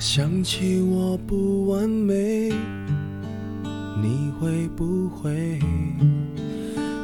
[0.00, 2.48] 想起我不完美，
[4.00, 5.58] 你会不会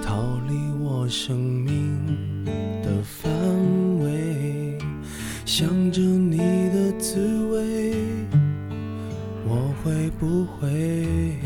[0.03, 2.43] 逃离我生命
[2.83, 3.31] 的范
[3.99, 4.79] 围？
[5.45, 7.95] 想着你的滋味，
[9.47, 11.37] 我会不会？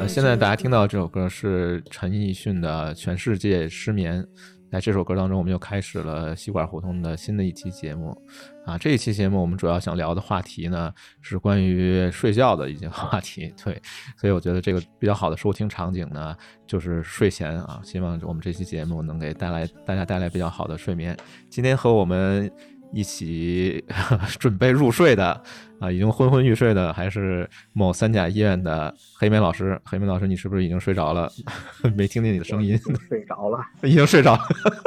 [0.00, 4.22] 呃，现在大家听到这首歌是陈奕迅的《全世界失眠》。
[4.70, 8.16] 在这首歌当中，我们又开始了吸管胡同的新的一期节目。
[8.64, 13.52] 啊，这一期节目我们主要想聊的话题呢，是关于睡觉的一些 话题。
[13.64, 13.82] 对，
[14.16, 16.36] 所以我觉得这个比较好的收听场景呢，
[16.68, 17.80] 就是睡前啊。
[17.82, 21.16] 希望我们这期节目能给带来大家带来比较好的睡眠。
[21.48, 22.48] 今天和我们
[22.92, 23.84] 一起
[24.38, 25.42] 准备入睡的。
[25.80, 29.80] 啊，已经昏昏欲睡的还是某三甲医院的黑莓老师。
[29.84, 31.28] 黑莓老师，你是不是已经睡着了？
[31.96, 32.78] 没听见你的声音。
[33.08, 34.42] 睡着了，已经睡着了。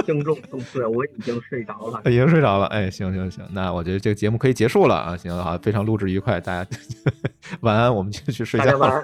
[0.05, 1.99] 听众都睡，我已经睡着了。
[2.05, 2.68] 已经睡着了。
[2.68, 5.18] 哎，行行行，那我觉得这个节目可以结束了啊。
[5.18, 6.70] 行好，非常录制愉快，大家
[7.62, 8.77] 晚安，我们就去睡觉。
[8.77, 9.03] 晚安。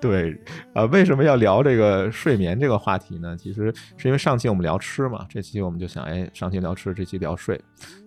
[0.00, 0.36] 对，
[0.74, 3.36] 啊，为什么要聊这个睡眠这个话题呢？
[3.36, 7.60] 其实是因为上期我们聊吃嘛，这期我们就想，哎，上期聊吃，这期聊睡。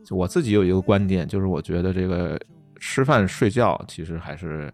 [0.06, 2.40] 就我自己有一个观点，就是我觉得这个
[2.80, 4.72] 吃饭睡觉其实还是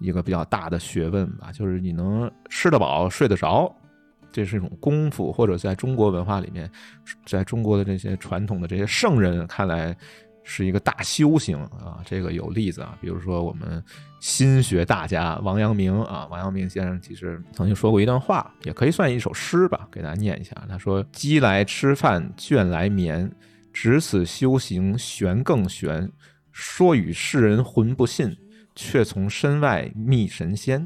[0.00, 1.50] 一个比较大的学问吧。
[1.52, 3.74] 就是你能吃得饱、睡得着，
[4.30, 6.70] 这是一种功夫，或者在中国文化里面，
[7.26, 9.96] 在中国的这些传统的这些圣人看来。
[10.50, 13.84] 是一个大修行啊，这个有例子啊，比如说我们
[14.18, 20.56] 心学大家王阳明啊，王阳明先生其实曾经说过一段话，也可以算一首诗吧，给大家念一下。
[20.66, 23.30] 他说：“饥来吃饭，倦来眠，
[23.80, 26.10] 只此修行玄更玄。
[26.50, 28.36] 说与世人浑不信，
[28.74, 30.84] 却从身外觅神仙。”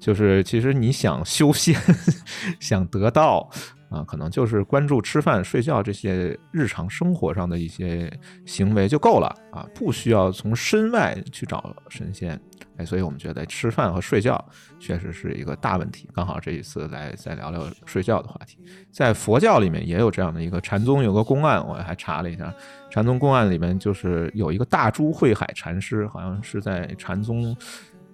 [0.00, 1.78] 就是其实你想修仙，
[2.58, 3.50] 想得道。
[3.90, 8.10] 啊，可能就是关注吃饭、睡觉这些日常生活上的一些
[8.46, 12.40] 行为就够了啊，不需要从身外去找神仙。
[12.76, 14.42] 哎，所以我们觉得吃饭和睡觉
[14.78, 16.08] 确实是一个大问题。
[16.14, 18.58] 刚好这一次来再聊聊睡觉的话题，
[18.90, 22.54] 在佛教里面也有这样的一个禅宗有个公案，我还查了一下，
[22.90, 27.56] 禅宗公案里面就是有一个大珠慧海禅师，好像是在禅宗。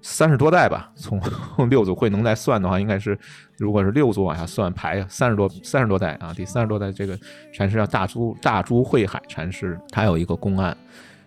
[0.04, 1.20] 三十多代吧，从
[1.70, 3.16] 六祖慧能来算的话，应该是，
[3.56, 7.16] 如果是六祖往下算排三十多三十多代啊，第三十多代这个
[7.52, 10.76] 禅师叫大珠大珠慧海禅师，他有一个公案，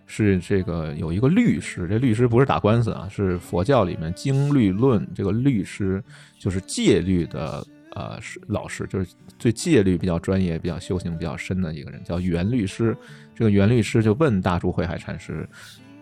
[0.05, 6.03] 是这个有一个律师，这律师不是打官司啊，是佛教里面经律论这个律师，
[6.39, 12.95] 就是戒律的呃是老师，就是对戒律比较专业、比较修行比较深的一个人，叫袁律师。
[13.33, 15.47] 这个袁律师就问大珠慧海禅师。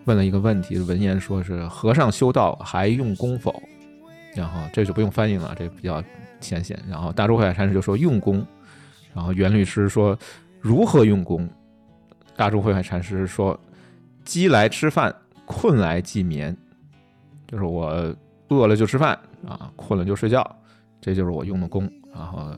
[0.06, 3.62] 问了一个问题，文言说是和尚修道还用功否？
[4.36, 6.04] 然后这就不用翻译了，这比较
[6.40, 6.78] 浅显。
[6.86, 8.46] 然后大珠慧海禅师就说用功。
[9.14, 10.14] 然后袁律师说
[10.60, 11.48] 如何用功？
[12.36, 13.58] 大珠慧海禅师说
[14.24, 15.14] 饥来吃饭，
[15.46, 16.56] 困来即眠，
[17.46, 18.14] 就是我
[18.48, 20.44] 饿了就吃饭啊，困了就睡觉，
[21.00, 21.90] 这就是我用的功。
[22.12, 22.56] 然后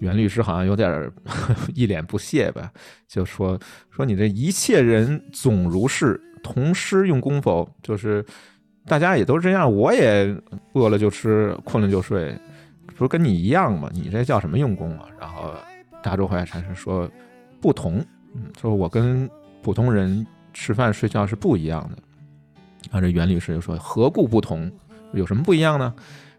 [0.00, 1.10] 袁律师好像有点
[1.74, 2.70] 一脸不屑吧，
[3.06, 3.58] 就说
[3.90, 6.20] 说你这一切人总如是。
[6.40, 7.68] 同师用功否？
[7.82, 8.24] 就是
[8.86, 10.32] 大家也都是这样，我也
[10.72, 12.32] 饿了就吃，困了就睡，
[12.96, 13.90] 不是跟你一样吗？
[13.92, 15.08] 你这叫什么用功啊？
[15.20, 15.52] 然后
[16.00, 17.10] 大周怀禅师说
[17.60, 17.98] 不同，
[18.36, 19.28] 嗯，说我跟
[19.60, 21.98] 普通人吃饭睡觉是不一样的。
[22.90, 24.70] 然后这袁律师就说何故不同？
[25.12, 25.94] 有什么不一样呢？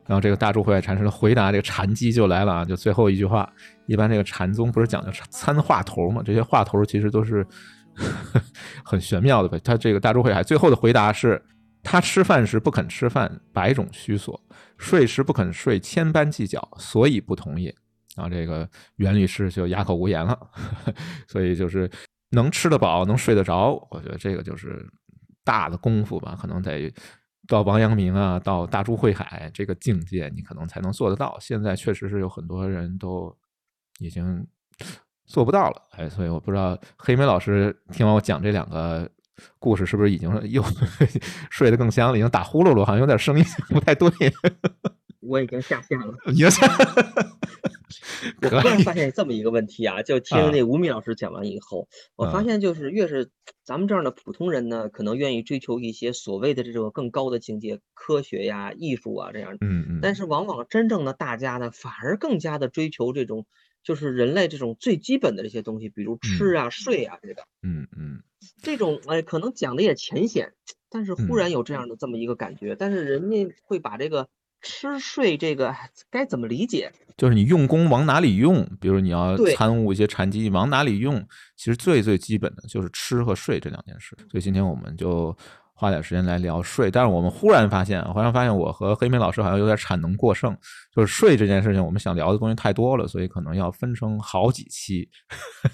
[0.06, 3.52] 然后这个大周怀禅师的回答，这个禅机就来了啊，就最后一句话。
[3.86, 6.22] 一般这个禅宗不是讲究参话头吗？
[6.25, 7.46] 这些话头其实都是。
[8.86, 11.44] 很玄妙的，他这个大珠慧海最后的回答是：
[11.84, 14.34] 他吃饭时不肯吃饭，百种虚索；
[14.78, 17.76] 睡时不肯睡，千般计较，所以不同也。
[18.16, 20.40] 然后这个袁律师就哑口无言了。
[21.28, 21.91] 所以就是
[22.29, 24.85] 能吃得饱，能睡得着，我觉得这个就是
[25.44, 26.38] 大的功夫吧。
[26.40, 26.94] 可能得
[27.47, 31.38] 到王阳明啊，到大珠慧海这个境界，你可能才能做得到。
[31.40, 33.35] 现在确实是有很多人都
[33.99, 34.46] 已经。
[35.26, 39.08] 做不到了，哎，所以我不知道黑莓老师听完我讲这两个
[39.59, 40.64] 故事，是不是已经 又
[41.52, 42.17] 睡得更香了？
[42.17, 44.09] 已经打呼噜了，好像有点声音 不太对。
[45.19, 46.13] 我已经下线了。
[46.31, 46.67] 已经下。
[48.41, 53.29] 我突然发现这么一个问题啊，就听那吴敏老师讲完以后，我发现就是越是
[53.63, 59.57] 咱们这样的普通人呢，可能愿意追求一些所谓的这种更高的境界，科学呀、艺术啊这样。
[59.61, 59.99] 嗯嗯。
[60.01, 63.45] 但是往往真正的大家呢，反而更加的追求这种。
[63.81, 68.21] 就是人类这种最基本的这些东西，比如吃啊、睡啊，这个，嗯嗯，
[68.61, 70.51] 这种哎，可能讲的也浅显，
[70.89, 74.27] 但是忽然有这样的这么一个感觉，但是人家会把这个
[74.61, 75.73] 吃睡这个
[76.09, 76.91] 该怎么理解？
[77.17, 78.66] 就是你用功往哪里用？
[78.79, 81.26] 比如你要参悟一些禅机往哪里用？
[81.58, 84.16] 其实最最基本的就是吃和睡这两件事。
[84.32, 85.35] 所以今天我们就
[85.73, 86.90] 花点时间来聊睡。
[86.90, 90.56] 但是我们忽然发现，忽然发现我和黑莓老师好像有点产能过剩，
[90.96, 95.09] 就是睡这件事情，我们想聊的东西太多了，所以可能要分成好几期。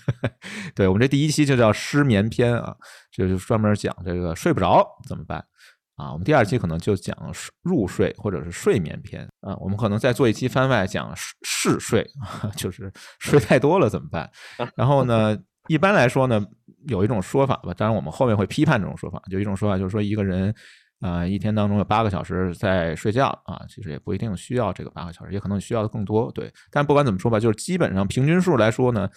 [0.73, 2.75] 对我们这第一期就叫失眠篇啊，
[3.11, 5.45] 这就是专门讲这个睡不着怎么办。
[5.95, 12.05] 啊，我们第二期可能就讲睡入睡或者是睡眠篇啊，我们可能再做一期番外讲嗜嗜睡，
[12.57, 14.29] 就是睡太多了怎么办？
[14.75, 15.37] 然后呢，
[15.69, 16.45] 一般来说呢，
[16.87, 20.53] 有一种说法吧，当然我们后面会批判这种说法，就一种说法就是说一个人
[20.99, 26.29] 啊、一天当中有八个小时在睡觉啊，其实也不一定需要这个八个小时，也可能需要的更多。
[26.33, 29.09] 对，但不管怎么说吧，就是基本上平均数来说呢，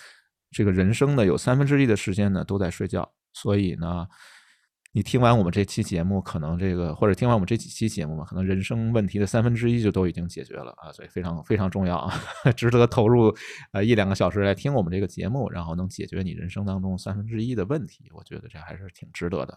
[0.53, 4.07] 这个人生的有三分之一的时间呢都在睡觉，所以呢。
[4.99, 12.21] 你听完我们这期节目，可能这个或者听完我们这几期节目，可能人生问题的三分之一就都已经解决了啊，所以非常非常重要啊，
[12.57, 13.33] 值得投入
[13.71, 19.57] 呃一两个小时来听我们这个节目，然后能解决你人生当中三分之一的问题，我觉得这还是挺值得的。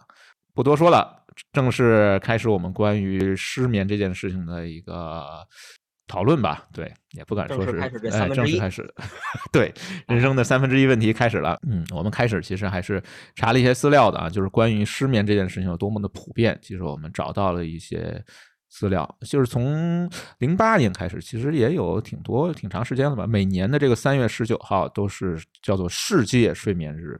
[0.54, 5.44] 不多说了，正式开始我们关于失眠这件事情的一个
[6.12, 6.68] 讨论吧。
[6.74, 8.94] 对，也不敢说是正式开始这哎，正式开始，
[9.50, 9.72] 对
[10.06, 11.58] 人生的三分之一问题开始了。
[11.66, 13.02] 嗯，我们开始其实还是
[13.34, 16.58] 查了一些资料的啊，就是关于失眠这件事情有多么的普遍。
[16.60, 18.22] 其实我们找到了一些
[18.68, 20.06] 资料，就是从
[20.40, 23.26] 零八年开始，其实也有挺多挺长时间了吧。
[23.26, 27.18] 每年的这个三月十九号都是叫做世界睡眠日。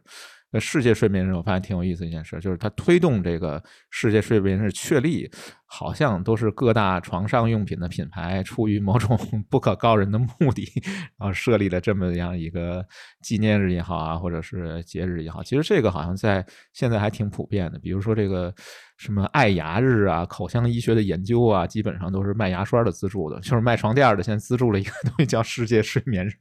[0.54, 5.26] 那，世界睡眠日我发现挺有意思一件事，就是它推动这个世界睡眠日确立，
[5.74, 10.70] 好像都是各大床上用品的品牌出于某种 不可告人的目的，
[11.18, 12.86] 然后设立了这么样一个
[13.22, 15.42] 纪念日也好啊，或者是节日也好。
[15.42, 18.54] 其实这个好像在现在还挺普遍的，比如说这个
[18.98, 26.34] 什么爱牙日啊、口腔医学的研究啊，基本上都是卖牙刷的资助的，就是卖床垫的现在资助了一个东西叫世界睡眠日。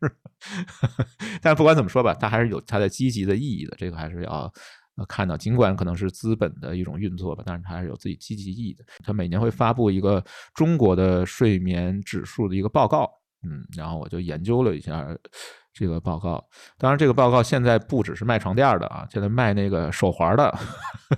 [1.42, 4.51] 但是不管怎么说吧，它还是有它的积极的意义的，这个还是要。
[4.97, 8.83] 呃，看到，尽管可能是资本的一种运作吧，但是它还是有自己积极意义的。
[9.03, 10.23] 它每年会发布一个
[10.53, 13.09] 中国的睡眠指数的一个报告，
[13.43, 15.07] 嗯，然后我就研究了一下
[15.73, 16.45] 这个报告。
[16.77, 20.53] 当然，这个报告现在不只是卖床垫的啊，现在卖那个手环儿的，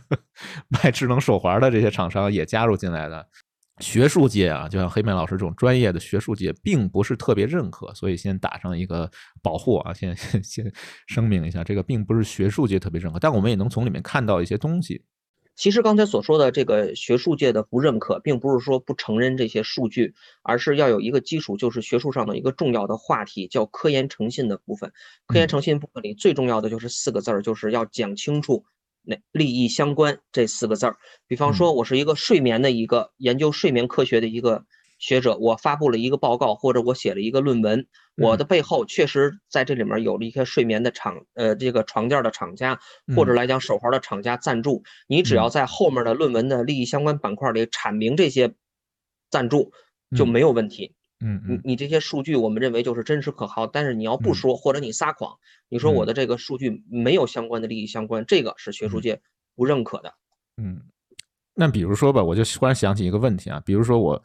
[0.69, 3.25] 卖智能手环的这些厂商也加入进来了。
[3.79, 9.09] 学术界啊，就像黑妹老师这种专业的学术界，并不是特别认可，所以先打上一个
[9.41, 10.73] 保护啊，先 先先
[11.07, 15.03] 声明一下，这个并不是学术界特别认可，但我们也能从里面看到一些东西。
[15.55, 24.91] 其实刚才所说的这个学术界的不认可，并不是说不承认这些数据，而是要有一个基础，就是学术上的一个重要的话题，叫科研诚信的部分。
[25.27, 28.65] 科研诚信部分里最重要的就是四个字儿，就是要讲清楚
[29.03, 30.97] 那利益相关这四个字儿。
[31.27, 34.65] 比方说，我是一个睡眠的一个研究睡眠科学的一个
[34.99, 37.85] 学者，我发布了一个报告，或者我写了一个论文，
[38.15, 42.79] 我的背后确实在这里面有了一些睡眠的厂，呃，这个床垫的厂家，
[43.15, 44.83] 或者来讲手环的厂家赞助。
[45.07, 48.53] 你只要在后面的论文的利益相关板块里阐明这些
[49.29, 49.73] 赞助，
[50.15, 50.95] 就没有问题。
[51.23, 55.37] 嗯嗯你你这些数据，我们认为就是真实可靠，但是你要不说，或者你撒谎，
[55.69, 59.21] 你说我的这个数据没有相关的利益相关，这个是学术界
[59.55, 60.13] 不认可的。
[60.57, 60.81] 嗯，
[61.55, 64.21] 那比如说吧，我就忽然想起一个问题啊，比如说我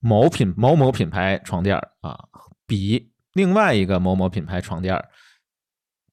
[0.00, 2.18] 某品某某品牌床垫儿啊，
[2.66, 5.08] 比另外一个某某品牌床垫儿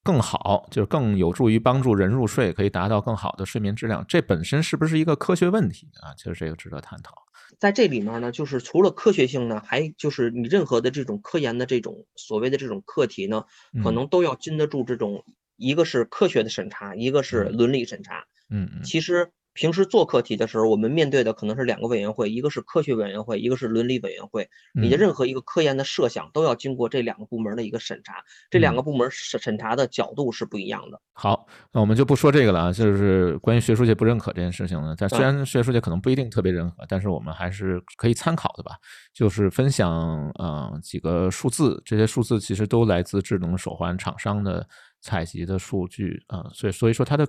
[0.03, 6.13] 更好，就是更有助于帮助人入睡，可以达到更好的睡眠质量，这本身是不是一个科学问题啊？
[6.17, 7.13] 其实这个值得探讨。
[7.58, 13.46] 在这里面呢，就是除了科学性呢，还就是你任何的这种科研的这种所谓的这种课题呢，
[13.77, 15.24] 可嗯能都要经得住这种
[15.56, 18.25] 一个是科学的审查，一个是伦理审查。
[18.50, 24.50] 嗯嗯其实平时做课题的时候，我们面对的可能是两个委员会，一个是科学委员会，一个是伦理委员会。
[24.74, 31.01] 你的嗯任何一个科研的设想都要经过这两个部门的一个审查，这两嗯个部门审审查的角度是不一样的。
[31.12, 38.78] 好，那我们就不说这个了啊，就是关于学术界不认可这件事情呢，但虽然学术界可能不一定特别认可，但是我们还是可以参考的吧。
[39.13, 39.92] 就是分享
[40.39, 44.66] 嗯、呃几个数字，这些数字其实都来自智能手环厂商的
[45.01, 47.27] 采集的数据啊、呃所以所以说它的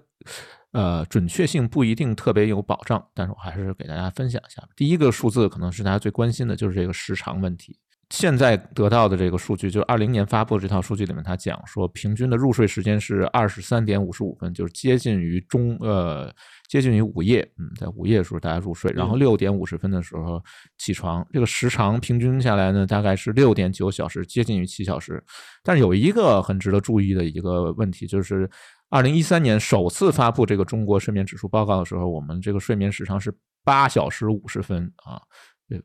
[0.72, 4.62] 呃准确性不一定特别有保障，但是我还是给大家分享一下。
[4.76, 7.78] 第一个数字可能是大家最关心的，就是这个时长问题。
[8.10, 16.28] 现在得到的这个数据，就是二零年发布的这套数据里面，他讲说平均的入睡时间是二十三点五十五分，就是接近于中呃
[16.68, 20.42] 接近于午夜，嗯，在午夜的时候大家入睡，然后六点五十分的时候
[20.76, 25.22] 起床，这个时长平均下来呢，大概是六点九小时，接近于七小时。
[25.62, 28.50] 但是有一个很值得注意的一个问题，就是
[28.88, 35.22] 二零一三年首次发布这个中国睡眠指数报告的时候，我们这个睡眠时长是八小时五十分啊。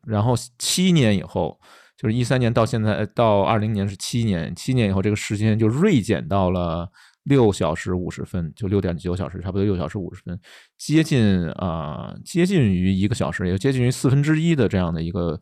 [0.08, 1.60] 然后七年以后，
[1.98, 6.90] 就是一三年到现在到二零年是七年，七年以后这个时间就锐减到了
[7.24, 10.40] 六小时五十分，就六点九小时，差不多六小时五十分，
[10.78, 15.40] 接近啊接近于一个小时，也接近于四分之一的这样的一个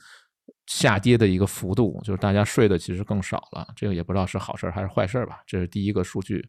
[0.68, 5.40] 下跌的一个幅度，就是大家睡的其实更少了，这个也不知道是好事还是坏事吧。
[5.46, 6.48] 这是第一个数据。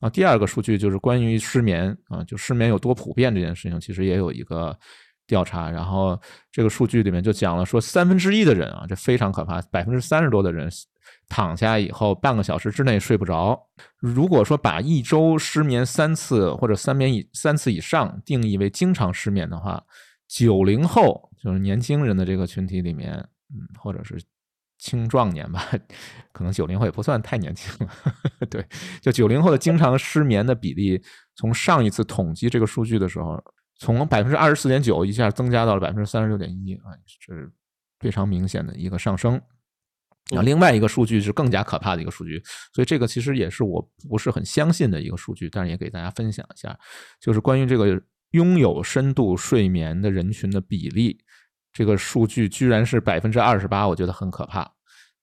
[0.00, 4.78] 啊，第二个数据就是关于失眠啊，就失眠有多普遍这件事情，其实也有一个
[5.26, 5.70] 调查。
[5.70, 6.18] 然后
[6.50, 10.70] 这个数据里面就讲了，说三分之一的人啊，这非常可怕，百分之三十多的人
[11.28, 13.60] 躺下以后半个小时之内睡不着。
[13.98, 19.82] 如果说把一周失眠三次或者三眠以三次以上定义为经常失眠的话，
[20.28, 23.12] 九零后就是年轻人的这个群体里面，
[23.50, 24.18] 嗯，或者是。
[24.78, 25.66] 青壮年吧，
[26.32, 27.90] 可能九零后也不算太年轻了。
[28.50, 28.64] 对，
[29.00, 31.02] 就九零后的经常失眠的比例，
[31.34, 33.42] 从上一次统计这个数据的时候，
[33.78, 37.50] 从百分之二十四点九一下增加到了百分之三十六点一啊，是
[37.98, 39.40] 非常明显的一个上升。
[40.34, 42.42] 啊，另外一个数据是更加可怕的一个数据，
[42.72, 46.76] 所以这个其实也是我不是很相信的一个数据，但是也给大家分享一下，
[47.20, 48.02] 就是关于这个
[48.32, 51.18] 拥有深度睡眠的人群的比例。
[51.72, 54.62] 这个数据居然是百分之二十八，我觉得很可怕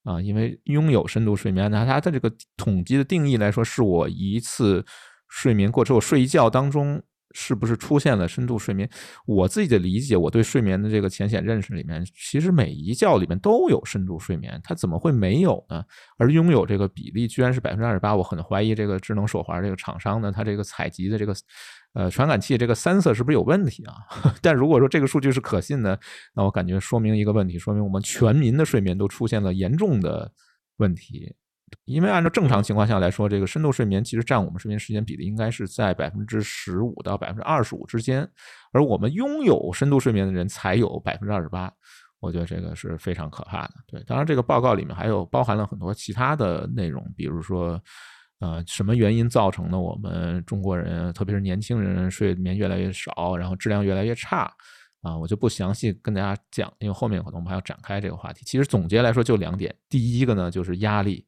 [0.04, 0.22] 啊！
[0.22, 4.86] 因为拥有深度睡眠，那它的这个统计的定义来说，是我一次
[5.28, 7.02] 睡眠过之后睡一觉当中
[7.34, 8.90] 是不是出现了深度睡眠？
[9.26, 15.84] 我自己的理解，我对睡眠的这个浅显认识里面，其实每一觉里面都有深度睡眠，它怎么会没有呢？
[16.18, 21.36] 而拥有这个比例居然是百分之二十八，我很怀疑这个智能手环这个厂商呢，它这个采集的这个。
[21.96, 23.94] 呃，传感器这个三色是不是有问题啊？
[24.42, 26.00] 但如果说这个数据是可信的，
[26.34, 30.32] 那我感觉说明一个问题，说明我们全民的睡眠都出现了严重的
[30.78, 31.32] 问题。
[31.86, 38.30] 因为按照正常情况下来说，这个深度睡眠其实占我们睡眠时间比例应该是在百分之十五到百分之二十五之间，
[38.72, 41.72] 而我们拥有深度睡眠的人才有百分之二十八，
[42.20, 43.74] 我觉得这个是非常可怕的。
[43.88, 47.82] 对，当然这个报告里面还有包含了很多其他的内容，比如说。
[48.40, 54.52] 呃，什么原因造成的我们中国人，特别是年轻人睡眠越来越少，然后质量越来越差？
[55.02, 58.44] 啊，我就不详细跟大家讲，因为后面可能我们还要展开这个话题。
[58.44, 61.26] 其实总结来说就两点，第一个呢就是压力。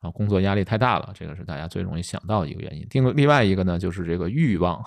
[0.00, 2.86] 啊，工作压力太大了，这个是大家最容易想到的一个原因。
[2.92, 4.80] 另另外一个呢，就是这个欲望，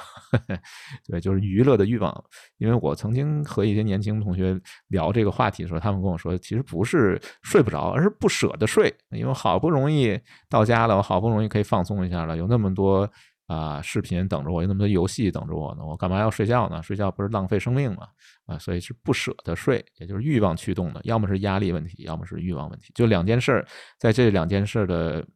[1.08, 2.24] 对，就是娱乐的欲望。
[2.58, 10.18] 因为我曾经和一些年轻同学聊这个话题的时候，他们跟我说，其实不是睡不着，而是不舍得睡，因为好不容易
[10.50, 13.10] 到家了，我好不容易可以放松一下了，有那么多。
[13.52, 16.82] 啊，视频等着我，有那么多游戏等着我呢，我干嘛要睡觉呢？
[16.82, 18.08] 睡觉不是浪费生命吗？
[18.46, 23.66] 啊，所以是不舍得睡，也就是欲望驱动的，要么是压力问题，要么是欲望问题，就两件事，
[24.00, 25.28] 在这两件事的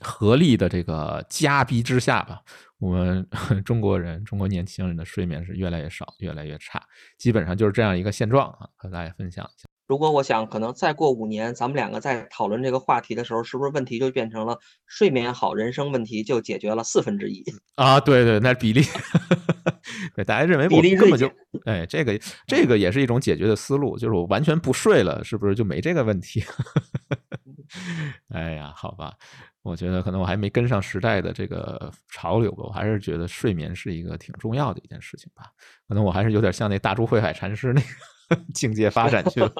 [0.00, 2.42] 合力的这个夹逼之下吧，
[2.80, 3.24] 我们
[3.64, 6.82] 中国人，中国年轻人的睡眠是越来越少，越来越差，
[7.16, 9.69] 基本上就是这样一个现状啊，和大家分享一下。
[9.90, 14.56] 如果我想，可能再过五年，咱们两个在讨论这个话题的时候，是不是问题就变成了
[14.86, 17.44] 睡眠好，人生问题就解决了四分之一
[17.74, 17.98] 啊？
[17.98, 18.84] 对对，那比例，
[20.14, 21.28] 对大家认为我根本就
[21.66, 22.16] 哎，这个
[22.46, 26.44] 这个也是一种解决的思路，就是我完全不睡了，是不是就没这个问题？
[28.32, 29.12] 哎呀，好吧，
[29.62, 35.46] 我觉得可能我还没跟上时代的这个潮流吧，我还是觉得睡眠是一个挺重要的一件事情吧。
[35.88, 37.88] 可能我还是有点像那大珠慧海禅师那个。
[38.54, 39.52] 境界发展去了，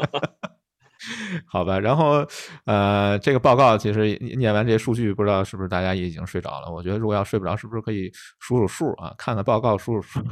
[1.46, 1.78] 好吧。
[1.78, 2.26] 然后，
[2.64, 6.70] 呃，这个报告其实念完这些数据，不知道是不是大家也已经睡着了？
[6.70, 9.14] 我觉得如果要睡不着，是不是可以数数数啊？
[9.18, 10.26] 看看报告，数数数，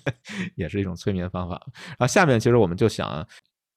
[0.56, 1.60] 也是一种催眠方法。
[1.90, 3.26] 然后下面其实我们就想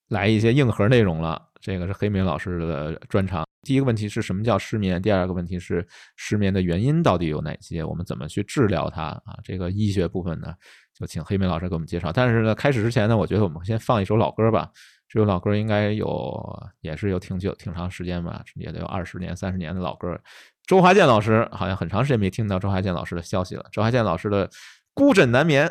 [0.09, 1.41] 来一些硬核内容了。
[1.61, 3.45] 这个是黑明老师的专长。
[3.61, 4.99] 第一个问题是什么叫失眠？
[4.99, 7.83] 第二个问题是失眠的原因到底有哪些？
[7.83, 9.37] 我们怎么去治疗它啊？
[9.43, 10.55] 这个医学部分呢？
[11.01, 12.11] 就请黑妹老师给我们介绍。
[12.13, 14.69] 但是呢，开始之前呢，我觉得我们先放一首老歌吧。
[15.09, 20.17] 这首老歌应该有，也是有挺久、挺长时间吧，也得有二十年、三十年的老歌。
[20.65, 23.65] 周华健老师好像很长时间没听到周华健老师的消息了。
[23.73, 24.47] 周华健老师的
[24.93, 25.67] 《孤枕难眠》。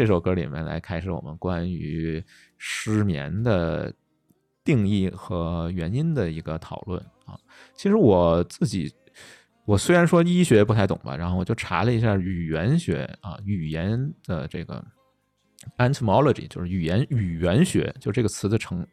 [0.00, 2.24] 这首歌里面来开始我们关于
[2.56, 3.92] 失眠的
[4.64, 7.38] 定义和原因的一个讨论啊。
[7.74, 8.90] 其实我自己，
[9.66, 14.82] 我虽然说医学不太懂吧，然后我就查了一下语言学啊，语言的这个
[15.76, 18.86] entomology，就是语言语言学，就这个词的成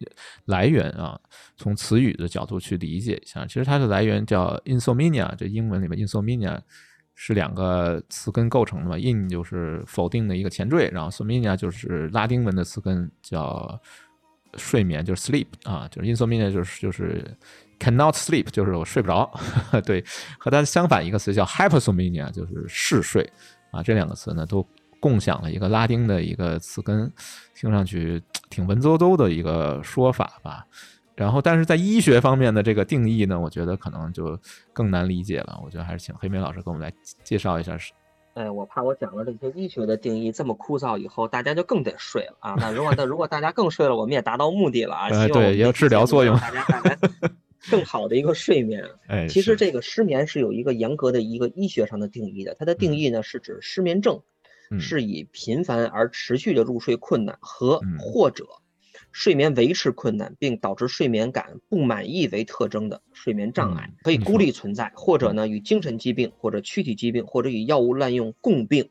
[0.44, 1.18] 来源啊，
[1.56, 3.46] 从词语的角度去理解一下。
[3.46, 6.60] 其实它的来源叫 insomnia，这英文里面 insomnia。
[7.20, 13.82] 是两个词根构成的嘛？in 就是否定的一个前缀，然后 somnia 就是拉丁文的词根叫
[14.54, 17.26] 睡眠，就是 sleep 啊，就是 insomnia 就是就是
[17.80, 19.28] cannot sleep，就是我睡不着。
[19.84, 20.06] 对，
[20.38, 23.28] 和它相反一个词叫 hypersomnia，就是嗜睡
[23.72, 23.82] 啊。
[23.82, 24.64] 这两个词呢都
[25.00, 27.12] 共享了一个拉丁的一个词根，
[27.56, 28.22] 听上去
[28.52, 30.64] 挺文绉绉的一个说法吧。
[31.18, 34.40] 然后，但是在医学方面的这个定义呢，我觉得可能就
[34.72, 35.60] 更难理解了。
[35.66, 36.94] 我觉得还是请黑莓老师给我们来
[37.24, 37.76] 介绍一下。
[37.76, 37.92] 是，
[38.36, 42.56] 哎，我怕我讲了这些医学的定义这么枯燥，以后大家就更得睡了啊。
[42.60, 45.08] 那如果那如果大家更睡了，我们也达到目的了啊。
[45.12, 46.98] 呃，对，也有治疗作用，大家带来
[47.72, 48.86] 更好的一个睡眠。
[49.08, 52.56] 哎，其实这个失眠是有一个严格的一个医学上的定义的。
[52.60, 54.22] 它的定义呢是指失眠症
[54.80, 58.46] 是以频繁而持续的入睡困难和或者。
[59.20, 68.88] 睡眠维持困难并导致睡眠感不满意为特征的睡眠障碍，可以孤立存在，或者呢与精神疾病或者躯体疾病或者与药物滥用共病，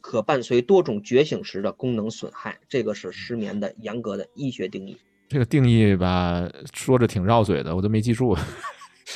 [0.00, 2.56] 可伴随多种觉醒时的功能损害。
[2.68, 4.96] 这个是失眠的严格的医学定义。
[5.28, 8.36] 这个定义吧，说着挺绕嘴的，我都没记住。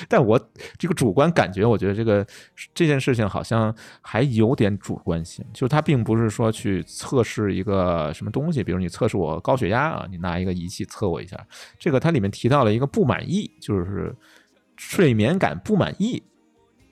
[0.08, 0.38] 但我
[0.76, 2.26] 这个主观感觉，我觉得这个
[2.74, 11.38] 这件事情好像还有点主观性，就是它并不是说去测试一个什么东西，比如你测试我高血压啊，你拿一个仪器测我一下，
[11.78, 14.14] 这个它里面提到了一个不满意，就是
[14.76, 16.22] 睡眠感不满意。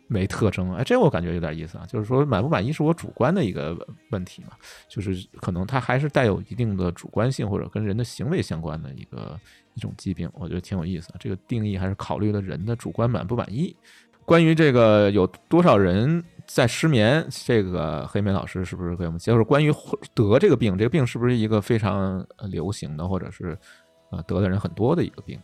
[0.08, 3.76] 没特征，哎，这我感觉有点意思啊，就是说满不满意是我主观的一个
[4.10, 4.50] 问题嘛，
[4.88, 9.36] 就是可能它还是带有一定的主观性或者跟人的行为相关的一个
[9.76, 11.14] 一种疾病，我觉得挺有意思的。
[11.20, 13.76] 这个定义还是考虑了人的主观满不满意。
[14.24, 19.44] 关于这个有多少人在失眠，这个黑莓老师是不是给我们介绍？
[19.44, 19.72] 关于
[20.12, 23.56] 得这个病，这个病是不是一个非常流行的，或者是
[24.10, 25.38] 呃得的人很多的一个病？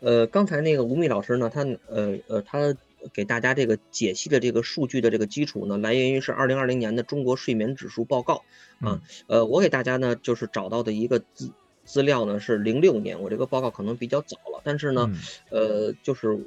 [0.00, 2.74] 呃，刚才那个吴宓老师呢，他呃呃他。
[3.12, 8.42] 给大家这个解析的这个数据的这个基础呢，来源于是二零二零年的中国睡眠指数报告
[8.80, 8.98] 啊。
[9.26, 11.52] 呃，我给大家呢就是找到的一个资
[11.84, 15.10] 资料呢是零六年，我这个报告可能比较早了，但是呢，
[15.50, 16.38] 呃，就是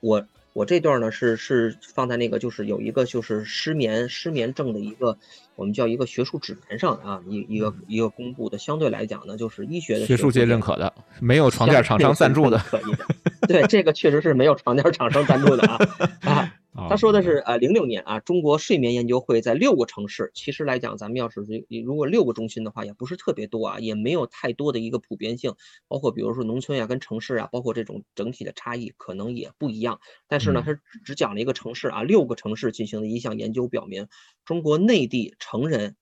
[0.00, 0.26] 我。
[0.52, 5.16] 我这段呢是是放在那个就是有一个就是失眠失眠症的一个
[5.54, 13.06] 我们叫一个学术指南上啊一一个一个公布的相对来讲呢就是医学的学术界认可的没有床垫厂商赞助的可以的
[13.46, 15.78] 对这个确实是没有床垫厂商赞助的啊
[16.22, 16.54] 啊。
[16.88, 21.44] 他说的是，呃，零六年啊，中国睡眠研究会在六个城市，其实来讲，咱们要是
[21.84, 25.54] 如果六个中心的话，也不是特别多啊，也没有太多的一个普遍性，
[25.88, 29.98] 包括比如说农村呀跟城市啊，包括这种整体的差异可能也不一样。
[30.28, 34.06] 但是呢，他只讲了一个城市啊，六个城市进行的一项研究表明，
[34.44, 35.96] 中国内地成人，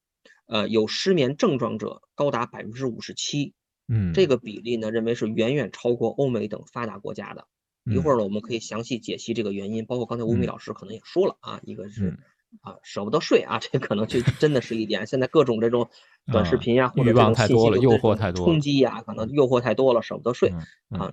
[0.46, 3.54] 呃，有失眠症状者高达百分之五十七，
[3.88, 7.46] 嗯，这个比例呢，认为是远远超过欧美等发达国家的。
[7.90, 12.18] 一会儿呢，我们可以详细解析这个原因，包括刚才吴米老师可能也说了啊，一个是
[12.62, 15.07] 啊舍不得睡啊，这可能就真的是一点。
[15.07, 15.88] 现在各种这种
[16.33, 20.51] 短视频呀，或者这种信息诱惑太多，冲击呀，可能诱惑太多了，舍不得睡
[20.90, 21.12] 啊。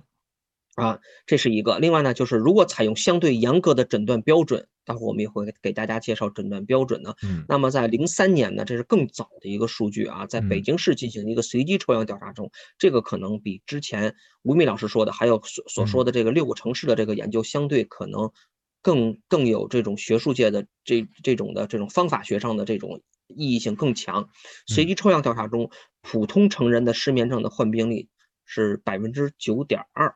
[0.76, 1.78] 啊，这是一个。
[1.78, 7.14] 另外呢，就是如果采用相对严格的诊断标准，待会儿我们也会给大家介绍诊断标准呢。
[7.22, 7.46] 嗯。
[7.48, 18.30] 那么在零三年呢，这是更早的一个数据啊，在北京市进行一个随机抽样调查中，这个可能比之前吴敏老师说的，还有所所说的这个六个城市的这个研究相对可能
[18.82, 24.28] 更更有这种学术界的这这种的这种方法学上的这种意义性更强。
[24.66, 25.70] 随机抽样调查中，
[26.02, 28.08] 普通成人的失眠症的患病率
[28.44, 30.14] 是百分之九点二。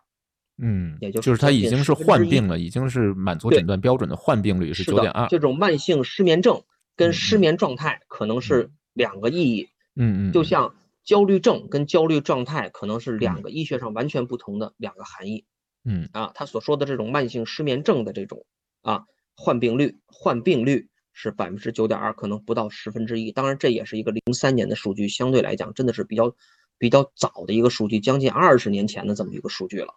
[0.63, 5.27] 嗯，也就是他已经是患病了，已经是满足诊断标准的患病率是九点二。
[5.29, 6.63] 这种慢性失眠症
[6.97, 9.69] 跟失眠状态可能是两个意义。
[9.97, 15.45] 嗯嗯，就像焦虑症跟焦虑状态可能是两个医学上完全不同的两个含义。
[15.85, 18.45] 嗯啊，他所说的这种慢性失眠症的这种
[18.83, 23.33] 啊患病率患病率是百分之九点二，可能不到十分之一。
[23.33, 26.35] 当然，这也是一个零三年的数据，相对来讲真的是比较
[26.79, 29.95] 比较早的一个数据，将近二十年前的这么一个数据了。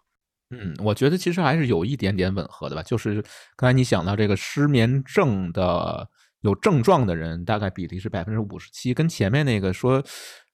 [0.60, 2.82] 嗯，我觉得其实还是有一点点吻合的吧。
[2.82, 3.22] 就是
[3.56, 6.08] 刚才你想到这个失眠症的
[6.40, 10.02] 有症状的人，大概比例是百分之五十七，跟前面那个说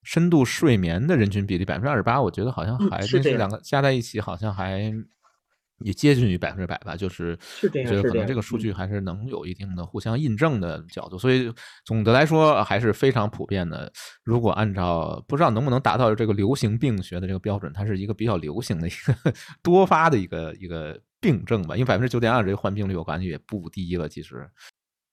[0.03, 4.93] 深度睡眠的人群比例百分之二十八，我觉得好像还是这两个加在一起，好像还
[5.85, 11.53] 也接近于百分之百吧，就是觉得可能这个数据还是能有一定的互相印证的角度，所以
[11.85, 13.93] 总的来说还是非常普遍的。
[14.23, 24.49] 如果按照不知道能不能达到这个流行病学的这个标准，它是一个比较流行的一个 多发的一个一个病症吧，因为百分之九点二这个患病率我感觉也不低了，其实。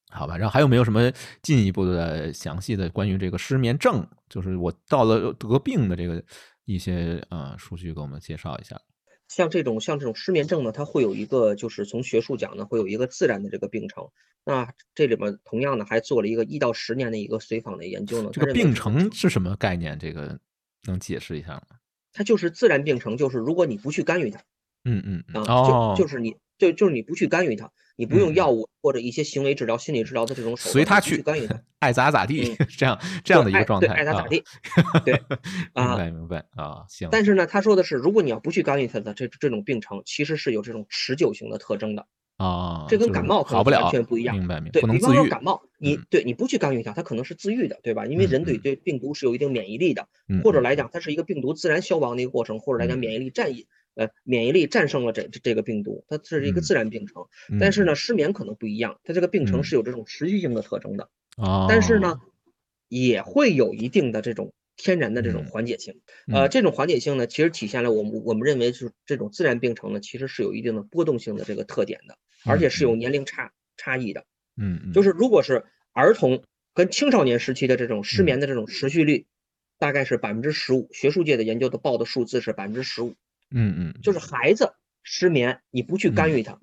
[0.10, 6.24] 好吧，然后还有没有什么进一步的详细的关于这个失眠症，就是我到了得病的这个
[6.64, 8.80] 一些呃数据给我们介绍一下？
[9.28, 14.08] 像这种像这种失眠症呢，它会有一个，就是从学术讲呢，会有一个自然的这个病程。
[14.46, 18.30] 那这里面同样呢，还做了一个一到十年的一个随访的研究呢。
[18.32, 20.00] 这个病程是什么概念？
[20.00, 20.40] 这个
[20.86, 21.78] 能解释一下吗？
[22.14, 24.40] 它就是自然病程，就是如果你不去干预它，
[24.86, 34.44] 嗯嗯啊，就就是你就就是你不去干预它，你不用药物或者一些行为治疗、心理治疗的这种手段，随他去干预它， 爱咋咋地，这样这样的一个状态，爱咋咋地，
[35.06, 35.14] 对
[35.74, 37.10] 啊，明白明白啊，行。
[37.12, 42.06] 但是呢，他说的是，如果你要不去干预它的这这种病程，其实是有这种持久性的特征的
[42.38, 44.80] 啊，这跟感冒好不了，完全不一样，明白明白。
[44.80, 48.06] 对，比方说感冒，你对你不去干预它，它可能是自愈的，对吧？
[48.06, 50.08] 因为人对对病毒是有一定免疫力的，
[50.44, 53.68] 或者来讲，它是一个病毒自然消亡的一个过程，或者来讲免疫力战役。
[53.98, 57.26] 呃，免疫力战胜了这这个病毒，它是一个自然病程。
[57.60, 61.10] 但是呢，失眠可能不一样，它这个病程是有这种持续性的特征的。
[61.68, 62.20] 但是呢，
[62.88, 66.00] 也会有一定的这种天然的这种缓解性。
[66.32, 74.26] 呃，这种缓解性呢，其实体现了我们我们认为是这种自然病程呢，其实是有一定的波动性的这个特点的，而且是有年龄差差异的。
[74.56, 76.44] 嗯，就是如果是儿童
[76.76, 79.26] 跟青少年时期的这种失眠的这种持续率，
[79.80, 83.16] 大概是百分之十五，学术界的研究的报的数字是百分之十五。
[83.50, 86.60] 嗯嗯，就是孩子失眠，你不去干预他，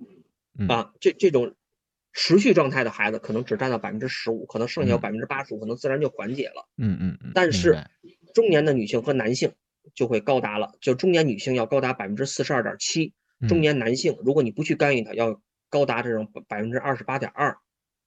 [0.69, 1.55] 啊，这这种
[2.13, 6.69] 持续状态的孩子可能只占到百分之十五，可能剩下有百分之八十五可能自然就缓解了。
[6.77, 7.33] 嗯嗯嗯。
[7.35, 7.85] 但是
[8.35, 9.53] 中年的女性和男性
[9.95, 13.15] 就会高达了，就中年女性要高达百分之四十二点七，
[13.49, 17.57] 中年男性如果你不去干预他，要高达这种百分之二十八点二。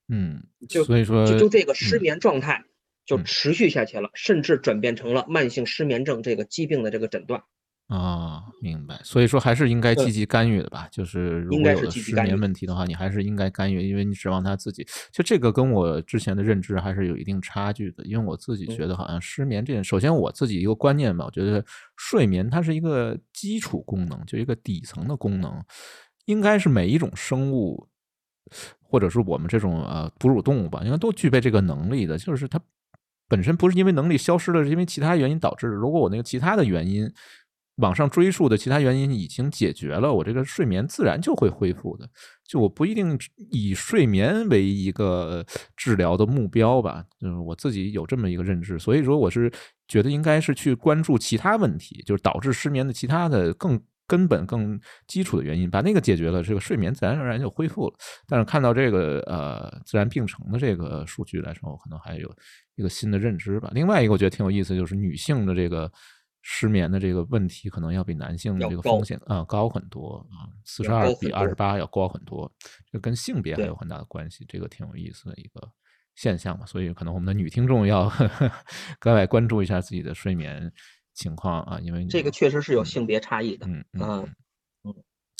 [0.07, 2.63] 嗯，就所以说就就这个失眠状态
[3.05, 7.43] 就持续下去了，甚至转变成了慢性失眠症这个疾病的这个诊断。
[7.87, 8.99] 啊，明白。
[9.01, 10.89] 所以说还是应该积极干预的吧。
[10.91, 14.85] 就是如果有失眠问题的话，你还是应该干预，因为你指望他自己。
[15.09, 18.03] 就这个跟我之前的认知还是有一定差距的。
[18.03, 21.63] 因为我自己觉得，好像失眠这件，首先我自己一个观念吧，我觉得
[21.95, 25.63] 睡眠它是一个基础功能，就一个底层的功能，
[26.25, 27.87] 应该是每一种生物，
[28.81, 32.17] 或者是我们这种呃哺乳动物吧，应该都具备这个能力的。
[32.17, 32.59] 就是它
[33.29, 35.67] 本身不是因为能力消失了，是因为其他原因导致。
[35.67, 37.09] 如果我那个其他的原因。
[37.77, 42.09] 往上追溯的其他原因已经解决了，我这个睡眠自然就会恢复的。
[42.47, 43.17] 就我不一定
[43.51, 49.51] 以睡眠为一个治疗的目标吧，就是我自己有这么一个认知，所以说我是
[49.87, 57.93] 觉得应该是去关注其他问题，就是导致失眠的其他的更根本、更基础的原因，把那个解决了，这个睡眠自然而然就恢复了。
[58.25, 62.33] 但是看到这个呃自然病程的这个数据来说，我可能还有
[62.75, 63.69] 一个新的认知吧。
[63.75, 65.91] 另外一个我觉得挺有意思，就是女性的这个。
[66.49, 72.49] 失眠的这个问题可能要比男性的这个风险啊高很多啊，四十二比二十八要高很多，
[72.89, 75.69] 这跟性别还有很大的关系，这个挺有意思的一个
[76.15, 76.65] 现象嘛。
[76.65, 78.09] 所以可能我们的女听众要
[78.97, 80.71] 格外关注一下自己的睡眠
[81.13, 83.67] 情况啊，因为这个确实是有性别差异的。
[83.67, 84.33] 嗯嗯
[84.85, 84.95] 嗯，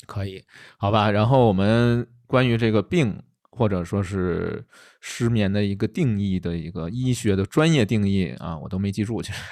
[0.06, 0.44] 可以，
[0.76, 1.10] 好吧。
[1.10, 4.62] 然后我们关于这个病或者说是
[5.00, 9.42] 失眠的一个定义的一个医学的专业定义啊，我都没记住，其实。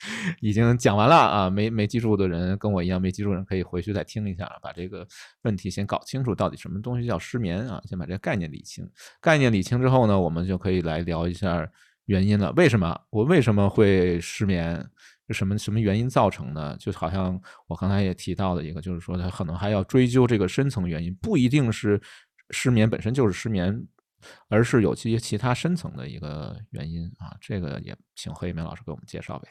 [0.40, 5.06] 已经讲完了啊，没没记住的人跟我一样没记住人可以回去再听一下啊，把这个
[5.42, 7.82] 问题先搞清楚，到底什么东西叫失眠啊？
[7.86, 8.88] 先把这个概念理清。
[9.20, 11.68] 概念理清之后呢，我们就可以来聊一下
[12.06, 12.52] 原因了。
[12.52, 14.84] 为什么我为什么会失眠？
[15.28, 16.76] 是什么什么原因造成的？
[16.78, 22.00] 就好像我刚才也提到的一个，就是说他可能还要追究这个深层原因，不一定是
[22.50, 23.86] 失眠本身就是失眠。
[24.48, 29.48] 而是有些其他深层的一个原因啊，这个也请何一鸣老师给我们介绍呗。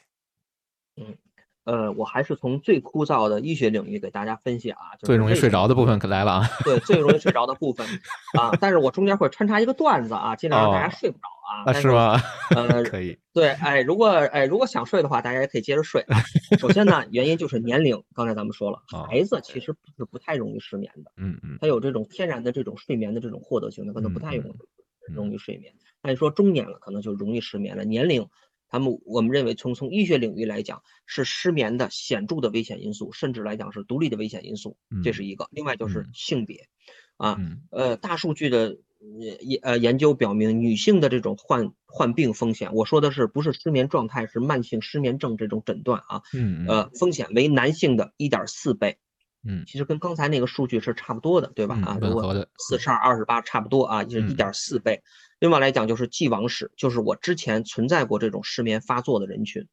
[0.97, 1.15] 嗯，
[1.63, 6.49] 呃，我还是从最枯燥的医学领域给大家分析啊，最容易睡着的部分可来了啊。
[6.65, 7.85] 对，最容易睡着的部分
[8.39, 11.27] 啊，但是我中间会穿插一个段子啊，尽量让大家睡不着
[11.67, 11.73] 啊。
[11.73, 12.19] 是吗？
[12.55, 13.17] 呃， 可以。
[13.33, 16.17] 对，哎，如果哎如果想睡的话，大家也可以接着睡啊。
[16.57, 21.11] 首先呢，原因就是年龄，刚才咱们说了，孩子其实是不太容易失眠的。
[21.17, 21.57] 嗯嗯。
[21.59, 25.73] 他有这种天然的这种睡眠的这种获得性，他可能不太容易容易睡眠。
[26.01, 27.83] 那你说中年了，可能就容易失眠了。
[27.83, 28.27] 年龄。
[28.69, 35.47] 他们我们认为，从从医学领域来讲，是失眠的显著的危险因素，甚至来讲是独立的危险因素，这是一个。
[35.51, 36.67] 另外就是性别，
[37.15, 37.39] 啊，
[37.71, 38.77] 呃，大数据的
[39.41, 46.21] 研呃研究表明，女性的这种患患病风险，我说的是不是失眠状态，是慢性失眠症这种诊断啊，
[46.67, 48.97] 呃，风险为男性的一点四倍，
[49.45, 51.75] 嗯，其实跟刚才那个数据是差不多的，对吧？
[51.85, 55.01] 啊，如果四十二二十八差不多啊，就是一点四倍。
[55.39, 59.67] 另外来讲，就是既往史，就是我之前存在过这种失眠发作的人群，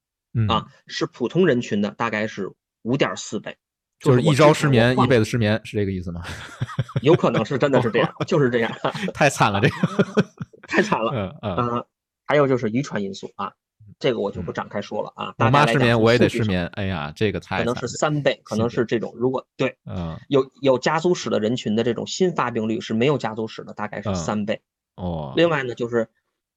[0.49, 3.57] 啊，是普通人群的，大概是五点四倍。
[4.01, 6.23] 就是一朝失眠，一辈子失眠，是这个意思吗？
[7.01, 8.71] 有可能是真的是这样，就是这样。
[9.15, 9.75] 太惨了，这个
[10.69, 11.13] 太惨了。
[11.43, 11.85] 嗯嗯。
[12.27, 13.53] 还有就是遗传因素啊，
[13.99, 15.35] 这个我就不展开说了啊。
[15.39, 16.67] 我妈失眠，我也得失眠。
[16.75, 19.15] 哎呀，这个太可能是三倍，可能是这种。
[19.17, 24.61] 如果对，嗯，有有家族史的人群的这种新发病率是没有家族史的，大概是三倍。
[24.99, 25.33] 哦。
[25.37, 26.09] 另外呢，就是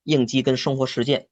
[0.04, 1.28] 应激跟生活实践。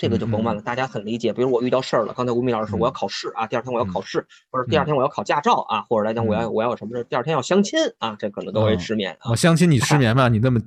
[0.00, 1.30] 这个就甭问了，大家很理解。
[1.30, 9.14] 比如我遇到事儿了，刚才吴敏老师说我要考试啊，第二天我要考试，或者第二天我要考驾照啊，或者来讲我要我要有什么事第二天要相亲啊，这可能都会失眠。
[9.28, 10.28] 我相亲你失眠吗？
[10.28, 10.58] 你那么，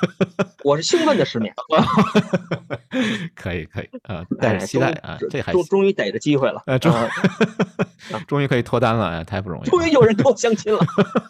[0.64, 1.52] 我是兴奋的失眠。
[3.36, 6.90] 可以可以啊，带着期待啊，这还终终于逮着机会了，终
[8.26, 9.68] 终于可以脱单了，太不容易。
[9.68, 10.80] 终于有人跟我相亲了。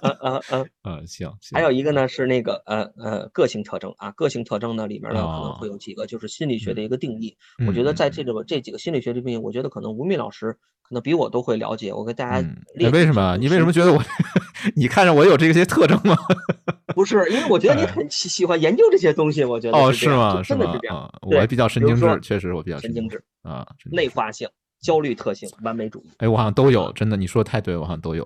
[0.02, 1.28] 嗯嗯嗯嗯，行。
[1.52, 7.36] 还有一个呢是那个呃呃个性特征啊，个性特征呢里面呢可能会有几个，就是心理学的一个定义。
[7.66, 11.92] 我觉得在这个这几个心理学这边，我觉得可能吴敏老师可能比我都会了解。
[11.92, 13.36] 我给大家列为什么？
[13.38, 14.02] 你为什么觉得我？
[14.76, 16.14] 你看着我有这些特征吗？
[16.94, 19.42] 不是，因为我觉得你很喜喜欢研究这些东西。
[19.42, 20.42] 我觉得哦，是吗？
[20.42, 21.10] 真的是这样。
[21.22, 23.66] 我比较神经质，确实我比较神经质啊。
[23.90, 24.46] 内化性、
[24.80, 26.10] 焦虑特性、完美主义。
[26.18, 28.22] 哎，我好像都有，真的，你说的太对，我好像都有。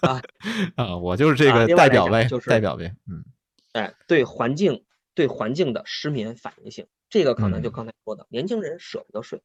[0.00, 0.22] 啊
[0.76, 2.94] 啊，我就是这个代表呗，就是代表呗。
[3.10, 3.22] 嗯，
[3.72, 4.82] 哎，对环境
[5.14, 6.86] 对环境的失眠反应性。
[7.14, 9.40] 这个可能就刚才说的，年轻人舍不得睡，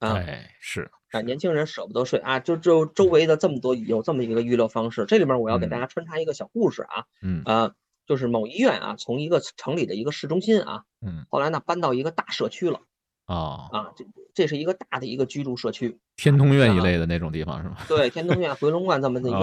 [0.00, 0.18] 啊，
[0.58, 7.40] 是啊，年轻人舍不得睡啊，就就周围的这么多有这么一个娱乐方式，这里面我要给大家穿插一个小故事啊，嗯。
[7.44, 7.70] 啊，
[8.08, 12.80] 就是某医院啊，从一个城里的一个市中心啊，嗯，后来呢搬到一个大社区了，
[13.26, 14.04] 啊啊，这
[14.34, 17.76] 这是一个大的一个居住社区，天通苑一类的那种地方是吗？
[17.86, 19.38] 对，天通苑、回龙观这么的一个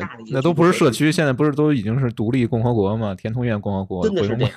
[0.00, 3.14] 大的一个，那都不是社区，现在不是都已经是独立共和国吗？
[3.14, 4.52] 天通苑共和国，真的是这样。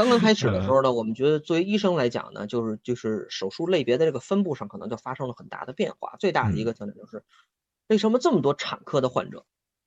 [0.00, 6.16] 刚刚开始的时候呢，我们觉得作为医生来讲呢，就是就是手术类别的这个分布上可能就发生了很大的变化。
[6.18, 7.22] 最大的一个特点就是，
[7.86, 9.44] 为什么这么多产科的患者，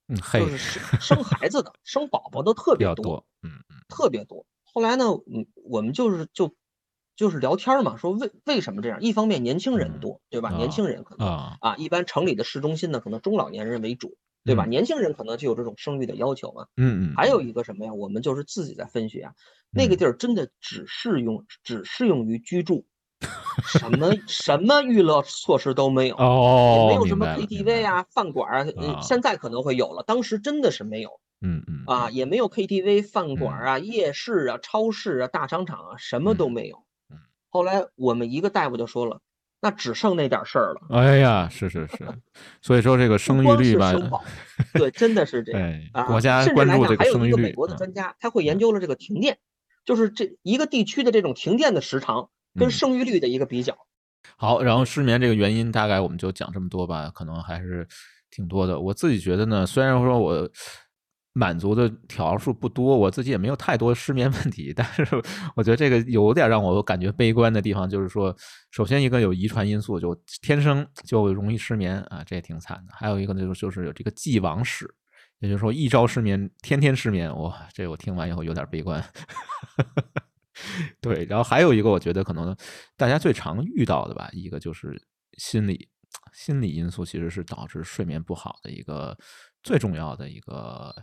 [0.07, 4.45] 嗯，就是生生孩子的、生宝宝的 特别多，嗯嗯，特别多。
[4.71, 6.53] 后来呢，嗯，我们就是就
[7.15, 9.01] 就是聊天嘛，说为为什么这样？
[9.01, 10.51] 一方面年轻人多，对吧？
[10.51, 11.27] 年轻人可能
[11.59, 14.15] 啊，一般城里的市中心呢，可能中老年人为主。
[14.45, 14.65] 对吧？
[14.65, 16.65] 年轻人可能就有这种生育的要求嘛。
[16.77, 17.13] 嗯嗯。
[17.15, 17.93] 还有一个什么呀？
[17.93, 19.31] 我们就是自己在分析啊，
[19.71, 22.85] 那个地儿真的只适用只适用于居住，
[23.65, 28.99] 什么什么娱乐措施都没有，哦，也没有什么 KTV 啊、饭馆啊。
[29.01, 31.19] 现在可能会有了，当时真的是没有。
[31.41, 31.83] 嗯嗯。
[31.85, 36.83] 啊，也没有 KTV、饭馆啊、夜市啊、超市啊、大商场啊，什么都没有。
[37.49, 39.21] 后来我们一个大夫就说了。
[39.63, 40.81] 那只剩那点事儿了。
[40.89, 42.05] 哎呀，是是是，
[42.61, 43.93] 所以说这个生育率吧，
[44.73, 46.03] 对，真的是这样啊。
[46.03, 47.17] 国家关注这个生育率。
[47.17, 49.37] 还有一个美国的专家，他会研究了这个停电，
[49.85, 53.77] 就是这一个地区的这种停电的时长跟生育率的一个比较。
[54.35, 57.87] 好，然后失眠这个原因大概我们就讲这么多吧，可能还是
[58.29, 58.77] 挺多的。
[58.77, 60.49] 我自己觉得呢，虽然说我。
[61.35, 65.03] 满足的条数不多，我自己也没有太多失眠问题， 但是
[65.55, 68.35] 我觉得这个有点让我感觉悲观的地方，就是说，
[68.69, 72.93] 首先一个有遗传因素，就天生就容易失眠啊，这也挺惨的。
[72.95, 74.87] 还有一个呢，就就是有这个既往史，
[75.39, 79.03] 也就是说一朝失眠，天天失眠，哇，这我听完以后有点悲观。
[81.01, 82.55] 对，然后还有一个，我觉得可能
[82.95, 85.01] 大家最常遇到的吧，一个就是
[85.39, 85.89] 心理
[86.31, 89.17] 心理因素，其实是导致睡眠不好的一个
[89.63, 90.93] 最重要的一个。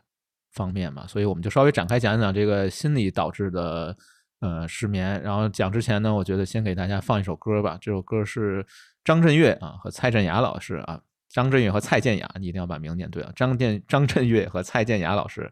[0.52, 3.96] 方面嘛，所以我们就稍微展开讲一讲这个心理导致的
[4.40, 5.20] 呃失眠。
[5.22, 7.78] 然后讲之前呢，我觉得先给大家放一首歌吧。
[7.80, 8.66] 这首歌是
[9.04, 13.32] 张震岳啊和蔡振雅老师啊，张震岳和蔡健雅，你一定要把名念对啊。
[13.36, 15.50] 张健张震岳和蔡健雅老师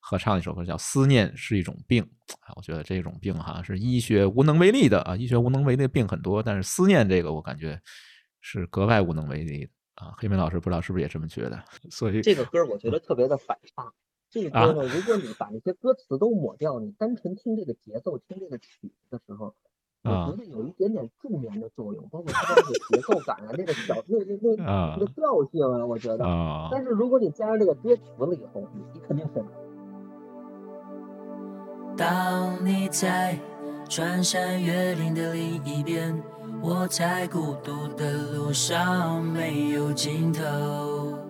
[0.00, 2.02] 合唱一首歌，叫《思念是一种病》
[2.40, 2.52] 啊。
[2.56, 7.80] 我觉得这种病哈是医学无能为力的啊，医学无能为力的病很多，但是思念这个我感觉
[8.40, 10.12] 是格外无能为力的啊。
[10.16, 11.62] 黑妹老师不知道是不是也这么觉得？
[11.90, 13.92] 所以这个歌我觉得特别的反差。
[14.30, 19.54] 这个歌呢，如果你把那些歌词都抹掉，你单纯听这个节奏、听这个曲子的时候，
[20.04, 26.24] 我觉得有一点点助眠的作用，包括它的节奏感啊，那个小那那那那个调性啊，我觉得。
[26.70, 29.42] 但是如果你加上这个歌词了以后，你肯定睡。
[31.96, 33.36] 当你在
[33.88, 36.22] 穿山越岭的另一边，
[36.62, 41.29] 我在孤独的路上没有尽头。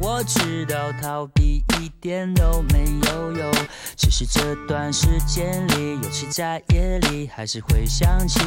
[0.00, 3.52] 我知道逃避一点都没有用，
[3.96, 8.40] 只是这段时间里，尤其在夜里，还是会想起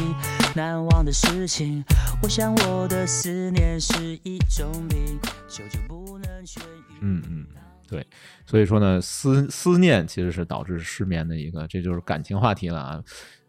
[0.54, 1.84] 难忘的事情。
[2.22, 6.98] 我想我的思念是一种病，久久不能痊愈。
[7.00, 7.46] 嗯嗯，
[7.88, 8.06] 对，
[8.46, 13.02] 所以说呢，思思念其实是导致失眠的一个，这就是感情话题了啊。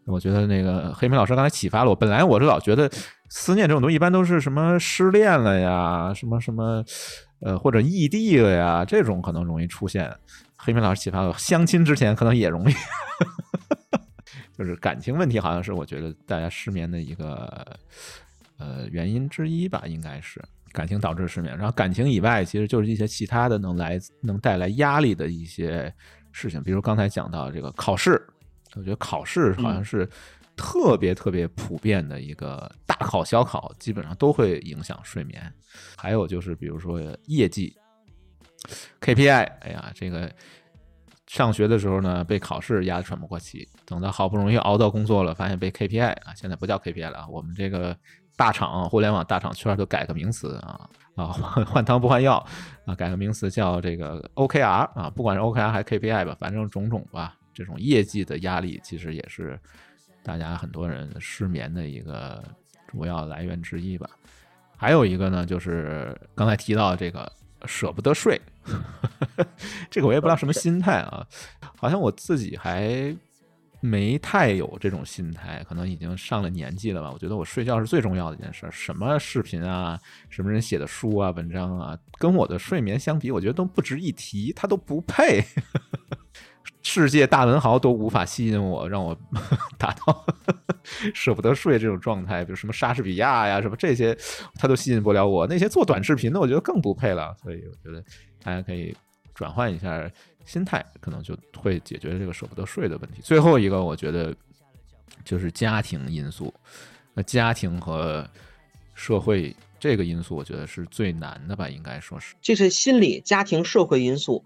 [0.06, 2.89] 我觉得那个黑莓老师刚才启发了我，本来我是老觉得
[3.30, 6.84] 思念这种东西一般都是什么失恋了呀，什么什么。
[7.41, 10.13] 呃，或者异地了呀，这种可能容易出现。
[10.58, 12.73] 黑莓老师启发我，相亲之前可能也容易，
[14.56, 17.80] 就是感情问题，好像是我觉得大家失眠的一个
[18.60, 20.39] 呃原因之一吧，应该是
[20.71, 21.58] 感情导致失眠。
[21.58, 25.91] 然后感情以外，其实就是一些其他的能来能带来压力的一些
[26.32, 28.21] 事情，比如刚才讲到这个考试，
[28.75, 30.08] 我觉得考试好像是。
[30.56, 35.42] 特别特别普遍的一个大考小考，基本上都会影响睡眠。
[35.98, 37.76] 还有就是，比如说业绩
[39.00, 40.32] KPI，哎呀，这个
[41.28, 47.98] 上学的时候呢，被考试压得喘不过气，等到好不容易熬到工作了，发现被 KPI 啊，现在不叫 KPI 了，我们这个
[48.36, 51.28] 大厂互联网大厂圈都改个名词啊啊，
[51.66, 52.46] 换汤不换药
[52.86, 59.60] 啊，改个名词叫这个 OKR 啊，不管是 OKR 还是 KPI 吧，反正种种吧，这种业绩的压力其实也是。
[60.24, 62.44] 大家很多人失眠的一个
[62.88, 64.10] 主要来源之一吧，
[64.78, 67.32] 还有一个呢，就是刚才提到这个
[67.66, 68.40] 舍不得睡，
[69.90, 71.26] 这个我也不知道什么心态啊，
[71.78, 73.16] 好像我自己还
[73.80, 77.12] 没太有这种心态，可能已经上了年纪了吧。
[77.12, 85.44] 我觉得我睡觉是最重要的一件事，什么视频啊，什么人写的书啊、文章啊，跟我的睡眠相比，我觉得都不值一提，它都不配。
[86.84, 89.17] 世界大文豪都无法吸引我，让我
[89.78, 90.26] 达到
[91.13, 92.43] 舍不得睡这种状态。
[92.43, 94.17] 比如什么莎士比亚呀，什么这些，
[94.56, 95.45] 他都吸引不了我。
[95.47, 97.36] 那些做短视频的，我觉得更不配了。
[97.41, 98.04] 所以我觉得
[98.43, 98.95] 大家可以
[99.34, 100.10] 转换一下
[100.43, 103.21] 心态，可能就会解决这个舍不得睡的问题。
[103.21, 104.36] 最后一个，我觉得
[105.24, 106.54] 就是家庭因素。
[107.13, 108.28] 那家庭和
[108.95, 111.69] 社会这个因素，我觉得是最难的吧？
[111.69, 114.43] 应该说是，这是心理、家庭、社会因素。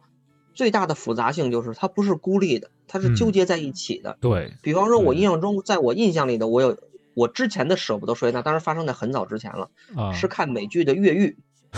[0.56, 4.18] 最大的复杂性就是它不是孤立的，它是纠结在一起的。
[4.22, 6.78] 对比方说，我印象中，在我印象里的，我有
[7.13, 9.70] 我之前的舍不得睡，那当然发生在很早之前了。
[9.96, 11.38] 啊，是看美剧的《越狱》，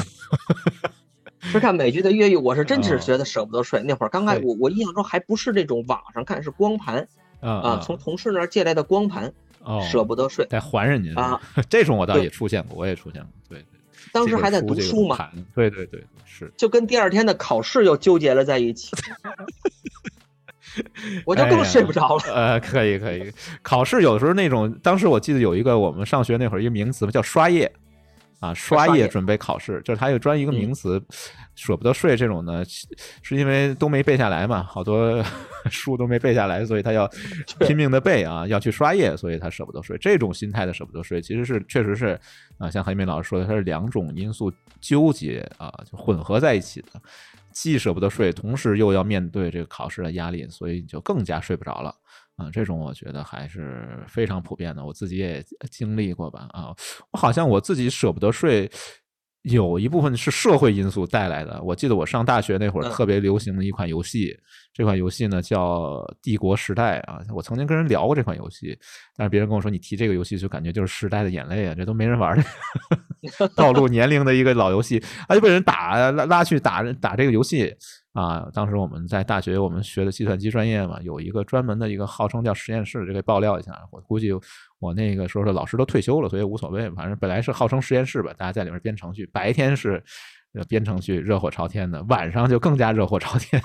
[1.52, 3.82] 是看美剧的《越狱》，我是真是觉得舍不得睡。
[3.84, 7.08] 那会儿刚开，我我印象中还不是这种网上看，是光盘
[7.40, 9.34] 啊，从同事那儿借来的光盘，
[9.92, 11.42] 舍不得睡，再还人家啊。
[11.68, 13.66] 这种我倒也出现过，我也出现过，对。
[14.12, 15.30] 当时还在读书嘛？
[15.56, 18.96] 对对对，是就跟第二天的考试又纠结了在一起，
[21.26, 22.24] 我就更睡不着了。
[22.34, 27.72] 呃，可以可以，考试有的时候那种，当时我记得有一个我们上学那会儿一个名词叫刷夜。
[28.40, 31.02] 啊，刷夜准备考试，就是他有专一个名词，
[31.56, 32.64] 舍不得睡这种呢，
[33.24, 35.24] 是因为都没背下来嘛，好多
[35.72, 37.10] 书都没背下来，所以他要
[37.60, 39.98] 拼命的背啊，要去刷夜，所以他舍不得睡。
[39.98, 42.20] 这种心态的舍不得睡，其实是确实是
[42.60, 47.02] 啊，像韩明老师说的，它是两种因素纠结啊，就混合在一起的，
[47.52, 51.96] 既舍不得睡，同时又要面对这个考试的压力，所以你就更加睡不着了。
[52.38, 56.48] 啊，这种我觉得还是非常普遍的，我自己也经历过吧。
[56.52, 56.74] 啊，
[57.12, 58.70] 我好像我自己舍不得睡。
[59.44, 61.62] 有一部分是社会因素带来的。
[61.64, 64.38] 我记得我上大学那会儿特别流行的一款游戏，
[64.74, 65.80] 这款游戏呢叫
[66.22, 67.22] 《帝国时代》啊。
[67.34, 68.78] 我曾经跟人聊过这款游戏，
[69.16, 72.44] 但是别人跟我说你提这个游戏就感觉就是时代的眼泪啊，这都没人玩的，
[73.56, 77.74] 暴露年龄的一个老游戏，啊就被人打拉拉去打打这个游戏
[78.22, 78.50] 啊。
[78.54, 84.32] 当时我们在大学，我们学的计算机专业嘛，有一个专门的一个号称叫实验室，这个爆料一下，我估计。
[84.80, 86.88] 我那个时候的老师都退休了，所以无所谓。
[86.92, 90.04] 反正本来是号称实验室吧，大家在里面编程序，白天是
[90.70, 93.60] 编程序，热火朝天的，晚上就更加热火朝天。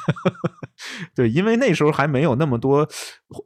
[1.14, 2.88] 对，因为那时候还没有那么多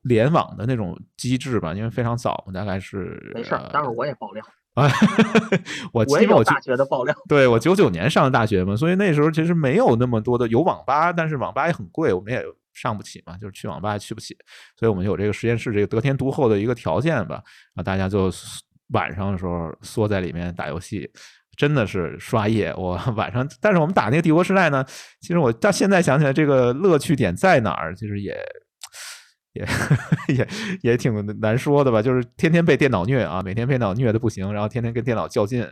[0.04, 3.50] 联网的那种机制吧，因为非常早，大概是没事。
[3.72, 4.44] 待会儿我也爆料
[4.77, 4.89] 啊，
[5.93, 7.12] 我我也有大学的爆料。
[7.29, 12.41] 对我九九年上的大学嘛，所以那时候其实没有那么多的有网吧，但是网吧也很贵，我们也。
[12.77, 14.37] 上不起嘛，就是去网吧也去不起，
[14.79, 17.43] 所以我们有这个实验室这个得天独厚的一个条件吧，
[17.74, 18.31] 啊，大家就
[18.89, 21.11] 晚上的时候缩在里面打游戏，
[21.57, 22.70] 真的是刷夜。
[22.77, 24.85] 我晚上，但是我们打那个帝国时代呢，
[25.22, 27.95] 其实我到现在想起来，这个乐趣点在哪儿？
[27.97, 28.37] 其实也
[29.57, 29.66] 也
[30.36, 30.48] 也
[30.82, 35.66] 也挺难说的吧，就是天天被电脑虐啊，每天被电脑虐的不行，然后天天跟电脑较劲，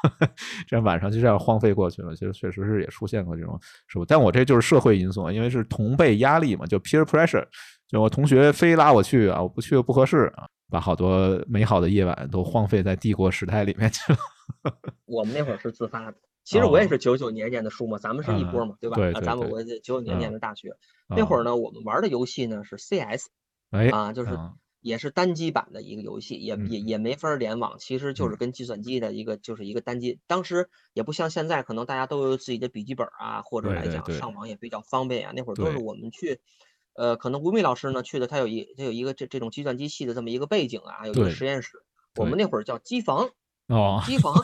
[0.66, 2.14] 这样晚上就这样荒废过去了。
[2.14, 7.44] 其实确实是也出现过这种事故，但我这就是社会因素，因为是同辈压力嘛，就 peer pressure，
[7.88, 14.18] 就我同学非拉我去啊，我不去又不合适啊，把好多美好的夜晚都荒废在帝国时代里面去了。
[15.06, 18.96] 我们那会儿是自发的，其实我也是九九年念的书嘛，咱们是一波嘛，对吧？
[19.12, 20.76] 啊咱们我九九年念的大学，
[21.08, 23.26] 那会儿呢，我们玩的游戏呢是 CS，
[23.70, 24.30] 哎啊，就是
[24.80, 30.18] 也是单机版的一个游戏，也也也没法联网，其实就是跟计算机的一个就是一个单机。
[30.26, 35.32] 当时也不像现在，可能大家都有自己的笔记本啊，或者来讲上网也比较方便啊。
[35.36, 36.40] 那会儿都是我们去，
[36.94, 41.84] 呃，可能吴敏老师呢去的，他有一他有一个这这种计算机系的这么一个背景啊，有一个实验室，
[42.16, 43.28] 我们那会儿叫机房。
[43.70, 44.34] 哦，机房，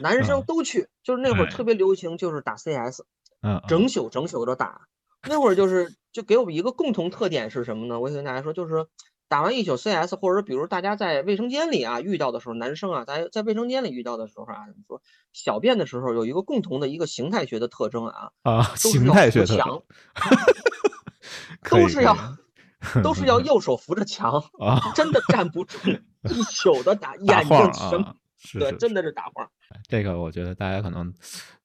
[0.00, 3.02] 男生 都去，就是那会儿特别流行，就是打 CS，
[3.42, 4.82] 嗯，整宿整宿的打。
[5.26, 7.98] 那会儿就是就给我们一个共同特点是什么呢？
[7.98, 8.86] 我跟大家说，就是
[9.26, 15.02] 打完一宿 CS，或者比如大家在卫生间里啊遇到的时候，男生啊在在卫生间里遇到的时候啊，怎么说
[15.32, 19.82] 小便的时候有一个共同的一个形态学的特征啊啊， 形态学特征，
[21.70, 22.16] 都是要
[23.02, 25.78] 都是要右手扶着墙啊， 真的站不住，
[26.28, 27.56] 一宿的打，眼睛
[28.44, 28.60] 全。
[28.60, 29.50] 对，真的是打晃。
[29.88, 31.12] 这个我觉得大家可能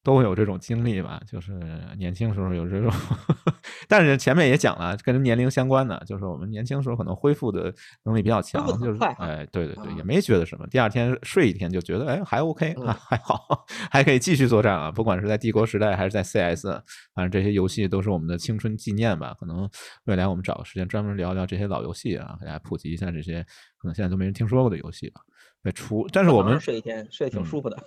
[0.03, 1.51] 都会有这种经历吧，就是
[1.97, 2.91] 年轻时候有这种，
[3.87, 7.73] 但是前面也讲了，跟年龄相关的，就是我们年轻时候可能恢复的
[8.05, 14.89] 能力比较强，就是哎，对对对，也没觉得什么，第二天睡一天就觉得哎还 OK 啊，还好，还可以继续作战啊。
[14.91, 16.65] 不管是在帝国时代还是在 CS，
[17.13, 19.35] 反正这些游戏都是我们的青春纪念吧。
[19.39, 19.69] 可能
[20.05, 23.43] 未来我们找个时间专门聊聊这些老游戏啊，给大家普及一下这些
[23.77, 25.21] 可能现在都没人听说过的游戏吧。
[25.61, 27.77] 对，除但是我们睡一天睡得挺舒服的。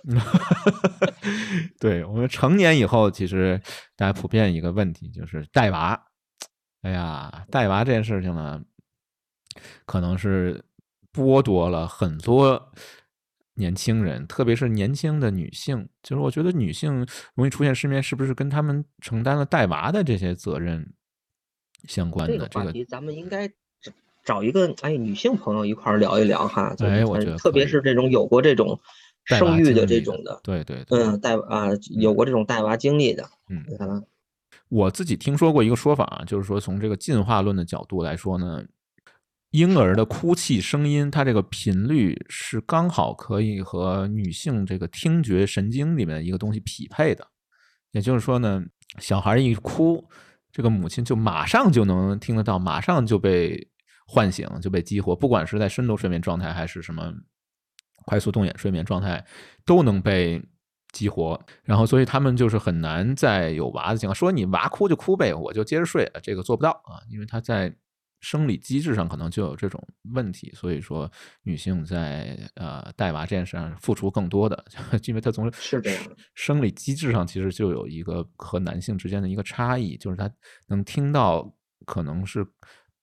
[1.81, 3.61] 对我们成年以后，其实
[3.95, 5.99] 大家普遍一个问题就是带娃。
[6.81, 8.61] 哎呀，带娃这件事情呢，
[9.85, 10.63] 可能是
[11.11, 12.71] 剥夺了很多
[13.55, 15.87] 年轻人，特别是年轻的女性。
[16.01, 20.93] 就是我觉得女性容易出现失眠，是不是跟她们承担了带娃的这些责任
[21.87, 22.33] 相关的？
[22.33, 23.51] 这个话题咱们应该。
[24.25, 28.79] 找一个哎女性朋友一块儿聊一聊哈，哎，我觉得特别是这种有过这种
[29.25, 34.05] 生育的这种的，对对，嗯，带啊有过这种带娃经历的，嗯，
[34.69, 38.63] 我自己听说过一个说法，啊就是说从这个进化论的角度来说呢，
[39.51, 47.27] 婴儿的哭泣声音，它这个频率是刚好可以和女性这个听觉神经里面一个东西匹配的，
[47.91, 48.63] 也就是说呢，
[48.99, 50.03] 小孩一哭，
[50.51, 53.69] 这个母亲就马上就能听得到，马上就被。
[54.05, 57.11] 唤醒就被激活，不管是在深度睡眠状态还是什么
[58.05, 59.23] 快速动眼睡眠状态，
[59.65, 60.41] 都能被
[60.91, 61.39] 激活。
[61.63, 67.73] 然后，所以他们就是很难在有娃的情况，说你娃哭就哭呗，我就接着睡，这个做不到啊，因为他在
[68.21, 69.81] 生理机制上可能就有这种
[70.13, 70.51] 问题。
[70.55, 74.63] 所以说，女性在呃带娃这件事上付出更多的，
[75.05, 76.03] 因为她从是这样
[76.35, 80.29] 生理机制上其实就有一个和男性之间的一个差异，就是她
[80.67, 81.53] 能听到
[81.85, 82.45] 可能是。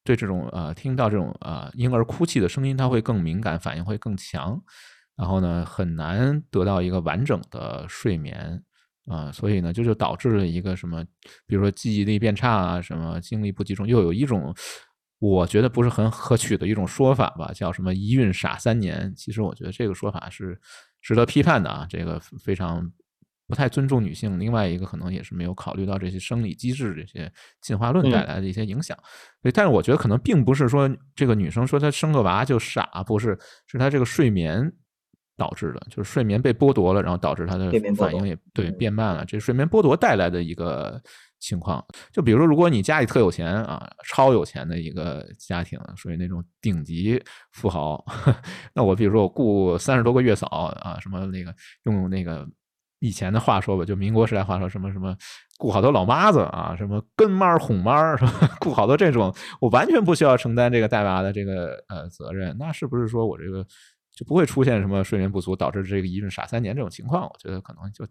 [0.03, 4.61] 对这种呃，听到这种呃婴儿哭泣的声音，他会更敏感，反应会更强，
[5.21, 8.63] 然后呢，很难得到一个完整的睡眠
[9.07, 11.05] 啊，所以呢，就就导致了一个什么，
[11.47, 14.55] 比如说记忆力变差啊，什么精力不集中，又有一种
[15.19, 19.13] 我觉得不是很可取的一种说法吧，叫什么一孕傻三年。
[19.15, 20.59] 其实我觉得这个说法是
[21.03, 22.91] 值得批判的啊，这个非常。
[23.47, 27.29] 不太尊重女性，另外一个可能也是没有考虑到这些生理机制、这些
[27.61, 28.97] 进化论带来的一些影响。
[29.43, 34.73] 所以，但是我觉得可能并不是说这个女生说她生个娃就傻，不是，是她这个睡眠
[35.41, 39.25] 导致的，就是睡眠被剥夺了，然后导致他的反应也对变慢了。
[39.25, 41.01] 这睡眠剥夺带来的一个
[41.39, 41.83] 情况，
[42.13, 47.19] 就比如说，如果你家里特有钱啊，超有钱的一个家庭，属于那种顶级
[47.53, 48.05] 富豪，
[48.75, 50.47] 那我比如说我雇三十多个月嫂
[50.83, 52.47] 啊，什么那个用那个。
[53.03, 55.17] 以前的话说吧，就民国时代话说，什么什么
[55.57, 58.31] 雇好多老妈子啊，什么跟妈儿哄妈儿是吧？
[58.61, 63.65] 雇好多这种，我完全不需要承担这个带娃的这个呃责任，那是不是说我这个
[64.21, 67.23] 就不会出现什么睡眠不足导致这个一孕傻三年这种情况？
[67.23, 68.07] 我觉得可能就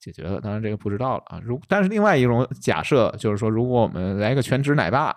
[0.00, 0.40] 解决了。
[0.40, 1.40] 当然这个不知道了啊。
[1.40, 5.14] 如但是另外一种假设就是说，如果我们来个全职奶爸，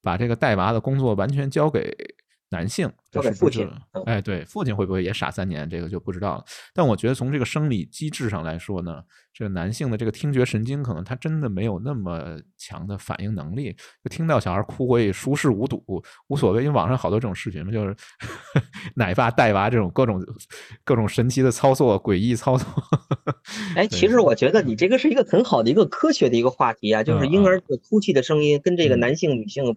[0.00, 1.92] 把这个带娃的工作完全交给。
[2.50, 3.68] 男性交给父亲，
[4.06, 5.68] 哎，对，父亲会不会也傻三年？
[5.68, 6.44] 这个就不知道了。
[6.72, 9.02] 但我觉得从这个生理机制上来说呢，
[9.34, 15.84] 这个男性的这个听觉神经可能他真的没有那么强的反应能力，就听到小孩哭我也熟视无睹，
[16.28, 16.62] 无所谓。
[16.62, 17.94] 因为网上好多这种视频嘛，就是
[18.96, 20.24] 奶爸带娃这种各种
[20.84, 22.66] 各种神奇的操作、诡异操作。
[23.76, 29.76] 哎，其实我觉得你这个是一个很好的一个科学的一个话题啊，就是婴儿的哭泣的声音跟这个男性、女性。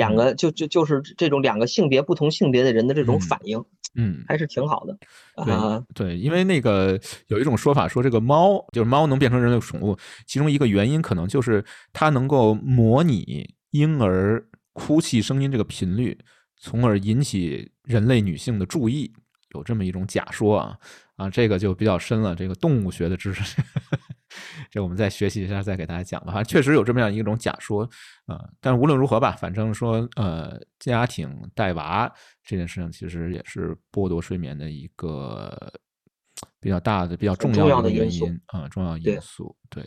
[0.00, 3.62] 两个就就就是这种两个性别不同性别的人的这种反应，
[3.94, 4.96] 嗯，还是挺好的。
[5.44, 9.94] 对对，因为那个有一种说法说，这个猫就是猫能变成人类宠物，
[10.26, 14.42] 其中一个原因可能就是它能够模拟婴儿
[14.72, 16.16] 哭泣声音这个频率，
[16.56, 19.12] 从而引起人类女性的注意，
[19.54, 20.76] 有这么一种假说啊
[21.16, 23.62] 啊，这个就比较深了，这个动物学的知识。
[24.70, 26.32] 这我们再学习一下，再给大家讲吧。
[26.32, 27.82] 反正确实有这么样一种假说
[28.26, 32.10] 啊，但无论如何吧，反正说呃，家庭带娃
[32.44, 35.72] 这件事情，其实也是剥夺睡眠的一个
[36.60, 39.56] 比较大的、比较重要的原因啊，重要因素。
[39.68, 39.84] 对，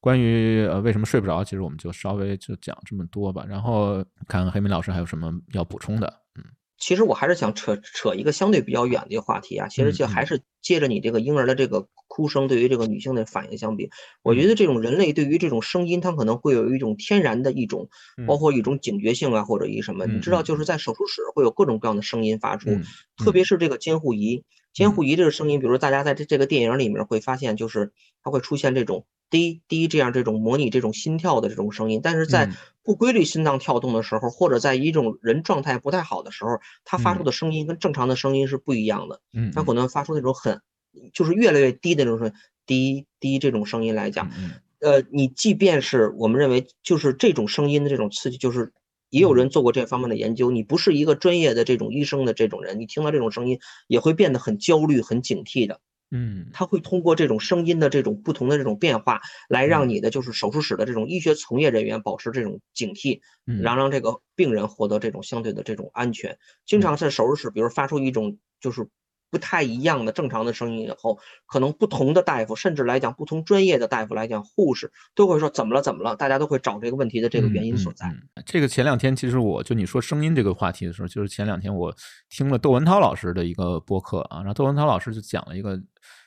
[0.00, 3.44] 关于呃为什么睡不着，其实我们就稍微就讲这么多吧。
[3.48, 6.44] 然后看看黑明老师还有什么要补充的，嗯。
[6.78, 13.90] 其实我还是想扯扯一个相对比较远的一个话题啊，其实就还是接着你这个婴儿的这个哭声对于这个女性的反应相比，
[14.22, 17.88] 我觉得这种人类对于这种声音，它可能会有一种天然的一种，
[18.26, 22.70] 包括一种警觉性啊，或者一什么，你知道，就是在手术室会有各种各样的声音发出，
[23.16, 29.06] 特别是这个监护仪，监护仪这个声音，比如大家在这这个电影里面会发现，就是它会出现这种。
[29.28, 32.48] 滴滴这样这种模拟这种心跳的这种声音，但是在
[32.82, 39.20] 不规律心脏跳动的时候，或者在一种人状态不太好的时候，它发出的声音跟正常的声音是不一样的。
[39.32, 40.60] 嗯，它可能发出那种很，
[41.12, 42.32] 就是越来越低的那种声
[42.64, 44.30] 滴滴这种声音来讲，
[44.80, 48.72] 呃，你即便是我们认为就是这种声音的这种刺激，就是
[49.10, 50.50] 也有人做过这方面的研究。
[50.50, 53.58] 你不是一个专业的这种医生的这种人，你听到这种声音
[53.88, 55.80] 也会变得很焦虑、很警惕的。
[56.12, 66.38] 嗯，他会通过这种声音的这种不同的这种变化，来让你的就是手术室的这种医学从业人员保持这种警惕，然后让这个病人获得这种相对的这种安全。
[66.64, 68.88] 经常在手术室，比如发出一种就是
[69.30, 78.10] 不太一样的正常的声音以后，可能不同的大夫，甚至来讲不同专业的大夫来讲，护士都会说怎么了怎么了，大家都会找这个问题的这个原因所在。
[78.44, 81.94] 这个前两天其实我就你说声音这个话题的时候，就是前两天我
[82.28, 85.80] 听了窦文涛老师的一个播客啊，然后窦文涛老师就讲了一个。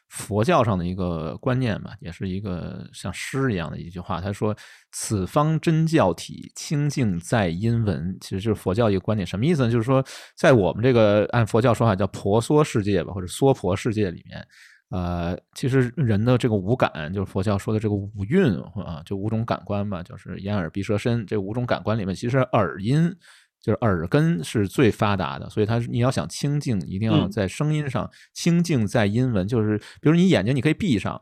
[0.09, 4.19] 佛教上的一个观念吧，也是一个像诗一样的一句话。
[4.19, 4.55] 他说
[4.91, 9.71] ：“此方真教体，清净在因闻。”其实就是佛教一个观点，什么意思呢？
[9.71, 10.03] 就是说，
[10.35, 14.47] 在我们这个按佛教说法叫婆娑世界吧，或者娑婆世界里面，
[14.89, 23.15] 呃，其实人的这个五感，就是佛教说的这个五蕴啊，就五种感官吧，就是眼耳鼻舌身这五种感官里面，其实耳音。
[23.61, 29.47] 就是耳根是最发达的，所以它你要想清静，一定要在声音上清静，在音闻。
[29.47, 31.19] 就是比如你眼睛你可以闭上，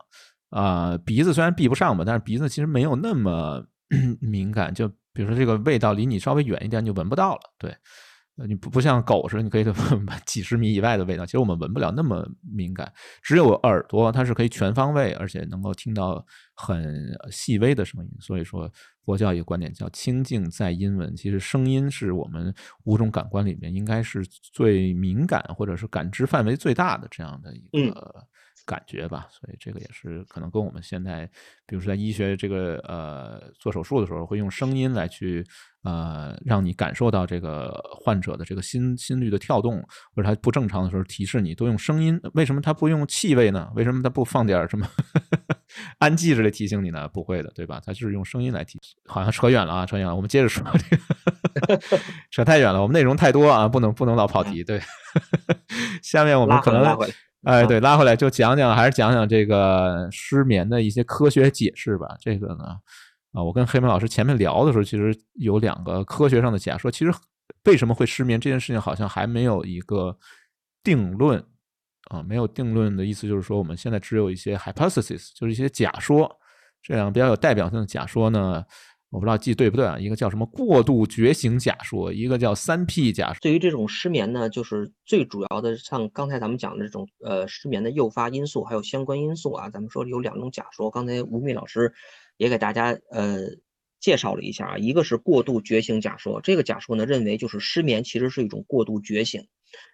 [0.49, 3.65] 啊，鼻子虽然闭不上吧，但是鼻子其实没有那么
[4.21, 4.73] 敏感。
[4.73, 7.41] 就比如说这个味道离你稍微远一点，你就闻不到了。
[7.57, 7.75] 对。
[8.45, 9.75] 你不不像狗似的，你可以闻
[10.25, 11.25] 几十米以外的味道。
[11.25, 12.91] 其实我们闻不了那么敏感，
[13.23, 16.23] 只有耳朵它是可以全方位，而且能够听到
[16.53, 18.11] 很细微的声音。
[18.19, 18.71] 所以说，
[19.05, 21.15] 佛教一个观点叫清净在音闻。
[21.15, 24.23] 其实声音是我们五种感官里面应该是
[24.53, 28.27] 最敏感或者是感知范围最大的这样的一个。
[28.67, 31.25] 感觉吧，所以这个也是可能跟我们现在，
[31.65, 35.41] 比如说在医学这个呃做手术的时候，会用声音来去
[35.83, 39.81] 呃让你感受到这个患者的这个心心率的跳动，
[40.13, 42.19] 或者他不正常的时候提示你，都用声音。
[42.33, 43.71] 为什么他不用气味呢？
[43.73, 44.85] 为什么他不放点什么
[45.99, 47.07] 氨剂之类提醒你呢？
[47.07, 47.81] 不会的，对吧？
[47.85, 48.77] 他就是用声音来提。
[49.05, 50.13] 好像扯远了啊，扯远了。
[50.13, 51.79] 我们接着说这个，
[52.31, 54.61] 扯太远了，我们内容太多啊，不能不能老跑题。
[54.61, 54.81] 对，
[56.03, 56.97] 下面我们可能。
[57.43, 62.17] 哎，对，拉回来就讲讲，还是讲讲这个失眠的一些科学解释吧。
[62.19, 62.65] 这个呢，
[63.31, 66.91] 啊，我跟黑门老师前面聊的时候，其实有两个科学上的假说。
[66.91, 67.13] 其实
[67.65, 70.17] 为什么会失眠这件事情，好像还没有一个
[70.83, 71.41] 定论
[72.09, 76.29] 啊，没有定论的意思就是说，我们现在只有一些 hypothesis，就是一些假说。
[76.81, 78.63] 这样比较有代表性的假说呢。
[79.09, 79.97] 我不知道记对不对啊？
[79.97, 83.39] 一个叫什么过度觉醒假说，一个叫三 P 假说。
[83.41, 89.69] 对于这种失眠呢，就是最主要的，像刚才咱们讲的这种呃失眠的诱发因素，还有相关因素啊。
[89.69, 91.93] 咱们说有两种假说，刚才吴宓老师
[92.35, 93.43] 也给大家呃
[94.01, 94.77] 介绍了一下啊。
[94.77, 99.47] 一个是过度觉醒假说，这个假说呢认为就是失眠其实是一种过度觉醒，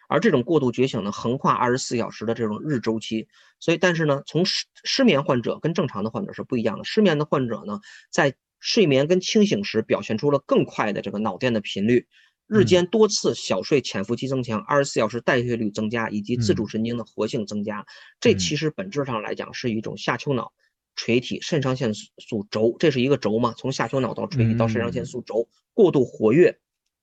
[0.09, 3.27] 而这种过度觉醒呢横跨二十四小时的这种日周期。
[3.59, 6.83] 所以，但是呢，从失失眠患者跟正常的患者是不一样的。
[6.83, 8.33] 失眠的患者呢，在
[8.63, 12.07] 睡眠跟清醒时表现出了更快的这个脑电的频率，
[12.47, 17.85] 日间多次小睡潜伏期增强，二十四小时代谢率增加，以及自主神经的活性增加。
[18.21, 20.53] 这其实本质上来讲是一种下丘脑
[20.95, 23.53] 垂体肾上腺素轴，这是一个轴嘛？
[23.57, 26.57] 从下丘脑到垂体到肾上腺素轴过度活跃，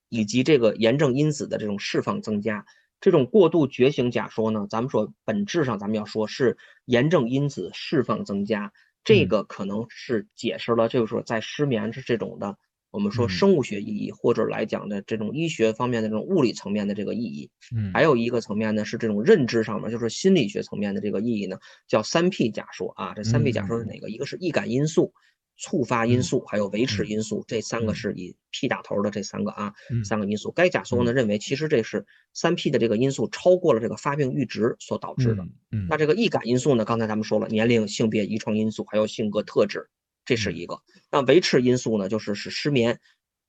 [0.08, 2.64] 以及这个炎症因子的这种释放增加。
[3.02, 6.56] 这种过度觉醒假说呢，咱们说本质上咱们要说是
[6.86, 8.72] 炎症因子释放增加。
[9.04, 12.56] 这个可能是解释了，就是说在失眠是这种的
[12.90, 17.48] 我们说生物学意义，或者来讲的这种医学方面的这种物理层面的这个意义。
[17.74, 23.14] 嗯，还有一个层面呢是这种认知上面，就是心理学层面的这个意义呢，叫三 P 假说啊。
[23.14, 24.10] 这三 P 假说是哪个？
[24.10, 25.12] 一个是易感因素。
[25.60, 30.50] 触发因素还有维持因素，这三个是以 P 打头的这三个啊，三个因素。
[30.50, 35.44] 该假说呢认为，其实这是三 P 的这个因素超过了这个发病阈值所导致的。
[35.88, 39.90] 那这个易感因素呢，刚才咱们说了，年龄、性别、遗传因素还有性格特质，
[40.24, 40.80] 这是一个。
[41.10, 42.98] 那维持因素呢，就是使失眠，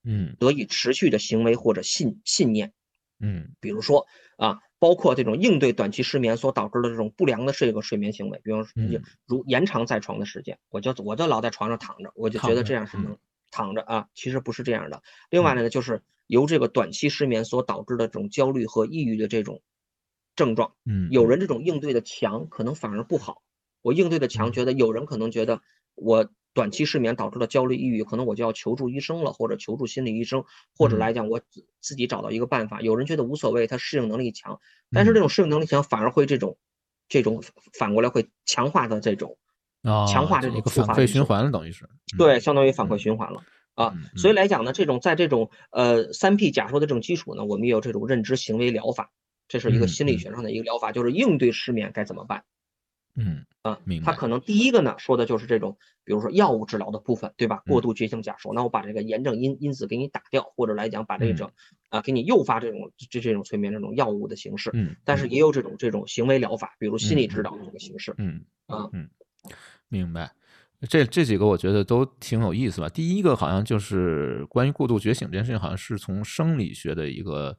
[0.03, 2.73] 嗯，得以持续的行为或者信信念，
[3.19, 4.05] 嗯，比如说
[4.37, 4.59] 啊。
[4.81, 8.71] 包括这种应对短期失眠所导致的这种不良的这个睡眠行为，比如说
[9.27, 13.15] 如延长在床的时间，我就我就老在床上躺着，我就觉得这样是能
[13.51, 15.03] 躺着啊，其实不是这样的。
[15.29, 19.61] 另外呢，就是由这个短期失眠所导致的这种焦虑和抑郁的这种
[20.35, 23.43] 症状，嗯，有人这种应对的强，可能反而不好。
[23.83, 25.61] 我应对的强，觉得有人可能觉得
[26.01, 26.29] 我。
[26.53, 30.43] 短期失眠导致的焦虑、抑郁，可能我就要求助医生了，或者求助心理医生，
[30.77, 32.81] 或者来讲我自自己找到一个办法。
[32.81, 34.59] 有人觉得无所谓，他适应能力强，
[34.91, 36.57] 但是这种适应能力强反而会这种
[37.07, 37.41] 这种
[37.79, 39.37] 反过来会强化的这种
[40.09, 41.87] 强化这种反馈循环了，等于是
[42.17, 43.41] 对，相当于反馈循环了
[43.75, 43.93] 啊。
[44.17, 49.09] 所以来讲呢，这种在这种呃三 P 假说的这种基础呢，我们也有这种认知行为疗法，
[49.47, 52.43] 这是一个心理学上的一个疗法，就是应对失眠该怎么办。
[53.15, 54.11] 嗯啊，明白。
[54.11, 57.61] 他可能第一个呢说的就是这种，比如说药物治疗的部分，对吧？
[57.67, 61.51] 过度觉醒假说，那我把这个炎症因因子给你打掉，或者来讲把这种
[61.89, 64.71] 啊给你诱发这种这这种催眠这种药物的形式。
[64.73, 68.15] 嗯，但是也有这种这种行为疗法，比如心理指导的这个形式。
[68.17, 69.09] 嗯啊嗯，
[69.89, 70.31] 明白。
[70.89, 72.89] 这这几个我觉得都挺有意思吧。
[72.89, 77.55] 第一个好像就是关于过度觉醒这件事情，好像是从生理学的一个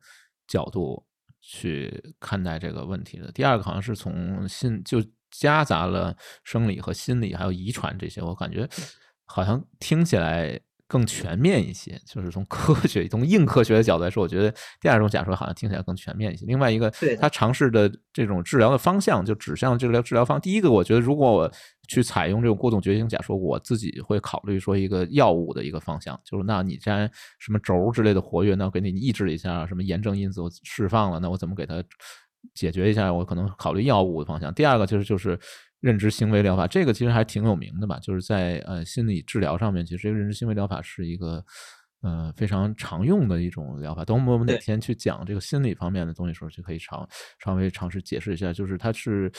[0.49, 1.07] 角度
[1.41, 3.31] 去看待这个问题的。
[3.31, 5.01] 第二个好像是从心就。
[5.33, 6.15] 夹杂了
[6.45, 8.69] 生理和心理，还有遗传这些，我感觉
[9.25, 11.99] 好像听起来更全面一些。
[12.07, 16.45] 就是从科学、 从硬科学的角度来说，我觉得第二种假说好像听起来更全面一些。
[16.45, 20.39] 另外一个，他尝试的这种治疗的方向就指向治疗治疗方。
[20.39, 21.51] 第一个，我觉得如果我
[21.89, 31.83] 去采用这种过度觉醒假说，我自己会考虑说一个药物的一个方向，就是那你既然什么轴之类的活跃，那我给你抑制一下什么炎症因子释放了，那我怎么给它？
[32.55, 34.53] 解决一下，我可能考虑药物的方向。
[34.53, 35.39] 第二个就是就是
[35.81, 37.99] 认知行为疗法，这个其实还挺有名的吧？
[37.99, 41.45] 就是在呃心理治疗上面，其实认知行为疗法是一个
[42.03, 44.05] 呃非常常用的一种疗法。
[44.05, 47.09] 等我们哪天去讲这个心理方面的东西时候，就可以尝
[47.43, 48.53] 稍微尝试解释一下。
[48.53, 49.33] 就是它是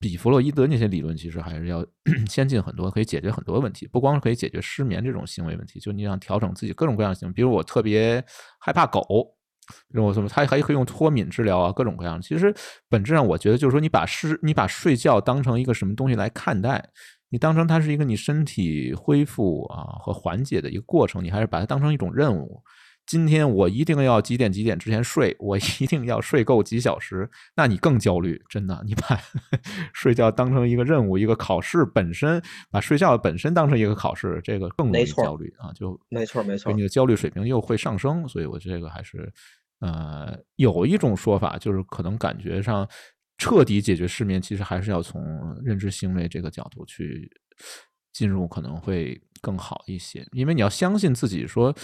[0.00, 1.84] 比弗洛伊德那些理论其实还是要
[2.28, 3.86] 先进很多，可以解决很多问题。
[3.86, 8.24] 不光是可以解决失眠这种行为问题，就你想调整自己各种各样的行为，比如我特别
[8.58, 9.34] 害怕狗。
[9.94, 10.28] 用我什么？
[10.28, 12.20] 他还可以用脱敏治疗啊，各种各样。
[12.20, 12.54] 其实
[12.88, 16.90] 本质上，我觉得就是说，你把失，你把睡觉当成一个什么东西来看待？
[17.30, 22.62] 你当成它是一个你身体恢复啊和缓解的一个过程，你还是把它当成一种任务？
[23.04, 28.38] 今天我一定要几点几点之前睡，我一定要睡够几小时，那你更焦虑。
[28.50, 29.18] 真的，你把
[29.94, 35.72] 睡觉当成一个任务，一个考试本身，把睡觉本身当成一个考试，这个更容易焦虑啊！
[35.74, 38.28] 就没错没错，你的焦虑水平又会上升。
[38.28, 39.30] 所以我这个还是。
[39.80, 42.88] 呃，有一种说法就是，可能感觉上
[43.36, 45.22] 彻底解决失眠，其实还是要从
[45.64, 47.30] 认知行为这个角度去
[48.12, 50.26] 进入，可能会更好一些。
[50.32, 51.74] 因为你要相信自己说。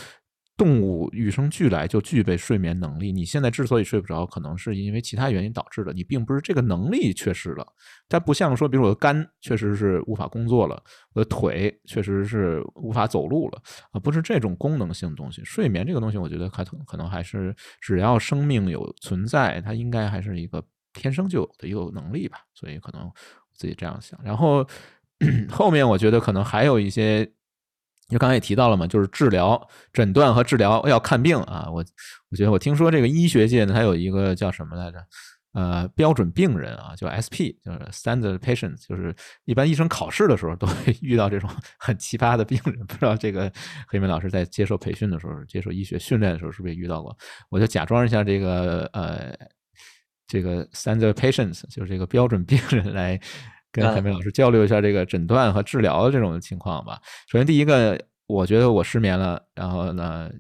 [0.57, 3.11] 动物与生俱来就具备睡眠能力。
[3.11, 5.93] 你现在之所以睡不着，可能是因为其他原因导致的。
[5.93, 7.67] 你并不是这个能力缺失了。
[8.09, 10.81] 它不像说，比如我的肝确实是无法工作了，
[11.13, 15.43] 我的腿确实是无法走路了啊，不是这种功能性的东西。
[15.45, 22.39] 睡眠这个东西，我觉得可能可能还是只要生命有存在，它应该还是一个天生就有的一个能力吧。
[22.55, 23.11] 所以可能
[23.53, 24.21] 自己这样想。
[24.23, 24.65] 然后
[25.51, 27.29] 后面我觉得可能还有一些。
[28.09, 29.61] 就刚才也提到了嘛，就是治疗、
[29.93, 31.69] 诊断和治疗要看病啊。
[31.71, 31.85] 我
[32.31, 34.99] 我觉得我听说这个医学界呢，它有一个叫什么来着？
[35.55, 41.49] 呃，标准病人啊，叫 SP，就是 Standard Patient，就是一般医生考试的时候都会遇到这种
[41.79, 42.85] 很奇葩的病人。
[42.87, 43.53] 不知道这个
[43.87, 47.17] 黑明老师在接受培训的时候、接受医学训练的时候是不是也遇到过？
[47.51, 49.33] 我就假装一下这个呃，
[50.27, 53.21] 这个 Standard Patients，就是这个标准病人来。
[53.75, 57.01] 跟海梅老师交流一下这个诊断和治疗的这种情况吧。
[57.27, 60.31] 首先，第一个，我觉得我失眠了，然后呢，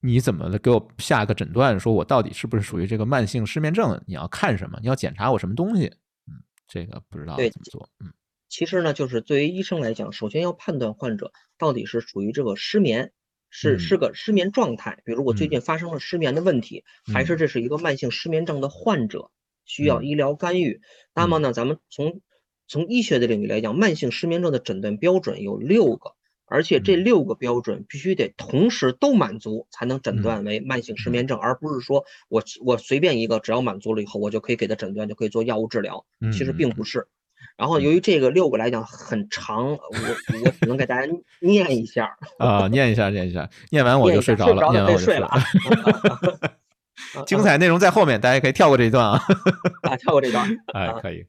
[0.00, 4.02] 你怎么给我下一个诊断，说我到底是不是属于这个慢性失眠症？
[4.04, 4.76] 你要看什么？
[4.82, 5.86] 你要检查我什么东西？
[6.26, 7.88] 嗯，这个不知道怎么做。
[8.00, 8.12] 嗯，
[8.48, 13.12] 其实呢，就是对于医生来讲，首先要判断患者到底是属于这个失眠，
[13.48, 16.82] 是是个失眠状态，比如我最近发生了失眠的问题，
[17.12, 19.30] 还是这是一个慢性失眠症的患者。
[19.64, 20.80] 需要医疗干预。
[21.14, 22.20] 那么呢，咱们从
[22.66, 26.12] 从医学的领域来讲，慢性失眠症的诊断标准有六个。
[26.46, 36.04] 而且这六个标准必须得同时都满足，才能诊断为慢性失眠症，而不是说我我随便一个只要满足了以后，我就可以给他诊断，就可以做药物治疗。
[36.32, 37.08] 其实并不是。
[37.56, 39.78] 然后由于这个六个来讲很长，我
[40.44, 45.42] 我只能给大家念一下啊，念一下，念一下，念完我就睡着了，念完我就睡了啊。
[47.26, 49.20] 精彩内容在后面，大家可以跳过这一段啊。
[49.82, 50.48] 啊，跳过这段。
[50.74, 51.26] 哎，可以。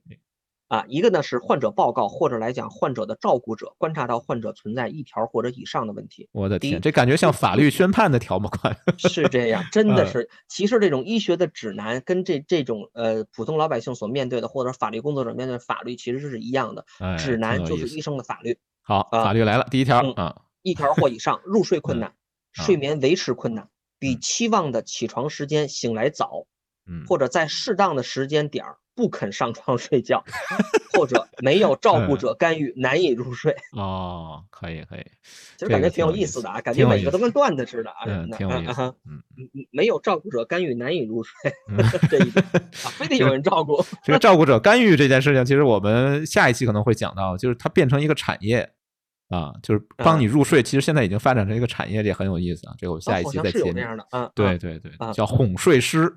[0.68, 6.28] 啊，一个呢是患者报告或者来讲患者的照顾者观察到患者存在一条或者以上的问题。
[6.32, 8.76] 我的天，这感觉像法律宣判的条目款。
[8.98, 10.28] 是这样，真的是。
[10.50, 16.84] 其实这种医学的指南跟这这种呃普通老百姓所面对的或者法律工作者面对的法律其实是一样的。
[17.20, 18.58] 指南就是医生的法律。
[18.82, 22.12] 好，法律来了，第一条啊，一条或以上，入睡困难，
[22.54, 26.46] 睡眠维持困难，比期望的起床时间醒来早，
[26.88, 28.78] 嗯，或者在适当的时间点儿。
[28.98, 30.24] 不肯上床睡觉，
[30.94, 33.54] 或者没有照顾者干预，难以入睡。
[33.76, 35.04] 哦，可以可以，
[35.58, 37.98] 其实感觉挺有意思的啊，感觉每个都跟段子似的啊。
[38.08, 38.82] 嗯，挺有意思。
[39.06, 39.22] 嗯
[39.72, 41.34] 没有照顾者干预，难以入睡。
[42.10, 42.46] 这一点
[42.86, 43.84] 啊，非得有人照顾。
[44.02, 48.72] 这个照顾者 干预这件事情，其实我们下一期可能会讲到，就是它变成一个产业。
[49.30, 52.76] 啊，就是帮你入睡，其实现在已经发展成一个产业，这很有意思啊。
[52.78, 53.74] 这个我下一期再接。
[53.74, 56.14] 这样的，嗯，对对对，叫哄睡师，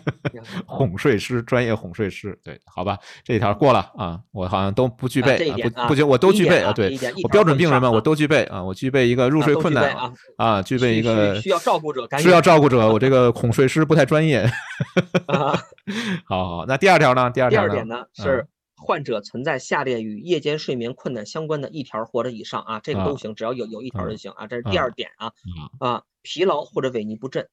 [0.66, 2.38] 哄睡师，专业哄睡师。
[2.44, 6.72] 对，好吧，这一条过了啊，我好像都不具备啊，不不行，我都具备啊。
[6.72, 9.96] 对，我标准病人们我都具备啊，我具备一个入睡困难
[10.36, 14.46] 啊，具备一个需要照顾者，需要照顾者，我这个哄睡师不太专业。
[16.26, 17.30] 好好，那第二条呢？
[17.30, 18.46] 第二条点呢是。
[18.82, 24.46] 患者存在下列与夜间睡眠困难相关的一条或者以上啊，这个都行，只要有有一条就行啊。
[24.48, 25.32] 这是第二点啊
[25.78, 27.48] 啊，疲劳或者萎靡不振，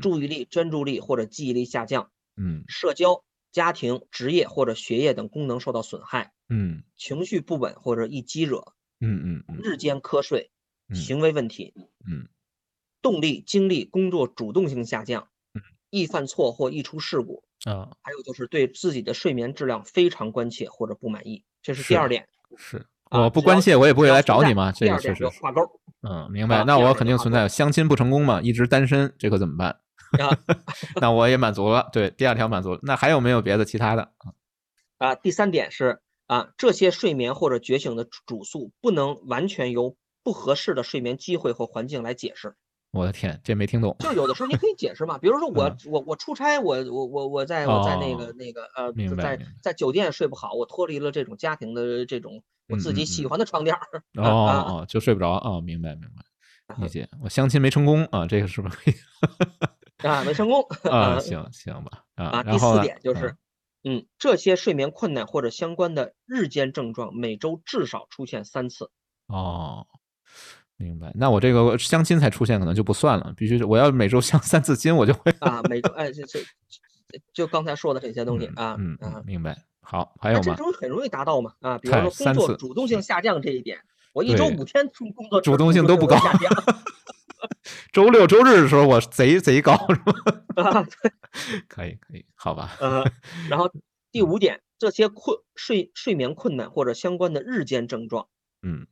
[0.00, 10.50] 注意力、专注力或者记忆力下降，嗯，社交、家庭、职业或者学业等功能受到损害，嗯，情绪不稳或者易激惹，嗯嗯，日间瞌睡，
[10.92, 11.72] 行为问题，
[12.06, 12.28] 嗯，
[13.00, 15.28] 动力、精力、工作主动性下降，
[15.90, 17.42] 易犯错或易出事故。
[17.64, 22.28] 啊，还有就是对自己的睡眠质量非常关切或者不满意，这是第二点。
[22.56, 24.70] 是，我不关切，我也不会来找你嘛。
[24.70, 25.62] 这个确实挂钩。
[26.02, 26.62] 嗯，明白。
[26.64, 29.80] 那我肯定存在相亲不成功嘛，一直单身，这可怎么办？
[31.00, 31.88] 那我也满足了。
[31.92, 32.80] 对，第二条满足了。
[32.82, 34.12] 那还有没有别的其他的？
[34.98, 42.54] 啊，第三点是啊，这些睡眠或者觉醒的主诉不能完全由不合适的睡眠机会和环境来解释。
[42.94, 43.94] 我的天，这没听懂。
[43.98, 54.02] 就是有的时候你可以解释嘛，比如说我我我出差，我我我我在我在那个那个呃，在在酒店睡不好，我脱离了这种家庭的这种我自己喜欢的床垫儿。
[54.16, 57.08] 哦哦，就睡不着啊，明白明白，理 解。
[57.20, 58.94] 我相亲没成功啊，这个是不是可以？
[60.06, 62.42] 啊，没成功 啊， 行行吧啊。
[62.44, 63.36] 第四点就是，
[63.82, 68.90] 嗯，这些睡眠困难或者相关的日间症状，每周至少出现三次。
[69.26, 69.86] 哦。
[70.84, 76.40] 明白，那我这个相亲才出现可能就不算了，必须是我要每周相三次亲，我就会啊，每周哎，这这
[77.32, 79.56] 就刚才说的这些东西啊，嗯嗯，明白。
[79.80, 80.42] 好，还有吗？
[80.44, 83.78] 这种很容易达到嘛啊，比如说工作主动性下降这一点，
[84.12, 86.16] 我一周五天出工作主动性都不高。
[87.92, 89.96] 周六周日的时候我贼贼高 是
[90.54, 90.86] 吧？
[91.68, 92.76] 可以可以，好吧。
[92.80, 93.04] 呃，
[93.48, 93.70] 然后
[94.12, 98.28] 第五点，这些困睡睡眠困难或者相关的日间症状，
[98.62, 98.86] 嗯。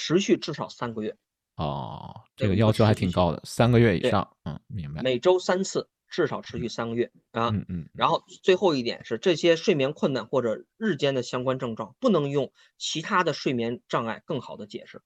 [0.00, 1.16] 持续至少三个月，
[1.58, 5.02] 哦，这个要求还挺高的，三个月以上，嗯，明白。
[5.02, 7.88] 每周三次，至少持续三个月啊，嗯嗯。
[7.92, 15.02] 然后最后一点是，这些睡眠困难或者日间的相关症状，不能用其他的睡眠障碍更好的解释。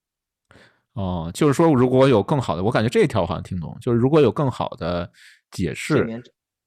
[0.92, 5.10] 哦，就是说如果有更好的，我感觉这一条好像听懂，就是如果有更好的
[5.50, 6.22] 解释。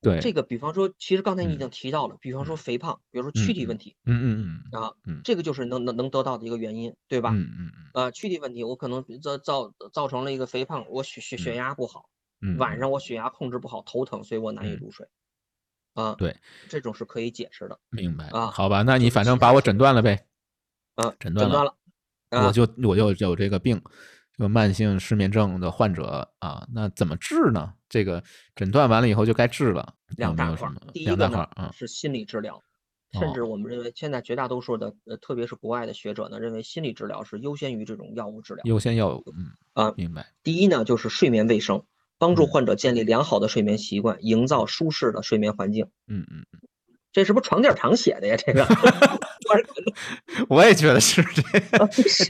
[0.05, 4.93] 对这个，比方说，其实刚才你已经提到了，比方说肥胖，比如说躯体问题，嗯嗯嗯啊，
[5.23, 7.31] 这个就是能能能得到的一个原因，对吧？
[7.31, 12.07] 嗯嗯嗯啊，躯体问题，我可能造造造成了一个肥胖，我血血血压不好，
[12.59, 15.07] 晚上我血压控制不好，头疼，所以我难以入睡。
[15.95, 16.37] 啊，对，
[16.69, 17.79] 这种是可以解释的。
[17.89, 18.47] 明白啊？
[18.47, 20.27] 好吧，那你反正把我诊断了呗。
[20.95, 21.75] 啊，诊断了，
[22.29, 23.81] 我就我就有这个病。
[24.37, 27.73] 这个慢性失眠症的患者啊，那怎么治呢？
[27.95, 28.21] 这个
[28.57, 29.93] 诊断完了以后就该治了。
[30.17, 32.61] 两大块，第一个呢是心理治疗，
[33.13, 38.63] 甚至我们认为现在绝大多数的，呃，特别是国外的学者呢，认为心理治疗是优先于这种药物治疗。
[38.65, 40.27] 优先药物，嗯啊，明白。
[40.43, 41.85] 第一呢就是睡眠卫生，
[42.17, 45.85] 帮助患者建立良好的睡眠习惯，营造舒适的睡眠环境。
[46.07, 46.59] 嗯嗯嗯。
[47.13, 48.35] 这是不是床垫厂写的呀？
[48.35, 48.65] 这个，
[50.49, 51.41] 我也觉得是这
[51.77, 51.87] 个，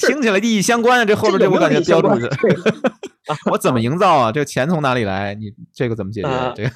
[0.08, 1.06] 听起来利益相关啊。
[1.06, 2.30] 这后边这我感觉标注是，
[3.52, 4.32] 我怎么营造啊？
[4.32, 5.34] 这个钱从哪里来？
[5.36, 6.54] 你这个怎么解决？
[6.56, 6.72] 这个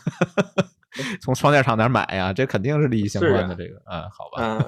[1.22, 2.34] 从床垫厂哪买呀？
[2.34, 3.56] 这肯定是利益相关的。
[3.56, 4.66] 这个啊，好吧。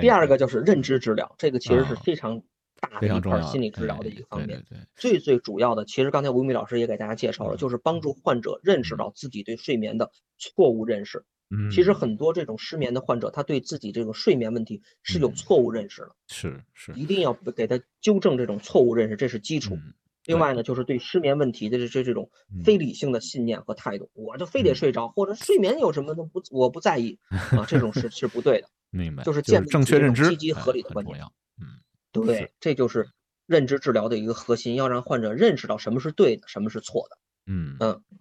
[0.00, 2.40] 第二个就是认知治疗，这个其实是非常
[2.80, 4.62] 大的一块心理治疗的一个方面。
[4.96, 11.24] 最最主要的，其实刚才吴敏老师也给大家介绍了，就是帮助患者认识到自己对睡眠的错误认识。
[11.52, 16.16] 嗯，其实很多这种失眠的患者，他对自己这种睡眠问题是有错误认识的。
[16.26, 19.78] 是是，一定要给他纠正这种错误认识，这是基础。
[20.24, 22.30] 另外呢，就是对失眠问题的这这这种
[22.64, 28.68] 非理性的信念和态度，我就非得睡着，或者睡眠有什么都不我不在意啊，这种是 是不对的。
[28.90, 31.18] 明白，就是建立正确认知，积极合理的观念。
[31.60, 31.66] 嗯，
[32.12, 33.10] 对，这就是
[33.46, 37.18] 认知治疗的一个核心，要让患者认识到什么是对的，什么是错的。
[37.46, 38.18] 嗯嗯嗯。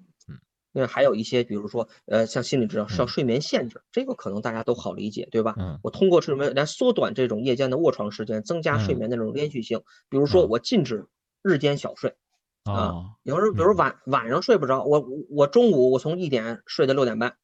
[0.72, 5.56] 那还有一些，比如说呃，像心理治疗是要睡眠限制，这个可能大家都好理解，对吧？
[5.60, 5.80] 嗯。
[5.84, 9.82] 我通过睡眠来缩短这种夜间的卧床时间，增加睡眠的这种连续性。
[10.10, 11.06] 比如说，我禁止
[11.42, 12.16] 日间小睡。
[12.64, 12.94] 啊，
[13.24, 17.36] 有时候比如晚晚上睡不着，我我中午我从一点睡到六点半，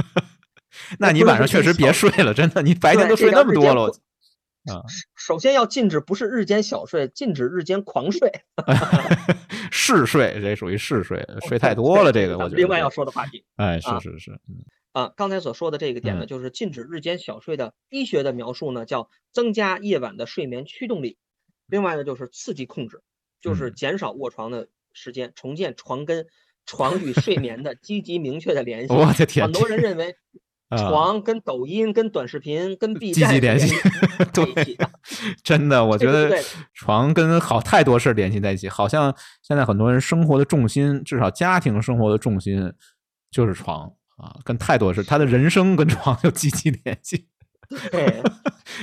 [0.98, 3.94] 那你晚上确实别睡了，真的，你白天都睡那么多了。
[4.66, 4.84] 啊，
[5.14, 8.30] 首先要禁止不是日间小睡，禁止日间狂睡。
[9.72, 12.56] 嗜睡这属于嗜睡，睡太多了，这个我觉得。
[12.56, 14.40] 另外要说的话题，哎，是是是，
[14.92, 21.16] 啊，刚才所说的这个点呢，就是禁止日间小睡的医学的描述呢，叫增加夜晚的睡眠驱动力。
[21.66, 23.02] 另外呢，就是刺激控制。
[23.42, 26.26] 就是减少卧床的时间，重建床跟
[26.66, 28.92] 床与睡眠的积极明确的联系。
[28.92, 29.46] 我的天！
[29.46, 30.14] 很多人认为
[30.76, 33.74] 床跟抖音、跟短视频、跟 B 站联系
[34.32, 34.76] 对，
[35.42, 36.30] 真的，我觉得
[36.74, 38.68] 床跟好太多事联系在一起。
[38.68, 42.72] 好像现在很多人生活的重心，至少家庭生活的重心
[43.30, 47.26] 就是床啊，跟太多事，他的人生跟床有积极联系。
[47.92, 48.22] 对，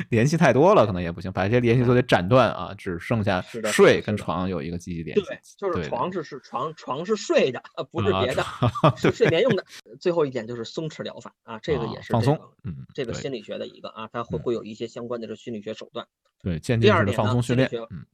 [0.10, 5.26] 联系太多了，可能也不行，把这些联系都得斩断啊，只剩下睡跟床有一个积极联系。
[5.26, 7.62] 对，就是床是是床，床是睡的，
[7.92, 8.46] 不是别的，
[8.96, 9.66] 是睡眠用的。
[10.00, 16.08] 最后一点就是松弛疗法啊，这个也是放松，嗯，这个心理学的一个啊，它会会有一些相关的这心理学手段。
[16.42, 18.06] 对，第二点放松训练，嗯，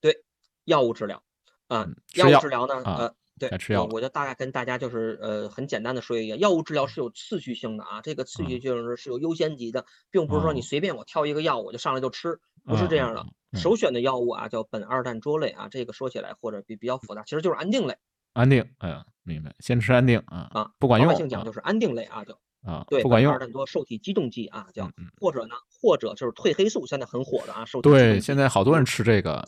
[0.00, 0.24] 对，
[0.64, 1.22] 药物治疗
[1.68, 3.14] 啊，药物治疗呢，呃。
[3.48, 13.24] 对，吃药，我就大概跟大家就是呃很简单的说一下，药物治疗是有次序性的啊，这个次序就是是有优先级的，并不是说你随便我挑一个药我就上来就吃，不是这样的。
[13.58, 17.96] 首选的药物啊叫苯二氮卓类啊，这个说起来或者比比较复杂，其实就是安定类。
[18.32, 21.06] 安定，哎呀，明白，先吃安定啊啊，不管用。
[21.08, 23.30] 老百姓讲就是安定类啊，叫啊，对，不管用。
[23.30, 24.90] 二氮多受体激动剂啊，叫
[25.20, 29.46] 或者呢，或者就是褪黑素，现在很火的啊，受对，现在好多人吃这个。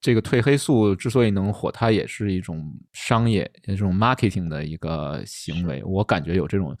[0.00, 5.82] 这个褪黑素之所以能火，它也是一种商业、这种 marketing 的一个行为。
[5.84, 6.74] 我感觉有这种，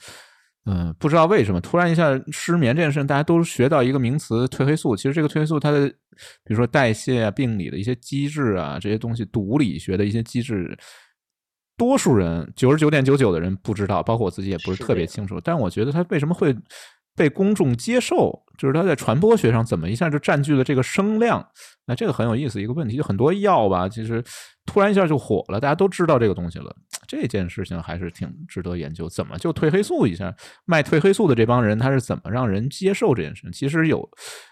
[0.64, 4.96] 嗯，不知道为什么突然一下失眠这件事情，大家都学到一个名词——褪黑素。
[4.96, 10.74] 其实这个褪黑素它的，比如说代谢啊、病理的一些机制啊，这些东西，毒理学的一些机制，
[11.76, 15.40] 多数人九十九点九九的人不知道，包括我自己也不是特别清楚。
[15.40, 16.56] 但我觉得它为什么会？
[17.16, 21.46] 被公众接受，就是它在传播学上怎么一下就占据了这个声量？
[21.86, 24.22] 那这个很有意思一个问题，就很多药吧，其实
[24.64, 26.74] 突然一下就火了，大家都知道这个东西了。
[27.08, 30.32] 这件事情还是挺值得研究，怎么就褪黑素一下
[30.64, 33.50] 卖褪黑素的这帮人，他是怎么让人接受这件事情？
[33.50, 34.08] 其实有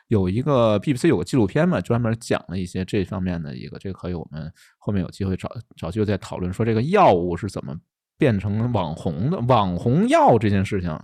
[0.09, 7.73] 有一个 BBC 有个纪录片嘛，专门讲了一些这方面的一个，这个可以我们后面有机会找找机会再讨论，说这个药物是怎么
[8.19, 10.99] 变成网红的，网红药这件事情。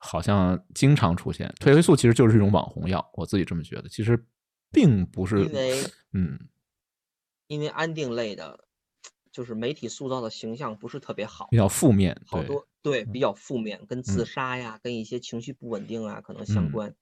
[0.00, 3.88] 好像经常出现褪黑素，其实就是一种网红药，我自己这么觉得。
[3.88, 4.26] 其实
[4.70, 5.82] 并不是因为，
[6.12, 6.48] 嗯，
[7.48, 8.64] 因为安定类的，
[9.32, 16.94] 就是媒体塑造的形象不是特别好，比较负面，好多对比较负面，跟自杀呀，跟一些情绪不稳定啊可能相关。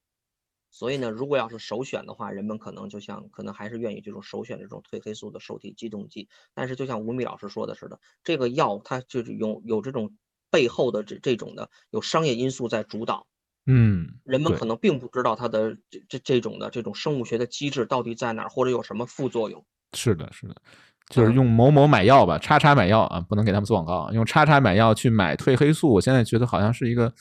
[0.71, 6.31] 所以呢，如果要是首选的话，人们可能就像可能还是愿意这种首选这种褪黑素的受体激动剂。
[6.55, 10.17] 但是就像吴米老师说的似的，这个药它就是有有这种。
[10.51, 13.27] 背后的这这种的有商业因素在主导，
[13.67, 19.65] 嗯，人们可能并不知道它的这这这种的这种生物学的机制到底在哪儿，或者有什么副作用。
[19.93, 20.55] 是的，是的，
[21.09, 27.13] 就是用某某买药吧，叉叉买药啊，不能给他们做广告，用叉叉买药去买褪黑素，我现在觉得好像是一个。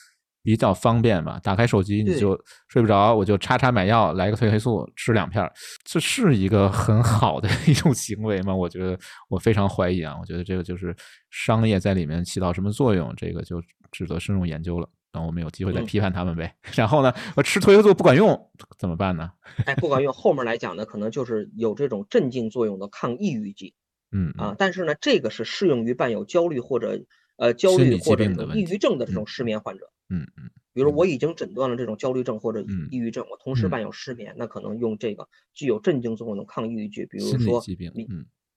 [0.45, 5.43] 比较方便嘛，打开手机你就睡不着，我就叉叉买药来个褪黑素吃两片
[5.83, 8.55] 这是一个很好的 一种行为吗？
[8.55, 10.95] 我觉得我非常怀疑啊，我觉得这个就是
[11.31, 13.59] 商业在里面起到什么作用，这个就
[13.91, 14.87] 值得深入研究了。
[15.11, 16.53] 等我们有机会再批判他们呗。
[16.75, 18.37] 然后呢，我吃褪黑素不管用
[18.77, 19.31] 怎么办呢？
[19.65, 23.73] 哎，不管用，后面来讲呢，可能就是有这种镇静作用的抗抑郁剂。
[24.11, 27.01] 嗯啊，但是呢，这个是适用于伴有焦虑或者
[27.37, 29.89] 呃焦虑或者抑郁症的这种失眠患者。
[30.09, 38.07] 嗯嗯，比如我已经诊断了这种焦虑症或者抑郁症，我同时伴有失眠，那可能用这个具有镇静作用的抗抑郁剂，比如说米，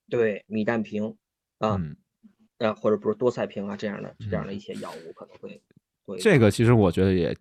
[0.09, 1.15] 对米氮平
[1.57, 1.81] 啊，
[2.59, 5.61] 啊或者不是多塞平啊这样的这样的一些药物可能会
[6.05, 6.17] 会。
[6.19, 7.35] 这个其实我觉得也，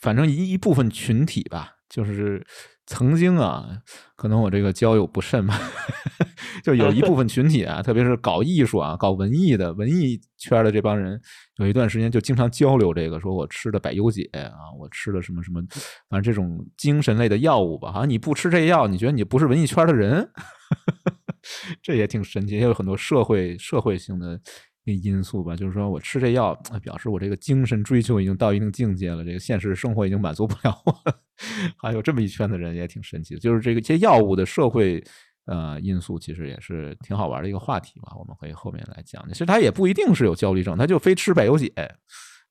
[0.00, 2.44] 反正一一部分群体吧，就是
[2.86, 3.78] 曾经啊，
[4.14, 5.58] 可能我这个交友不慎吧，
[6.62, 11.18] 就有一部分群体啊，特别是搞艺术啊、搞文艺的文艺圈的这帮人，
[11.56, 15.62] 有一段时间就经常交流这个，说我吃的百忧解啊，我吃的什么什么，
[16.10, 20.30] 反正这种精神类的药物吧，好像你不吃这药，你觉得你不是文艺圈的人，
[21.82, 24.38] 这也挺神奇，也有很多社会社会性的。
[24.92, 30.94] 因素吧，就是说我吃这药，表示我这个精神追求已经到一定境界了，这个现实生活已经满足不了我。
[31.78, 35.02] 还有这么一圈的人也挺神奇的，就是这个些药物的社会
[35.46, 38.12] 呃因素，其实也是挺好玩的一个话题吧。
[38.18, 39.26] 我们可以后面来讲。
[39.28, 41.72] 其实他也不一定是有焦虑症，他就非吃百忧解，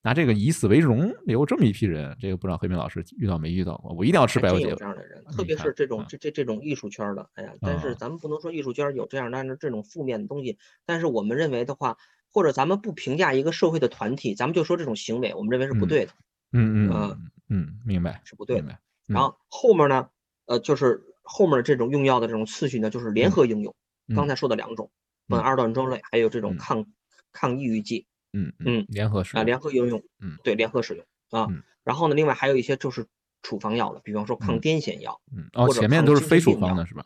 [0.01, 2.13] 拿这个以死为荣，有这么一批人。
[2.19, 3.93] 这个不知道黑明老师遇到没遇到过？
[3.93, 4.69] 我一定要吃百忧解。
[4.69, 11.95] 有这样的人，特别是这种这这这种艺术圈的，哎呀，但是咱们不能说艺术圈有这样，但是这种负面的东西，但是我们认为的话。
[12.33, 16.11] 或者咱们不评价一个社会的团体，咱们就说这种行为，我们认为是不对的。
[16.51, 18.77] 嗯嗯嗯嗯，明白，是不对的。
[19.05, 20.09] 然后后面呢，
[20.47, 23.75] 呃，就是后面这种用药的这种次序呢，就是联合应用。
[24.15, 24.91] 刚才说的两种，
[25.27, 26.85] 苯二段粥类，还有这种抗
[27.31, 28.07] 抗抑郁剂。
[28.33, 30.03] 嗯嗯，联合使啊，联合应用。
[30.19, 31.47] 嗯，对，联合使用啊。
[31.83, 33.05] 然后呢，另外还有一些就是
[33.43, 35.21] 处方药的，比方说抗癫痫药。
[35.31, 37.05] 嗯哦，前面都是非处方的是吧？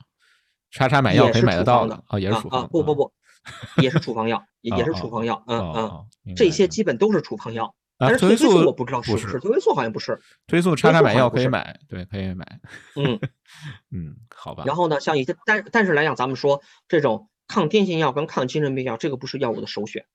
[0.72, 2.62] 叉叉买药可以买得到的啊，也是处方。
[2.64, 3.12] 啊不不不。
[3.82, 5.74] 也是处方药，也也是处方药，嗯
[6.26, 7.76] 嗯，这些基本都是处方药。
[8.00, 10.22] 但是褪黑素我不知道是不是，褪黑素好像不是。
[10.46, 12.60] 褪黑素叉叉买药可以买，对，可以买。
[12.96, 13.20] 嗯
[13.90, 14.64] 嗯，好吧。
[14.68, 20.06] 然后呢，像一些但但是来讲，咱们说这种抗癫痫药跟抗精神病药，这个不是药物的首选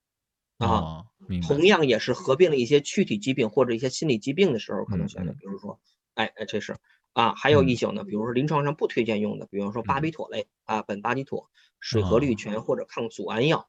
[0.59, 1.03] 啊。
[1.45, 5.77] 同样也是合并了一些躯体疾病或者一些心理疾病的时候可能选的，比如说，
[6.13, 6.77] 哎哎，这是
[7.11, 11.49] 啊，还有一种呢，比如说临床上不推荐用的，比方说巴比妥类啊，苯巴比妥。
[11.83, 13.67] 水合氯醛或者抗组胺药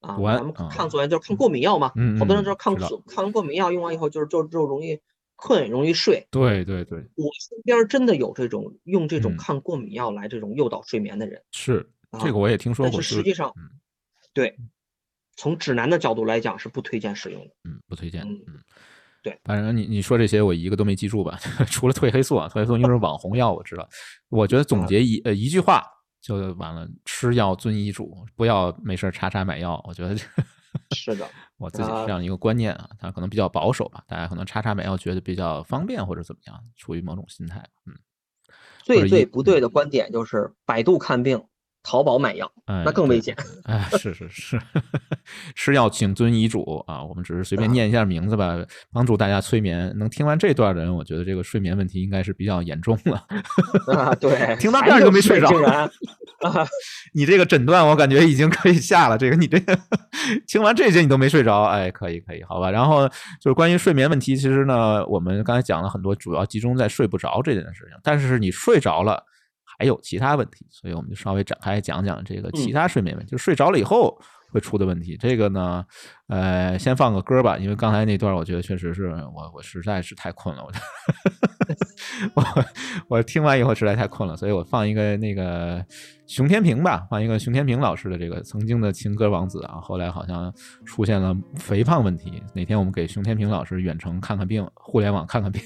[0.00, 5.00] 啊，咱们抗组胺就是抗过敏药嘛，好多人说抗组抗过敏药用完以后就是就就容易
[5.34, 6.26] 困容易睡。
[6.30, 11.42] 对对对，我身边真的有这种用这种抗过敏药来这种诱导睡眠的人。
[11.52, 11.88] 是
[12.20, 13.00] 这个我也听说过。
[13.00, 13.50] 是实际上，
[14.34, 14.54] 对，
[15.36, 17.50] 从指南的角度来讲是不推荐使用的。
[17.64, 18.22] 嗯，不推荐。
[18.22, 18.38] 嗯，
[19.22, 19.38] 对。
[19.44, 21.38] 反正你你说这些我一个都没记住吧？
[21.66, 23.88] 除了褪黑素啊，褪黑素因为是网红药，我知道。
[24.28, 25.82] 我觉得总结一呃一句话。
[26.24, 29.78] 就完了，吃药遵医嘱，不要没事查查买药。
[29.86, 30.16] 我觉得
[30.96, 37.62] 是的，我自己是这样一个观念啊，他可能比较保守吧，大家可能查查买药觉得比较方便或者怎么样，出于某种心态。
[37.84, 37.92] 嗯，
[38.82, 41.44] 最最不对的观点就是百度看病。
[41.84, 43.36] 淘宝买药，那更危险。
[43.64, 44.58] 哎，是是是，
[45.54, 47.04] 吃药 请遵医嘱啊！
[47.04, 48.56] 我们只是随便念一下名字吧，
[48.90, 49.92] 帮助大家催眠。
[49.98, 53.22] 能听完这段的人，我觉得这个睡眠问题应该是比较严重了。
[53.94, 55.48] 啊，对，听到这儿就没睡着。
[56.40, 56.66] 啊，
[57.12, 59.18] 你这个诊断我感觉已经可以下了。
[59.18, 59.78] 这个你这个
[60.46, 62.70] 听完这些你都没睡着，哎，可以可以，好吧。
[62.70, 63.06] 然后
[63.38, 67.98] 就是关于睡眠问题，其实呢，我们刚才讲了很多，主要集中在睡不着这件事情。
[68.02, 69.22] 但是你睡着了。
[69.78, 74.18] 还有其他问题，所以我们就稍微展开讲讲这个其他睡眠问题，就睡着了以后
[74.52, 75.16] 会出的问题。
[75.16, 75.84] 这个呢，
[76.28, 80.72] 呃，先放个歌吧，因为刚才那段我觉得确实是我我实在是太困了，我
[82.40, 82.64] 我
[83.08, 85.84] 我听完以后实在太困了，所以我放一个那个
[86.26, 90.52] 熊天平吧，放一个熊天平老师的这个曾经的情歌王子啊，后来好像
[90.84, 92.42] 出现了肥胖问题。
[92.54, 95.60] 哪天我们给熊天平老师远程看看病，互联网看看病。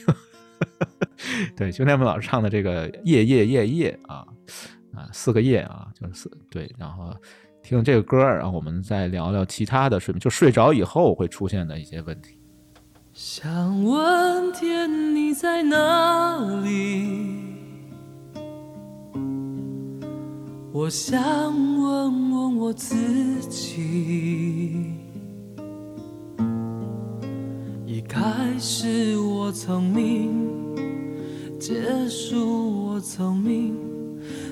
[1.56, 4.24] 对，熊天平老师唱的这个夜夜夜夜啊
[4.94, 7.14] 啊，四个夜啊，就是四对，然后
[7.62, 12.38] 听这个歌，然后我们再聊聊其他的睡眠，就睡着以后会出现的一些问题。
[13.12, 17.48] 想问天你在哪里？
[20.72, 22.94] 我想问问我自
[23.48, 24.92] 己。
[27.84, 30.30] 一开始我聪明，
[31.58, 31.74] 结
[32.08, 33.74] 束我聪明，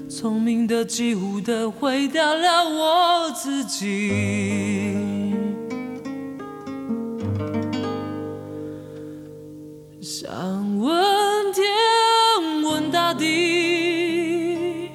[0.08, 5.32] 聪明的几乎的毁掉了我自己。
[10.00, 10.28] 想
[10.78, 11.64] 问天，
[12.64, 14.90] 问大地，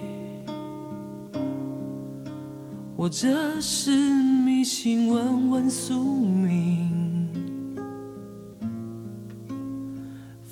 [2.97, 7.01] 或者是迷信，问问宿命。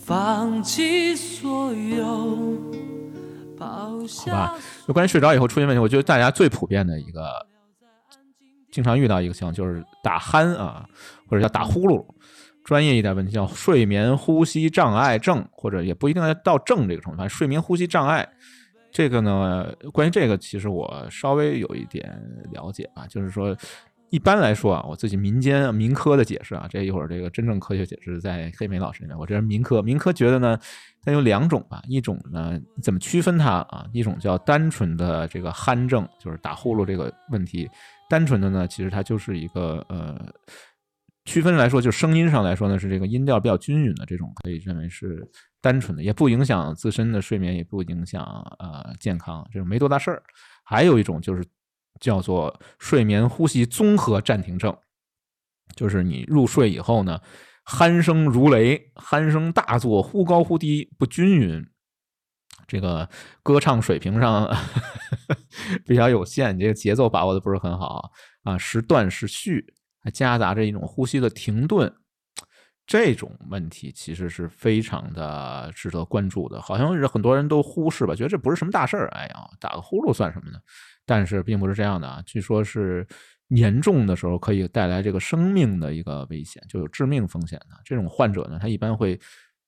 [0.09, 2.57] 放弃所有，
[3.59, 3.91] 好
[4.25, 4.55] 吧，
[4.87, 7.29] 就关于睡着以后出现问题，我觉得大家最普遍的一个，
[8.71, 10.83] 经常遇到一个情况就是打鼾啊，
[11.27, 12.03] 或者叫打呼噜，
[12.63, 18.27] 专业一点问题叫睡眠呼吸障碍症，或者也不一定要到症这个程度，反正睡眠呼吸障碍，
[18.91, 22.19] 这个呢，关于这个其实我稍微有一点
[22.51, 23.55] 了解啊，就是说。
[24.11, 29.19] 一般来说啊，我自己民间民科的解释啊，这一会儿这个真正科学解释在黑莓老师那边。
[29.19, 30.57] 我这是民科，民科觉得呢，
[31.03, 33.85] 它有两种吧，一种呢怎么区分它啊？
[33.93, 37.69] 一种叫单纯的这个鼾症，就是打呼噜这个问题，
[38.09, 40.19] 单纯的呢，其实它就是一个呃，
[41.25, 45.29] 区分来说，就声音上来说呢，是这个音调比较均匀的这种，可以认为是
[45.61, 48.23] 单纯的，也不影响自身的睡眠，也不影响
[48.57, 50.23] 呃健康，这种没多大事儿。
[50.63, 51.43] 还有一种就是。
[51.99, 54.75] 叫做睡眠呼吸综合暂停症，
[55.75, 57.19] 就是你入睡以后呢，
[57.65, 61.65] 鼾声如雷，鼾声大作，忽高忽低，不均匀，
[62.67, 63.09] 这个
[63.43, 64.49] 歌唱水平上
[65.85, 68.11] 比较有限，这个节奏把握的不是很好
[68.43, 71.93] 啊，时断时续，还夹杂着一种呼吸的停顿，
[72.87, 80.59] 这种问题其实是非常的值得关注的，好像是很多人都忽视吧，觉得这不是什么大事儿，哎呀，打个呼噜算什么呢？
[81.09, 83.03] 但是并不是这样的啊，据说是
[83.47, 87.75] 严重的时候可以带来这个生命的一个危险，就有致命风险的。
[87.83, 89.19] 这种患者呢，他一般会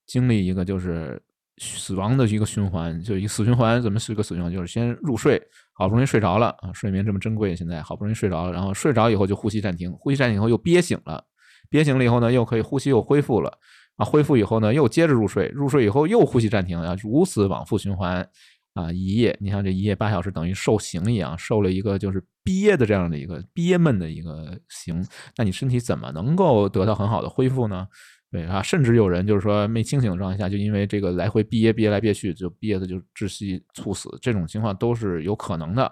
[0.06, 1.20] 经历一个就是
[1.58, 3.82] 死亡的一个循环，就一个死循环。
[3.82, 4.54] 怎么是一个死循环？
[4.54, 5.42] 就是先入睡，
[5.74, 11.26] 好不容易睡着了啊，睡眠这么珍贵，现在好不容易睡着了，然后睡着以后就呼吸暂停，呼吸暂停以后又憋醒了，
[11.72, 13.52] 憋醒了以后呢，又可以呼吸又恢复了
[13.96, 18.30] 啊，恢复以后呢，又接着入睡，入睡以后又呼吸暂停，啊，如此往复循环。
[18.74, 25.06] 啊，一夜，你像这一夜八小时，等于受刑一样，受了一个就是憋的这样的一个憋闷的一个刑。
[25.36, 27.88] 那你身体怎么能够得到很好的恢复呢？
[28.32, 35.92] 对啊，甚至有人就是说没清醒的状态下，就因为这个来回憋憋来憋去，就憋的就窒息猝死，这种情况都是有可能的。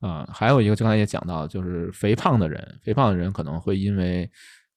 [0.00, 4.30] 啊，还有一个就刚才也讲到，就是肥胖的人，肥胖的人可能会因为。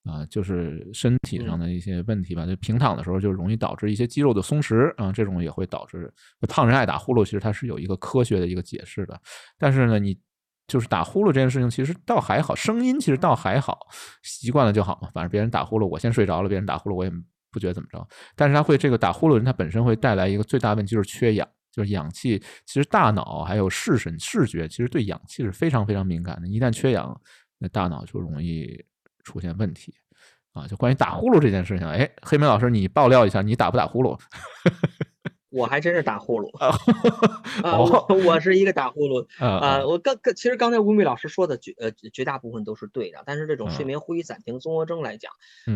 [0.08, 6.10] 啊，就是身体上的一些问题吧，就平躺的时候就容易导致一些肌肉的松弛啊，这种也会导致
[6.48, 7.22] 胖人爱打呼噜。
[7.22, 9.20] 其实它是有一个科学的一个解释的，
[9.58, 10.18] 但是呢，你
[10.66, 13.86] 就是打呼噜这件事情其实倒还好，声音其实倒还好，
[14.22, 15.10] 习惯了就好嘛。
[15.12, 17.10] 反正别人打呼噜，我先睡着了，别人打呼噜我也
[17.50, 18.08] 不觉得怎么着。
[18.34, 22.38] 但是他会这个打呼噜人，他本身会带来一个最大问题就是缺氧，就是氧气。
[22.64, 27.20] 其实大脑还有视神视觉，其实对氧气是非常非常敏感的，一旦缺氧，
[27.58, 28.82] 那大脑就容易。
[29.28, 29.94] 出现问题
[30.54, 30.66] 啊！
[30.66, 34.18] 就关于打呼噜这件事情，哎，黑莓老师，你爆料一下，你打不打呼噜？
[35.50, 37.78] 我还真是打呼噜啊！
[37.78, 39.84] 我我是一个打呼噜啊！
[39.84, 45.32] 我刚刚其实刚才吴敏老师说的绝呃绝大部分都是对的，但是这种睡眠呼吸暂停综合征来讲，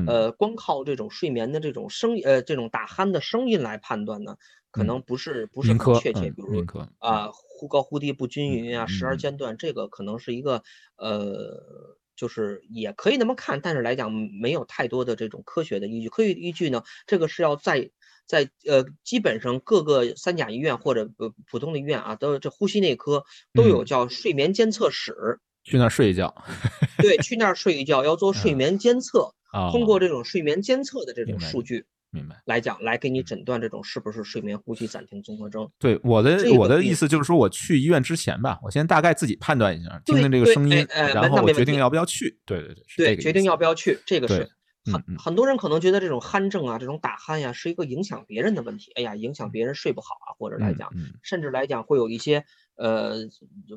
[0.06, 4.36] 呃，光靠这种睡眠的这种声呃这种打鼾的声音来判断呢，
[4.70, 6.30] 可能不是不是很确切。
[6.30, 6.64] 比如
[6.98, 10.62] 啊，忽高忽低不均匀啊，时而间断，这个可能是一个
[10.96, 11.96] 呃。
[12.16, 16.08] 就是也可以那么看，但是来讲没有太多的这种科学的依据。
[16.08, 17.90] 科学依据呢，这个是要在
[18.26, 26.34] 在呃，基本上各个三甲医院或者呃普通的医院啊，都这呼吸内科都有叫睡眠监测室，去那儿睡一觉。
[27.02, 29.34] 对，去那儿睡一觉，要做睡眠监测，
[29.70, 31.84] 通过这种睡眠监测的这种数据。
[32.12, 35.66] 明白，来讲来给你诊断这种是不是睡眠呼吸暂停综合征？
[35.78, 42.38] 对，我的我的意思就是说，我去医院之前吧，我先大概自己判断一下，听听这个声音，然后我决定要不要去。
[42.44, 44.46] 对对对，对，决定要不要去，这个是
[44.84, 48.92] 很很多人可能觉得这种鼾症啊，这种打鼾呀，是一个影响别人的问题。
[48.94, 50.90] 哎呀，影响别人睡不好啊，或者来讲，
[51.22, 52.44] 甚至来讲会有一些
[52.76, 53.14] 呃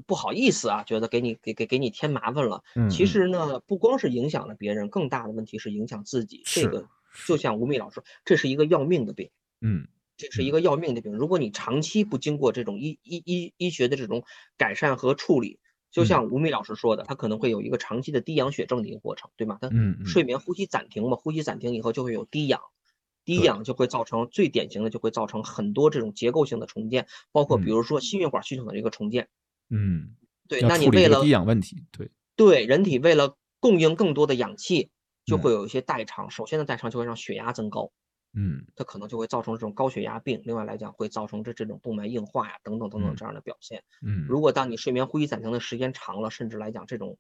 [0.06, 2.62] 不好意思啊，觉得给你给给给你添麻烦了。
[2.90, 6.42] 其实呢，不光是影响了别人，更大的问题是影响自己。
[6.44, 6.86] 这个。
[7.28, 9.30] 就像吴宓老师，这是一个要命的病，
[9.62, 9.88] 嗯，
[10.18, 11.14] 这是一个要命的病。
[11.14, 14.24] 如果你长期不经过这种医医医医学的这种
[14.58, 15.60] 改善和处理，
[15.92, 16.26] 就像。
[16.26, 19.58] 吴宓老师说的，他可能会有一个长期的低氧血症的一个过程，对吗？
[19.62, 19.70] 他
[20.06, 22.60] 睡眠呼吸暂停嘛，呼吸暂停以后就会有低氧，
[23.24, 29.30] 低氧就会造成最典型的就会造成很多这种结构性的重建，包括比如说心血管系统的一个重建，
[29.70, 30.16] 嗯，
[30.50, 32.10] 对，那你为了低氧问题，对。
[32.36, 34.90] 对，人体为了供应更多的氧气。
[35.26, 37.92] 就会有一些代偿，首先的代偿就会让血压增高，
[38.34, 40.42] 嗯，它可能就会造成这种高血压病。
[40.44, 43.84] 另外来讲，会造成这这种动脉硬化呀，等等等等这样的表现。
[44.06, 47.18] 嗯，如果当你睡眠呼吸暂停的时间长了，甚至来讲这种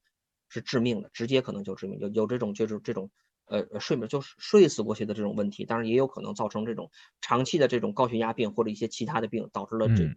[0.49, 3.10] 是致命的，直接可能就致命，有有这种就是这种
[3.45, 5.65] 呃睡眠就是睡死过去的这种问题。
[5.65, 6.91] 当然也有可能造成这种
[7.22, 10.11] 长期的这种高血压病或者一些其他的病，导致了这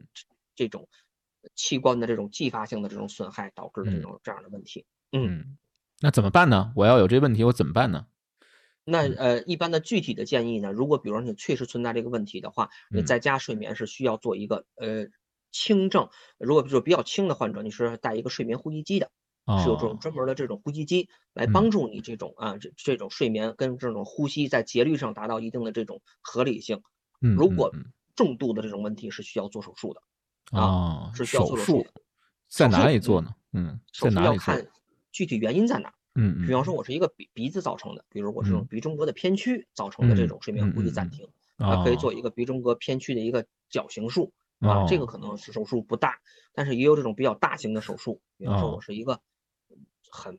[0.54, 0.88] 这种
[1.54, 4.84] 器官的这种继发性的这种损害，导致的这种这样的问题。
[5.12, 5.56] 嗯。
[6.00, 6.72] 那怎么办呢？
[6.76, 8.06] 我要有这问题，我怎么办呢？
[8.84, 10.72] 那呃，一般的具体的建议呢？
[10.72, 15.08] 如果比如说你确实存在这个问题的话，你在家睡眠是需要做一个呃
[15.52, 16.08] 轻症。
[16.38, 19.10] 如果就是比较轻的患者，你是带一个睡眠呼吸机的，
[19.62, 26.80] 是有这种专门的这种呼吸机来帮助你这种啊这这种睡眠跟这种呼吸在节律上达到一定的这种合理性。
[27.20, 27.70] 如果
[28.14, 31.86] 重度的这种问题是需要做手术的啊，是需要做手术。
[32.48, 33.34] 在哪里做呢？
[33.52, 34.54] 嗯，在哪里做？
[35.12, 35.92] 具体原因在哪？
[36.14, 46.18] 嗯，比方说我是一个鼻鼻子造成的，比如我是这种鼻中隔的偏曲造成的这种睡眠呼吸暂停，啊，可以做一个鼻中隔偏曲的一个矫形术啊，这个可能是手术不大，
[46.52, 49.20] 但是也有这种比较大型的手术，比方说我是一个
[50.10, 50.38] 很。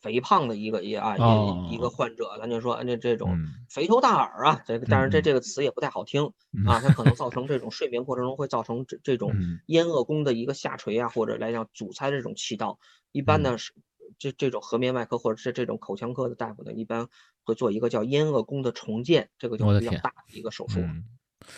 [0.00, 3.36] 肥胖的一个也啊一一个患者，咱就说那这这种
[3.68, 6.24] 肥头大耳啊，这个当然这这个词也不太好听
[6.66, 9.34] 啊，它可能造成这种睡眠过程中会造成这这种
[9.66, 12.78] 咽腭弓的一个下垂啊，或者来讲阻塞这种气道。
[13.12, 13.74] 一般呢是
[14.18, 17.06] 这这种颌面外科或者是这种口腔科的大夫呢，一般
[17.44, 20.80] 会做一个叫咽腭弓的重建，这个就比较大的一个手术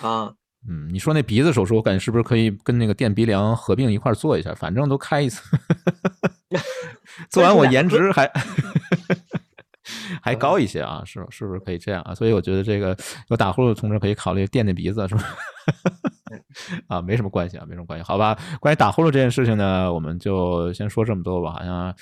[0.00, 0.34] 啊。
[0.68, 4.54] 嗯，你说那鼻子手术，我感觉是不是可以跟那个垫鼻梁合并一块做一下？
[4.54, 5.42] 反正都开一次，
[7.28, 8.30] 做完我颜值还
[10.22, 12.14] 还高一些啊，是是不是可以这样啊？
[12.14, 12.96] 所以我觉得这个
[13.26, 15.24] 有打呼噜的同志可以考虑垫垫鼻子，是吧？
[16.86, 18.38] 啊，没什么关系啊，没什么关系，好吧？
[18.60, 21.92] 关于打呼噜这件事情呢，我们就先说这么多吧，好像。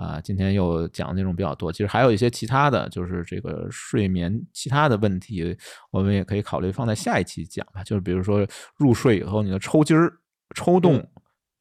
[0.00, 5.54] 啊，今天又讲的内容比较多，其实还有一些其他的就是这个睡眠其他的问题，
[5.90, 7.84] 我们也可以考虑放在下一期讲吧。
[7.84, 8.46] 就是比如说
[8.78, 10.10] 入睡以后你的抽筋儿、
[10.54, 11.06] 抽动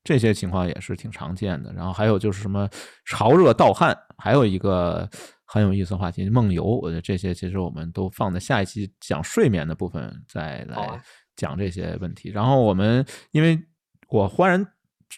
[0.06, 1.74] 这些情况也是挺常见的。
[1.74, 2.70] 然后还有就是什么
[3.04, 5.10] 潮热盗汗，还有一个
[5.44, 6.64] 很有意思的话题梦游。
[6.64, 10.78] 我觉得这些其实我们都放在下一期讲睡眠的部分再来
[11.36, 12.30] 讲这些问题。
[12.30, 13.62] 然后我们因为
[14.08, 14.66] 我忽然。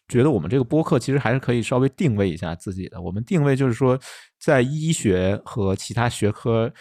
[0.08, 3.02] 觉得我们这个播客其实还是可以稍微定位一下自己的。
[3.02, 4.00] 我们定位就是说，
[4.40, 6.72] 在医学和其他学科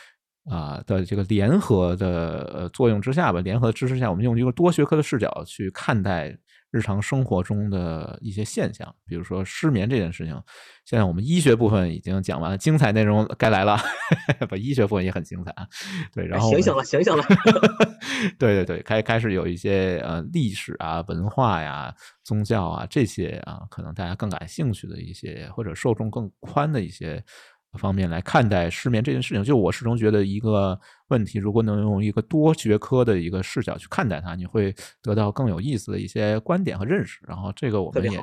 [0.49, 6.37] 啊的这个联合的作用之下吧，联合的支持下，我们用一个多学科的视角去看待。
[6.71, 10.35] 日常生活中的一些现象，比如说失眠这件事情，
[10.85, 13.77] 现在我们医学部分已经讲完了，精彩内容该来了，
[14.49, 15.67] 不，医学部分也很精彩啊。
[16.13, 17.25] 对，然后醒醒了，醒醒了。
[18.39, 27.23] 对对对，开开始有一些呃历史啊、文化呀、宗教啊这些啊，可能大家更感兴趣的一些，或者受众更宽的一些。
[27.79, 30.79] 方面来看待失眠这件事情，就我始终觉得一个
[31.09, 37.21] 问题，如果能用一个多学科的一个视角去看待它，你会得到更有意思的一些观点和认识。
[37.29, 38.21] 然后这个我们也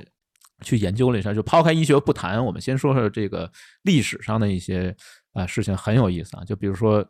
[0.62, 3.50] 去研究了一下，就抛开医学不谈，我们先说说这个
[3.84, 4.94] 历史上的一些
[5.34, 6.44] 啊事情很有意思啊。
[6.44, 7.08] 就比如说，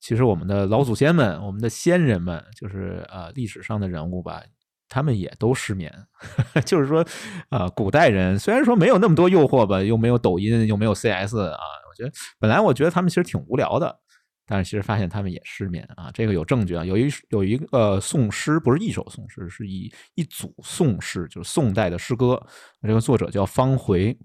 [0.00, 4.42] 其实我们的老祖先们，我们的先人们，就是呃历史上的人物吧。
[4.90, 5.90] 他们也都失眠，
[6.66, 7.06] 就是说，
[7.48, 11.56] 啊，古代人虽然说没有那么多诱惑吧，又没有抖音，又没有 CS 啊，
[11.88, 13.96] 我觉得本来我觉得他们其实挺无聊的，
[14.44, 22.44] 但是其实发现他们也失眠啊，这个有证据啊，有一有一个宋诗，不是一首宋诗，是一一组宋诗，就是宋代的诗歌，
[22.82, 24.18] 这个作者叫方回，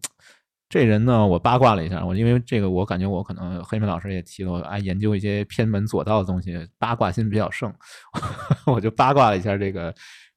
[0.68, 7.72] 这人呢，我八卦了一下，我因为这个我感觉我可能黑妹老师也提了，我爱研究一些偏门左道的东西，八卦心比较盛，
[8.66, 9.94] 我就八卦了一下这个。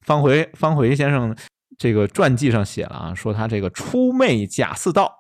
[0.09, 1.37] 方回方回先生
[1.77, 5.13] 这个传记上写了啊，说他这个出媚贾似道，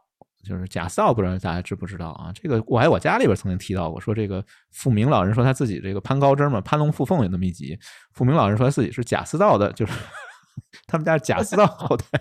[0.42, 2.32] 就是贾似道，不知道大家知不知道啊？
[2.32, 4.42] 这个我还我家里边曾经提到过，说这个
[4.72, 7.78] 富明老人说他自己这个攀高枝嘛，攀龙附凤有那么一集，
[8.14, 9.92] 富明老人说他自己是贾似道的，就是
[10.88, 12.18] 他们家是贾似道 后代，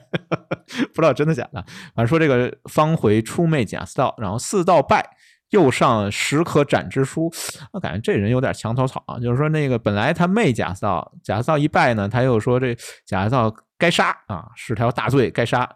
[0.93, 1.63] 不知道真的假的。
[1.95, 5.09] 反正说这个方回出媚贾似道，然后四道拜。
[5.51, 7.31] 又上十可斩之书，
[7.71, 9.19] 我感觉这人有点墙头草啊。
[9.19, 12.75] 就是说，那个本来他媚贾似道，贾似道一败呢，他又说这
[13.05, 15.69] 贾似道该杀啊，是条大罪该杀。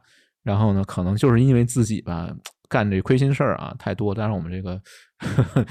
[0.43, 2.30] 然后呢，可能就是因为自己吧
[2.68, 4.81] 干这亏心事儿啊太多，当然我们这个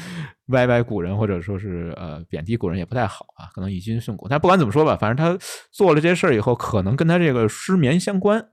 [0.48, 4.28] 歪歪古人或者说是呃贬低古人也不太好啊，可能以君训古。
[4.28, 5.38] 但不管怎么说吧，反正他
[5.72, 8.48] 做了这些事儿以后，可能跟他这个失眠相关。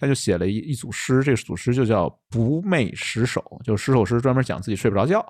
[0.00, 5.22] 他就写了一一组诗，这组诗就叫《不寐十首》，就十首诗专门讲自己睡不着觉。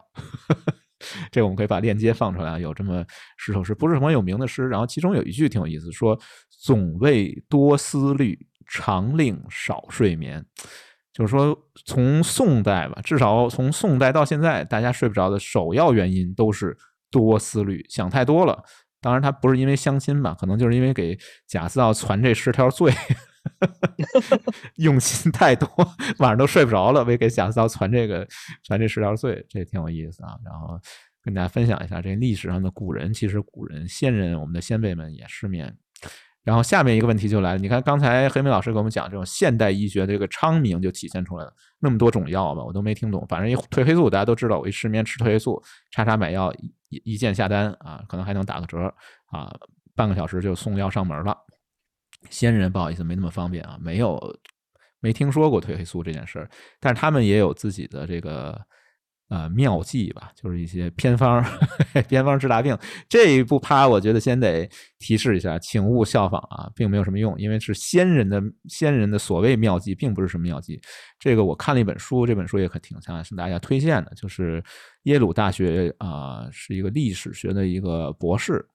[1.32, 3.05] 这我们可以把链接放出来，有这么
[3.36, 4.68] 十首诗，不是什么有名的诗。
[4.68, 6.16] 然后其中有一句挺有意思，说
[6.62, 8.38] “总为多思虑，
[8.68, 10.44] 常令少睡眠”，
[11.12, 16.76] 就是说从宋代吧，至少从宋代到现在，大家睡不着的首要原因都是
[17.10, 18.62] 多思虑，想太多了。
[19.01, 21.18] 当然，他不是因为相亲吧，可能就是因为给
[21.48, 22.92] 贾似道传这十条罪。
[24.76, 25.68] 用心太多，
[26.18, 27.02] 晚上都睡不着了。
[27.04, 28.26] 为给贾似道传这个
[28.64, 30.36] 传这十条罪，这挺有意思啊。
[30.44, 30.78] 然后
[31.22, 35.76] 跟大家分享一下，这历史上的古人，其实古人先人，我们的先辈们也失眠。
[36.42, 41.52] 然后下面一个问题就来了，你看刚才黑梅老师给我们讲这种现代医学的这个昌明，就体现出来了。
[41.78, 43.24] 那么多种药吧，我都没听懂。
[43.28, 46.50] 反正一褪黑素，大家都知道，我一失眠吃褪黑素，叉叉买药
[46.88, 48.78] 一一键下单啊，可能还能打个折
[49.30, 49.54] 啊，
[49.94, 51.36] 半个小时就送药上门了。
[52.28, 54.20] 先人不好意思，没那么方便啊，没有
[55.01, 58.60] 没听说过褪黑素这件事儿，但是他们也有自己的这个
[59.30, 61.42] 呃妙计吧，就是一些偏方，
[62.09, 62.76] 偏方治大病。
[63.09, 64.68] 这一步趴，我觉得先得
[64.98, 70.78] 提示一下，请勿效仿啊，并没有什么用，因为是先人的先人的所谓妙计，并不是什么妙计。
[71.18, 74.62] 这个我看了一本书，这本书也可挺向大家推荐的，就是
[75.05, 78.68] 耶鲁大学啊，是一个历史学的一个博士。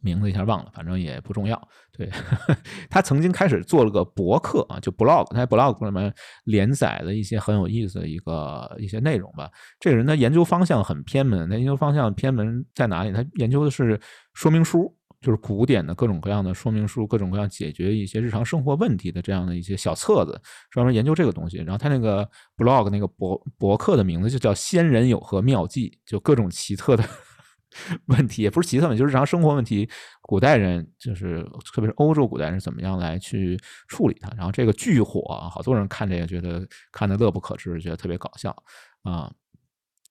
[0.00, 1.68] 名字一下忘了，反正也不重要。
[1.96, 2.08] 对
[2.88, 6.12] 他曾经开始做了个博客啊，就 blog，他在 blog 上面
[6.44, 9.50] 连载了一些很有意思的一个一些内容吧。
[9.78, 13.12] 这个人的研究方向很偏门，他研究方向偏门在哪里？
[13.12, 14.00] 他研究的是
[14.32, 20.40] 说明书，就是古典的各种各样的说明书，各种各样解决一些日常生活问题的这样的一些小册子，
[20.70, 21.58] 专门研究这个东西。
[21.58, 27.04] 然后他那个 blog 那个博博客的名字就叫“仙人有何妙计”，就各种奇特的。
[28.06, 29.88] 问题也不是奇特问题，就是日常生活问题。
[30.20, 31.42] 古代人就是，
[31.74, 33.58] 特别是欧洲古代人怎么样来去
[33.88, 34.30] 处理它？
[34.36, 38.54] 然后这个巨火，好多人看着也觉得看得乐不可支，觉得特别搞笑
[39.02, 39.30] 啊。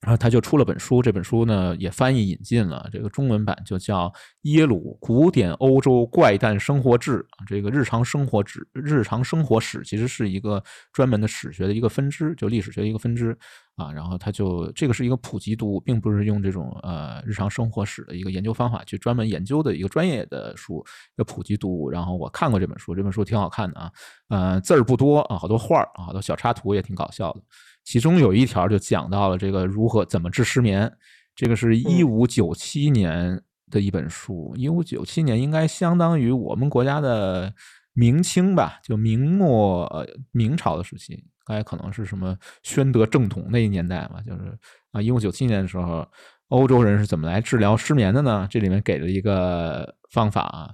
[0.02, 4.10] 然后他就出了本书，这本书呢也翻译引进了，这个中文版就叫
[4.42, 13.38] 《耶鲁古典欧洲怪诞生活志》这个日常生活史，日常生活史其实是一个专门的史学的一个分支，就历史学的一个分支
[13.76, 13.92] 啊。
[13.94, 20.84] 然后他就这个是一个普及读物，并不是用这种呃日常生活史的一个研究方法去专门研究的一个专业的书，
[21.16, 21.88] 一个普及读物。
[21.92, 23.92] 然后我看过这本书，这本书挺好看的啊，
[24.30, 27.42] 呃字儿不多啊，好多画儿啊，好多小插图也挺搞笑的。
[27.84, 30.92] 其中有一条就讲到了这个如何怎么治失眠，
[31.36, 37.54] 这个是一五九七年的一本书，一五九七年应该相当于我们国家的
[37.94, 44.58] 明清吧，就明末呃明朝的时期，应该可能是什么宣德正统那一年代嘛，就是
[44.92, 46.08] 啊一五九七年的时候，
[46.50, 48.48] 欧洲人是怎么来治疗失眠的呢？
[48.50, 50.70] 这里面给了一个方法啊，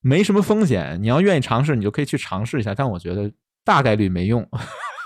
[0.00, 3.32] 没什么风险，你要愿意尝试，你就可以去尝试一下，但我觉得
[3.64, 4.48] 大概率没用。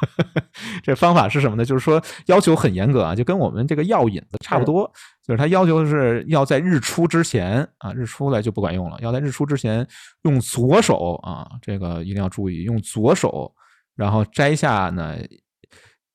[0.83, 1.65] 这方法是什么呢？
[1.65, 4.91] 就是说要求很严格啊，就跟我们这个药引子差不多，
[5.25, 9.87] 就是他要求是要在日出之前啊，日出来就不管用了，要在日出之前
[10.23, 13.53] 用左手啊，这个一定要注意，用左手，
[13.97, 15.17] 然后摘下呢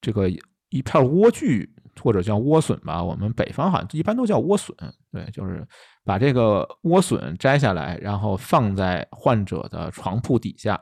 [0.02, 1.68] 这个一片莴苣
[2.02, 4.76] 或者叫莴笋吧，我们北方好像一般都叫莴笋，
[5.12, 5.66] 对，就是
[6.04, 10.80] 把这个莴笋摘下来，然后放在患者的床铺底下。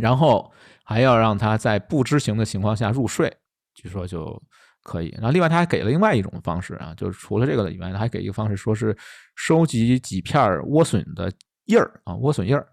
[0.00, 0.50] 然后
[0.84, 3.34] 还要让他在不知情的情况下入睡，
[3.74, 4.42] 据说就
[4.82, 5.16] 可以。
[5.20, 8.96] 那另外他还给了另外一种方式啊，就是除了这个以外，他还给一个方式，说是
[9.36, 11.30] 收集几片莴笋的
[11.66, 12.66] 叶儿啊，莴笋叶儿，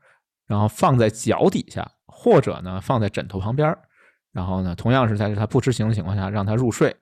[0.47, 3.77] 然后放在脚底下，或者呢放在枕头旁边
[4.31, 6.95] 然后呢同样是在他不知情的情况下让他入睡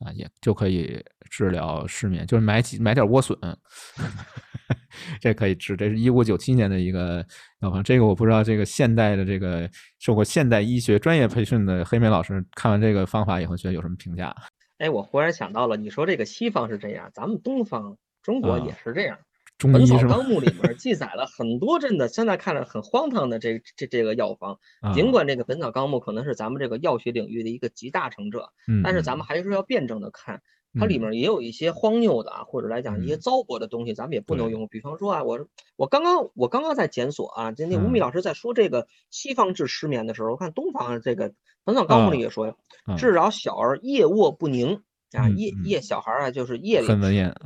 [0.00, 1.02] 啊，也就可以
[1.32, 3.34] 治疗失眠，就是买几买点莴笋。
[5.18, 7.24] 这可以治，这是一五九七年的一个
[7.62, 7.82] 药方。
[7.82, 9.68] 这个我不知道，这个现代的这个
[9.98, 14.34] 受过现代医学专业培训的黑莓老师看完这个方法以后，觉得有什么评价？
[14.76, 19.18] 哎，我忽然想到了，你说这个西方是这样，咱们东方中国也是这样。
[19.72, 24.58] 《本草纲目》里面 记载了很多真的，现在看着很荒唐的这这这个药方。
[24.92, 28.50] 尽管这个《本草纲目》可能是咱们这个药学领域的一个集大成者，
[28.82, 30.42] 但是咱们还是要辩证的看。
[30.78, 34.66] 它里面也有一些荒谬的啊，或者来讲一些糟粕的东西，咱们也不能用。
[34.68, 35.46] 比方说啊，我
[35.76, 41.30] 我刚刚我刚刚在检索啊，今天吴米老师在说这个西方治失眠的时候，我看东方这个
[41.64, 42.56] 《本草纲目》里也说，
[42.96, 44.82] 治疗小儿夜卧不宁
[45.12, 46.86] 啊，夜夜小孩啊，就是夜里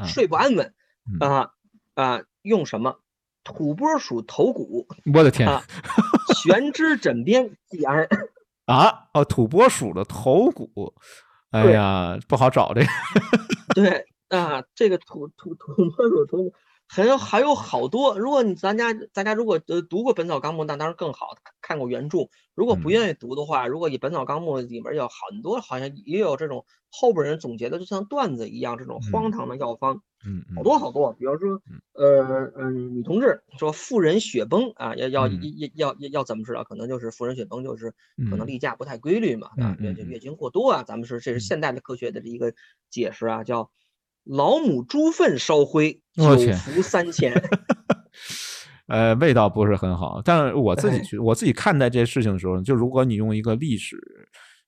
[0.06, 0.72] 睡不安稳
[1.20, 1.50] 啊
[1.94, 3.00] 啊，用什么
[3.42, 4.86] 土拨鼠头骨？
[5.12, 5.48] 我的天，
[6.36, 8.06] 悬之枕边即安
[8.66, 9.08] 啊！
[9.14, 10.94] 哦，土拨鼠的头骨。
[11.50, 12.86] 哎呀，不好找这个。
[13.74, 16.52] 对啊，这个土土土拨鼠头，
[16.88, 18.18] 还有还有好多。
[18.18, 21.28] 如果你咱家咱家如果呃读过《本草纲目》，那当然更好。
[21.60, 30.00] 看过原著，如果不愿意读的话，如果以《本草纲目》里面有很多，好像也有这种后边人总结的，就像段子一样，这种荒唐的药方，嗯，
[30.54, 31.12] 好多好多。
[31.12, 31.60] 比方说，
[31.92, 35.34] 呃嗯，女同志说妇人血崩啊，要要要
[35.74, 36.64] 要要要怎么治疗？
[36.64, 37.92] 可能就是妇人血崩，就是
[38.30, 40.82] 可能例假不太规律嘛，啊，月月经过多啊。
[40.82, 42.52] 咱们是这是现代的科学的一个
[42.90, 43.70] 解释啊，叫
[44.24, 47.32] 老母猪粪烧灰，九服三千。
[48.88, 53.96] 呃，味道不是很好，但是我自己去，我自己看待这些事情的时候，就如果你用一个历史。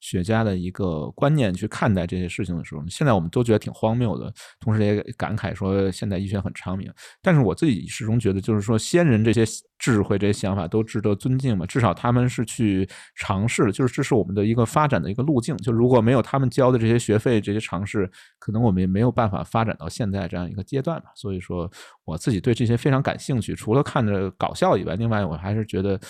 [0.01, 6.93] 学家的一个观念去看待这些事情的时候，现在我们都觉得挺荒谬的，同时也感慨说现代医学很昌明。
[7.21, 9.45] 但是我自己始终觉得，就是说先人这些
[9.79, 11.67] 智慧、这些想法都值得尊敬嘛。
[11.67, 15.57] 至少他们是去尝试，就是这是我们的一个发展的一个路径。
[15.59, 21.11] 就如果没有他们交的这些学费、这些尝试，可能我们也没有办法发展到现在这样一个阶段嘛。
[21.15, 21.71] 所以说，
[22.05, 23.55] 我自己对这些非常感兴趣。
[23.55, 26.01] 除了看着搞笑以外，另外我还是觉得，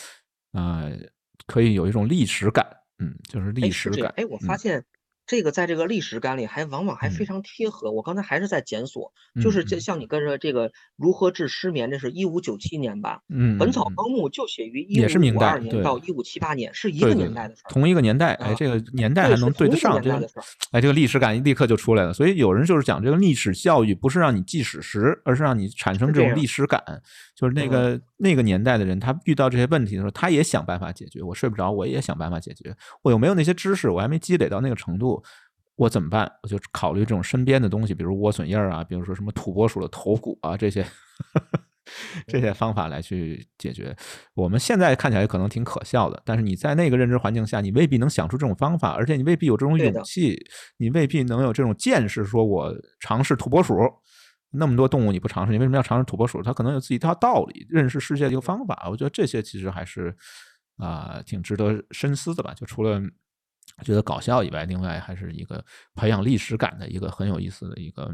[0.53, 0.93] 呃，
[1.47, 2.67] 可以有一种历史感。
[2.99, 4.13] 嗯，就是历史感。
[4.17, 4.85] 哎，我发现
[5.27, 7.93] 这个在这个历史感里还往往还非常贴合。
[7.93, 9.13] 我刚才还是在检索，
[9.43, 13.21] 就是这像你跟着这个如何治失眠，这是一五九七年吧？
[13.29, 18.33] 嗯，《本草纲目》就写于也是明代年到一五七八年，是一个年代的事儿，同一个年代。
[18.35, 20.11] 哎，这个年代还能对得上，这
[20.71, 22.13] 哎，这个历史感立刻就出来了。
[22.15, 26.83] 所以有人就是讲这个历史教育，不是让你记史实，而是让你产生这种历史感。
[27.37, 31.23] 就是那个那个年代的人，他遇到这些问题的时候，他也想办法解决。
[31.23, 32.77] 我睡不着，我也想办法解决。
[33.03, 33.89] 我有没有那些知识？
[33.89, 35.23] 我还没积累到那个程度。
[35.77, 36.29] 我怎么办？
[36.43, 40.85] 我就考虑这种身边的东西，比如莴笋叶啊，比如说什么土拨鼠的头骨啊，这些
[42.27, 43.97] 这些方法来去解决。
[44.35, 50.37] 我们现在看起来可能挺可笑的，但是你在那个认知环境下，你未必能想出这种方法，而且你未必有这种勇气，
[50.79, 53.75] 你未必能有这种见识，说我尝试土拨鼠，
[54.51, 56.43] 那么多动物你不尝试，你为什么要尝试土拨鼠？
[56.43, 58.89] 它可能有自己一套道理，认识世界的一个方法。
[58.91, 60.17] 我觉得这些其实还是
[60.77, 62.55] 啊，挺值得深思的吧。
[62.55, 63.03] 就除了。
[63.85, 65.65] 觉得搞笑以外，另外还是一个
[65.95, 68.13] 培养历史感的一个很有意思的一个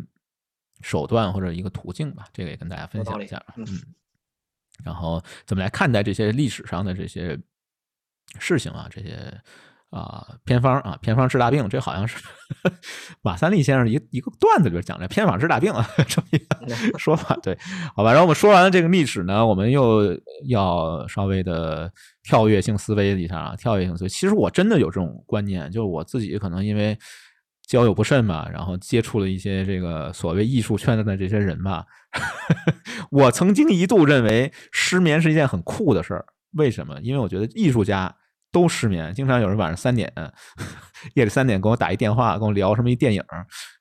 [0.82, 2.26] 手段或者一个途径吧。
[2.34, 3.42] 这个也跟大家分享一下。
[3.56, 3.64] 嗯，
[4.84, 7.40] 然后怎么来看待这些历史上的这些
[8.40, 8.88] 事情啊？
[8.90, 9.40] 这些。
[9.94, 12.18] 啊，偏方啊，偏方治大病，这好像是
[13.22, 17.38] 马三立先生一一个段子里边讲的，偏方治大病啊， 这么一个说法。
[17.40, 17.56] 对，
[17.94, 18.10] 好吧。
[18.10, 20.18] 然后我们说完了这个历史呢，我们又
[20.48, 21.88] 要稍微的
[22.24, 24.08] 跳跃性思维一下啊，跳跃性思维。
[24.08, 26.98] 其实我真的有这种观念，就是我自己可能因为
[27.68, 31.86] 交友不慎嘛，然后接触了一些这个所谓艺术圈的这些人吧，
[33.12, 36.26] 我曾经一度认为失眠是一件很酷的事儿。
[36.56, 36.98] 为什么？
[37.00, 38.12] 因为我觉得艺术家。
[38.54, 40.10] 都失眠，经常有人晚上三点，
[41.14, 43.20] 夜里三点给我打一电话，跟我聊什么一电影，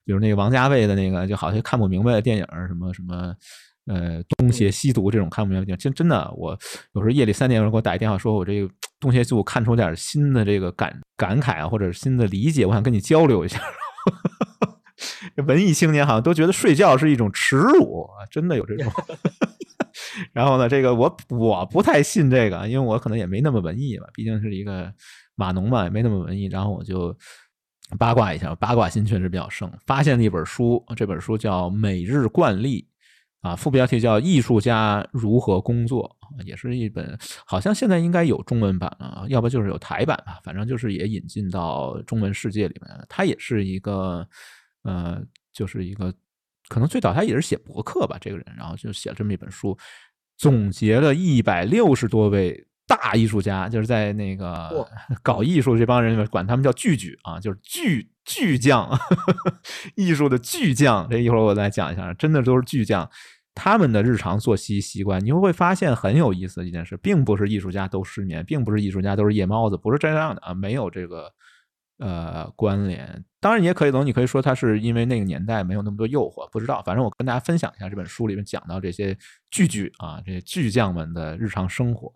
[0.03, 3.35] 比如那个王家卫的那个，就好像看不明白的电影，什么什么，
[3.85, 5.79] 呃，东邪西毒这种看不明白电影。
[5.79, 6.57] 真真的，我
[6.93, 8.67] 有时候夜里三点有人给我打一电话，说我这个
[8.99, 13.61] 东邪西毒看出点新的这个感感慨啊，或者新的理解，我想跟你交流一下。
[15.45, 18.91] 文艺青年好像都觉得睡觉是一种耻辱，真的有这种。
[20.33, 24.91] 然后呢，这个我我不太信这个，因为我可能也没那么文艺吧，毕竟是一个
[25.35, 26.45] 码农嘛，也没那么文艺。
[26.45, 27.15] 然后我就
[27.97, 32.87] 八卦一下，八卦心确实比较盛，发现了一本书，这本书叫《每日惯例》，
[33.47, 43.05] 啊，副标题叫《艺术家如何工作》，也是一本，好像现在应该有中文版了，要不就是有台版吧，反正就是也引进到中文世界里面。
[43.07, 44.27] 它也是一个，
[44.83, 46.13] 呃，就是一个。
[46.69, 49.77] 可能最早他也是写博客吧，这个人，然后就写了这么一本书，
[50.37, 54.87] 总结了一百六十多位大艺术家，就是在那个
[55.21, 58.89] 搞艺术这帮人管他们叫巨巨啊，就是巨巨匠，
[59.95, 61.05] 艺术的巨匠。
[61.09, 63.07] 这一会儿我再讲一下，真的都是巨匠，
[63.53, 71.29] 他们的日常作息习惯，你会发现很有意思的一件事，并不是艺术家都失眠，并不是艺术家都是夜猫子，不是这样的啊，没有这个。
[72.05, 76.83] 呃，关联当然也可以，总，你可以说他是因为那个年代没有那么多诱惑，不知道。
[76.85, 79.17] 反正我跟大家分享一下这本书里面讲到这些
[79.49, 82.11] 巨巨啊，这些巨匠们的日常生活。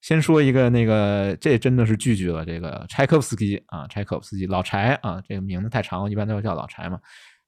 [0.00, 6.98] 先说一个那个，这真的是巨巨了，这个柴可夫斯基啊，柴可夫斯基老柴啊，这个名字太长，一般都要叫老柴嘛。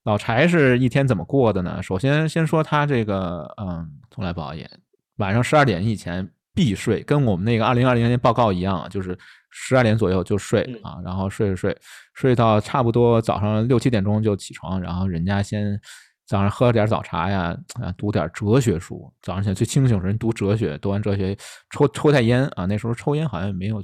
[0.04, 1.82] 老柴是一天怎么过的呢？
[1.82, 4.68] 首先先说他这个，嗯，从来不熬夜，
[5.16, 9.16] 晚上十二点以前必睡，跟我们那个二零二零年报告一样，就是。
[9.50, 11.78] 十二点左右就睡啊，然后睡睡睡，
[12.14, 15.78] 睡到差不多早上六七点钟就起床，然后人家先
[16.26, 19.12] 早上喝点早茶呀，啊，读点哲学书。
[19.20, 21.36] 早上起来最清醒的人读哲学，读完哲学
[21.70, 23.82] 抽抽袋烟啊，那时候抽烟好像也没有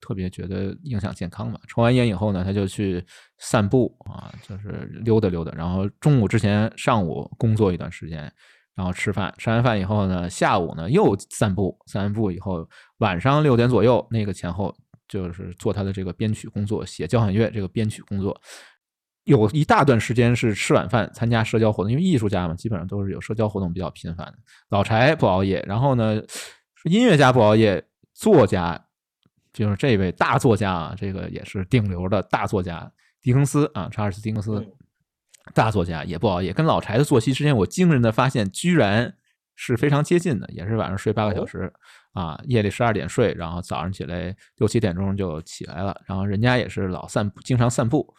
[0.00, 1.58] 特别觉得影响健康吧。
[1.66, 3.04] 抽完烟以后呢，他就去
[3.38, 5.50] 散步啊，就是溜达溜达。
[5.56, 8.32] 然后中午之前上午工作一段时间，
[8.76, 12.64] 然后吃饭，吃完饭以后呢，下午呢又散步，散完步以后
[12.98, 14.72] 晚上六点左右那个前后。
[15.08, 18.38] 就是做他的这个编曲工作，写交响乐这个编曲工作，
[19.24, 24.34] 有一大段时间是吃晚饭参加社交活动，因为艺术家嘛，基本上都是有社交活动比较频繁的。
[24.68, 26.22] 老柴不熬夜，然后呢，
[26.84, 28.86] 音乐家不熬夜，作家
[29.52, 34.64] 就是这位大作家啊，这个也是顶流的大作家狄更斯啊，查尔斯·狄更斯，
[35.54, 39.16] 大作家也不熬夜，跟老柴的作息时间，我惊人的发现，居然
[39.56, 41.72] 是非常接近的，也是晚上睡八个小时。
[42.18, 45.96] 啊，夜里十二点睡，然后早上起来六七点钟就起来了。
[46.04, 48.12] 然后人家也是老散步，经常散步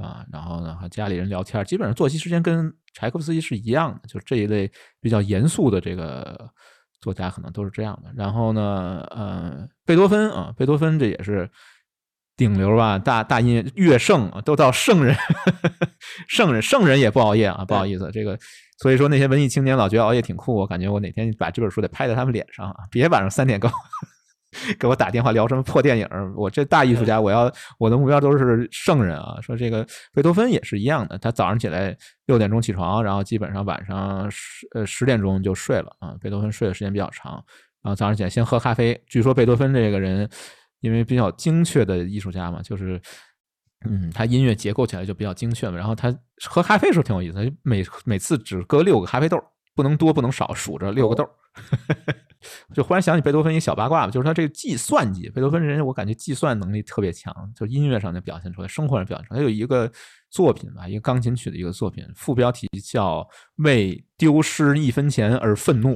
[0.00, 0.24] 啊。
[0.32, 4.08] 然后呢，和家里人聊天，基本上作息时间跟柴可夫斯基是一样的。
[4.08, 4.72] 就这一类
[5.02, 6.50] 比较严肃的这个
[7.02, 8.10] 作家，可能都是这样的。
[8.16, 11.50] 然后呢，呃，贝多芬啊，贝多芬这也是
[12.38, 15.14] 顶流吧，大大音乐圣啊，都到圣人，
[16.26, 18.38] 圣人，圣人也不熬夜啊，不好意思，这个。
[18.78, 22.76] 所以说那些文艺青年老觉得熬夜挺酷，我感觉我哪天把这本书得拍在他们脸上啊！
[22.90, 23.68] 别晚上三点够。
[24.78, 26.06] 给我打电话聊什么破电影？
[26.36, 29.40] 我这大艺术家，我要我的目标都是圣人啊！
[29.40, 31.96] 说这个贝多芬也是一样的，他早上起来
[32.26, 36.14] 六点钟起床，然后基本上晚上十呃十点钟就睡了啊。
[36.20, 37.42] 贝多芬睡的时间比较长，
[37.82, 39.02] 然后早上起来先喝咖啡。
[39.06, 40.28] 据说贝多芬这个人
[40.80, 43.00] 因为比较精确的艺术家嘛，就是
[43.84, 45.76] 嗯，他音乐结构起来就比较精确嘛。
[45.76, 46.14] 然后他
[46.48, 49.42] 喝咖啡时候挺有意思，每每次只搁六个咖啡豆，
[49.74, 51.28] 不能多不能少，数着六个豆。
[52.74, 59.38] 就忽然想起贝多芬一小八卦吧，就是他这个计算计，贝多芬人我感觉计算能力特别强，就音乐上就表现出来，生活上表现出来。
[59.38, 59.90] 他有一个
[60.30, 63.20] 作品吧，一个钢琴曲的一个作品，副标题叫
[63.56, 65.94] 《为丢失一分钱而愤怒》。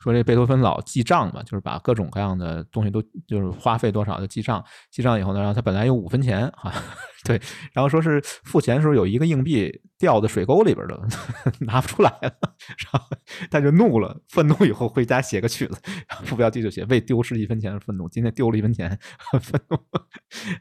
[0.00, 6.72] 说这贝多芬老记账嘛，就是把各种各样的东西都就是花费多少的记账，记账以后呢，然后他本来有五分钱哈，
[7.24, 7.40] 对，
[7.72, 11.06] 然后说是付钱的时候有一个硬币掉在水沟里边了，
[11.60, 12.32] 拿不出来了，
[12.92, 13.08] 然后
[13.50, 15.80] 他就怒了，愤怒以后回家写个曲子，
[16.24, 18.96] 副标题就写为丢失一分钱而愤怒，今天丢了一分钱，
[19.40, 19.76] 愤怒。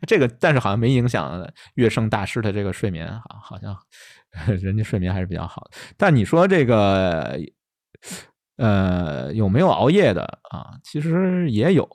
[0.07, 3.77] 这个但是好像没影响乐圣大师的这个睡眠哈，好像
[4.59, 5.77] 人家睡眠还是比较好的。
[5.95, 7.39] 但你说这个。
[8.57, 10.73] 呃，有没有熬夜的啊？
[10.83, 11.87] 其实也有，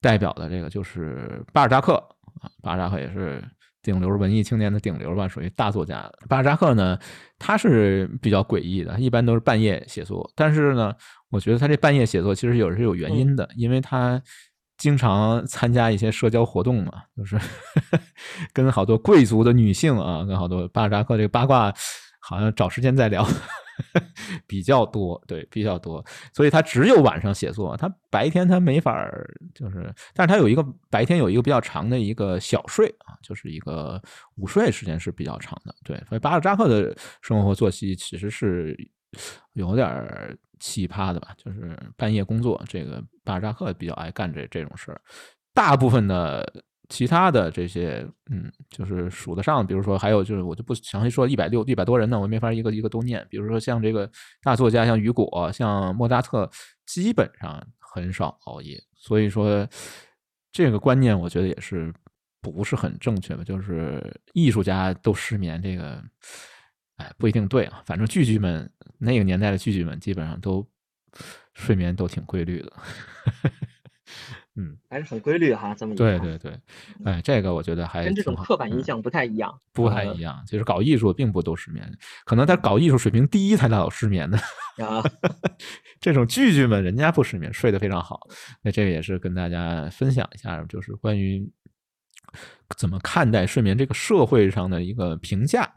[0.00, 1.94] 代表的这个就是巴尔扎克
[2.40, 3.42] 啊，巴尔扎克也是
[3.82, 6.10] 顶流文艺青年的顶流吧，属于大作家。
[6.28, 6.98] 巴尔扎克呢，
[7.38, 10.28] 他是比较诡异的，一般都是半夜写作。
[10.34, 10.94] 但是呢，
[11.30, 14.20] 我觉得他这半夜写作其实有是有原因的，因为他
[14.76, 17.38] 经常参加一些社交活动嘛，就是
[18.52, 21.72] 跟好多贵族的女性啊，跟好多巴尔扎克这个八卦，
[22.20, 23.26] 好像找时间再聊。
[24.46, 34.00] 比较多，对，比较多，所以他只有晚上写作，他白天他没法儿就是，但是他有一个白天有一个比较长的一个小睡啊，就是一个
[34.36, 38.76] 午睡时间是比较长的，对，所以巴尔扎克的生活作息其实是
[39.52, 45.00] 有点奇葩的吧，就是半夜工作，这个巴尔扎克比较爱干这这种事儿，
[45.54, 46.64] 大部分的。
[46.88, 53.26] 其他的这些，嗯，就是数得上，比如说还有就是，我就不详细说，一百六一百多人呢，我没法一个一个都念。
[53.28, 54.10] 比如说像这个
[54.42, 56.48] 大作家，像雨果，像莫扎特，
[56.86, 58.80] 基本上很少熬夜。
[58.94, 59.68] 所以说，
[60.52, 61.92] 这个观念我觉得也是
[62.40, 63.42] 不是很正确吧？
[63.42, 64.02] 就是
[64.32, 66.02] 艺术家都失眠，这个，
[66.96, 67.82] 哎，不一定对啊。
[67.84, 70.66] 反正剧剧们那个年代的剧剧们，基本上都
[71.54, 72.72] 睡眠都挺规律的。
[74.58, 76.58] 嗯，还是很规律哈，这么一对对对，
[77.04, 80.42] 哎，这个我觉得还跟这种刻板印象不太一样，不太一样。
[80.46, 81.92] 其实搞艺术并不都失眠，
[82.24, 84.38] 可能他搞艺术水平低才老失眠的
[84.82, 85.02] 啊。
[86.00, 88.20] 这种巨巨们，人家不失眠，睡得非常好。
[88.62, 91.46] 那这个也是跟大家分享一下，就是关于
[92.76, 95.70] 怎么看待睡眠这个社会上的一个评价，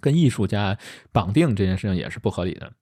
[0.00, 0.78] 跟艺术家
[1.10, 2.72] 绑定这件事情也是不合理的。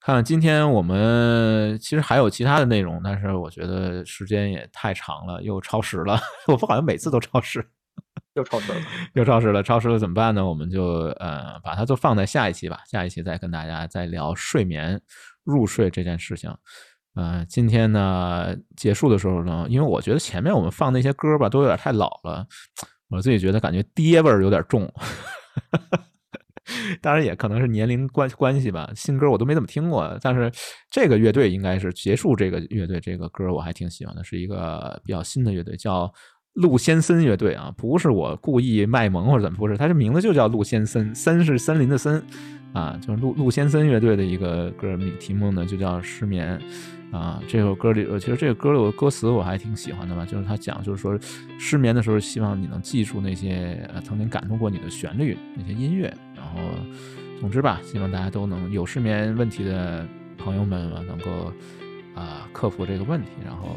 [0.00, 6.16] 看，今天我们其实还有其他的内容，但是我觉得时间也太长了，又超时了。
[6.46, 7.66] 我们好像每次都超时，
[8.34, 8.78] 又超时了，
[9.14, 10.46] 又超时了，超时了怎么办呢？
[10.46, 10.84] 我们就
[11.18, 15.00] 呃把它都放在下一期吧，下一期再跟大家再聊睡眠、
[15.42, 16.54] 入睡这件事情。
[17.16, 22.46] 呃，今天呢结束的时候呢，因为我觉得前面我们放那些歌吧都有点太老了，
[23.08, 24.88] 我自己觉得感觉爹味儿有点重。
[27.00, 30.50] 当然也可能是年龄关关系吧，新歌我都没怎么听过，但是
[30.90, 36.12] 这个乐队应该是结束这个乐队这个歌我还挺喜欢的，是一个比较新的乐队，叫
[36.54, 42.22] 陆先森乐队啊，不是我故意卖萌或者怎么，不是，它这名字就叫陆先森，森是森林的森
[42.72, 46.60] 啊，就是陆陆先森乐队的一个歌名题目呢就叫失眠。
[47.12, 51.16] 啊，这首歌里，其实这个歌的歌词我还挺喜欢的吧，就是他讲，就是说
[51.56, 56.12] 失眠的时候，希望你能记住那些呃曾经感动过你的旋律，那些音乐。
[56.46, 56.60] 然后，
[57.40, 60.06] 总之吧，希望大家都能有失眠问题的
[60.38, 61.52] 朋友们能够
[62.14, 63.76] 啊克服这个问题，然后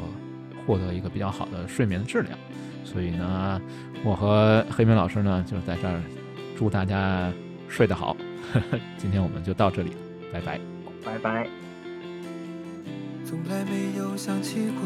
[0.67, 2.37] 获得一个比较好的睡眠质量。
[2.83, 3.59] 所以呢，
[4.03, 5.99] 我和黑明老师呢就在这儿
[6.55, 7.31] 祝大家
[7.67, 8.15] 睡得好。
[8.97, 9.91] 今天我们就到这里，
[10.31, 10.59] 拜拜，
[11.03, 11.47] 拜拜。
[13.25, 14.81] 从来没有想起过，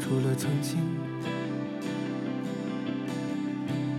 [0.00, 0.78] 除了曾经；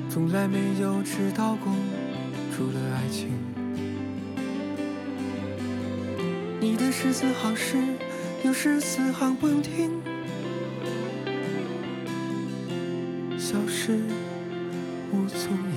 [0.09, 1.73] 从来没有迟到过，
[2.55, 3.27] 除了爱情。
[6.61, 7.75] 你的十四行诗，
[8.45, 9.91] 有十四行不用听，
[13.37, 13.99] 消失
[15.11, 15.74] 无踪影。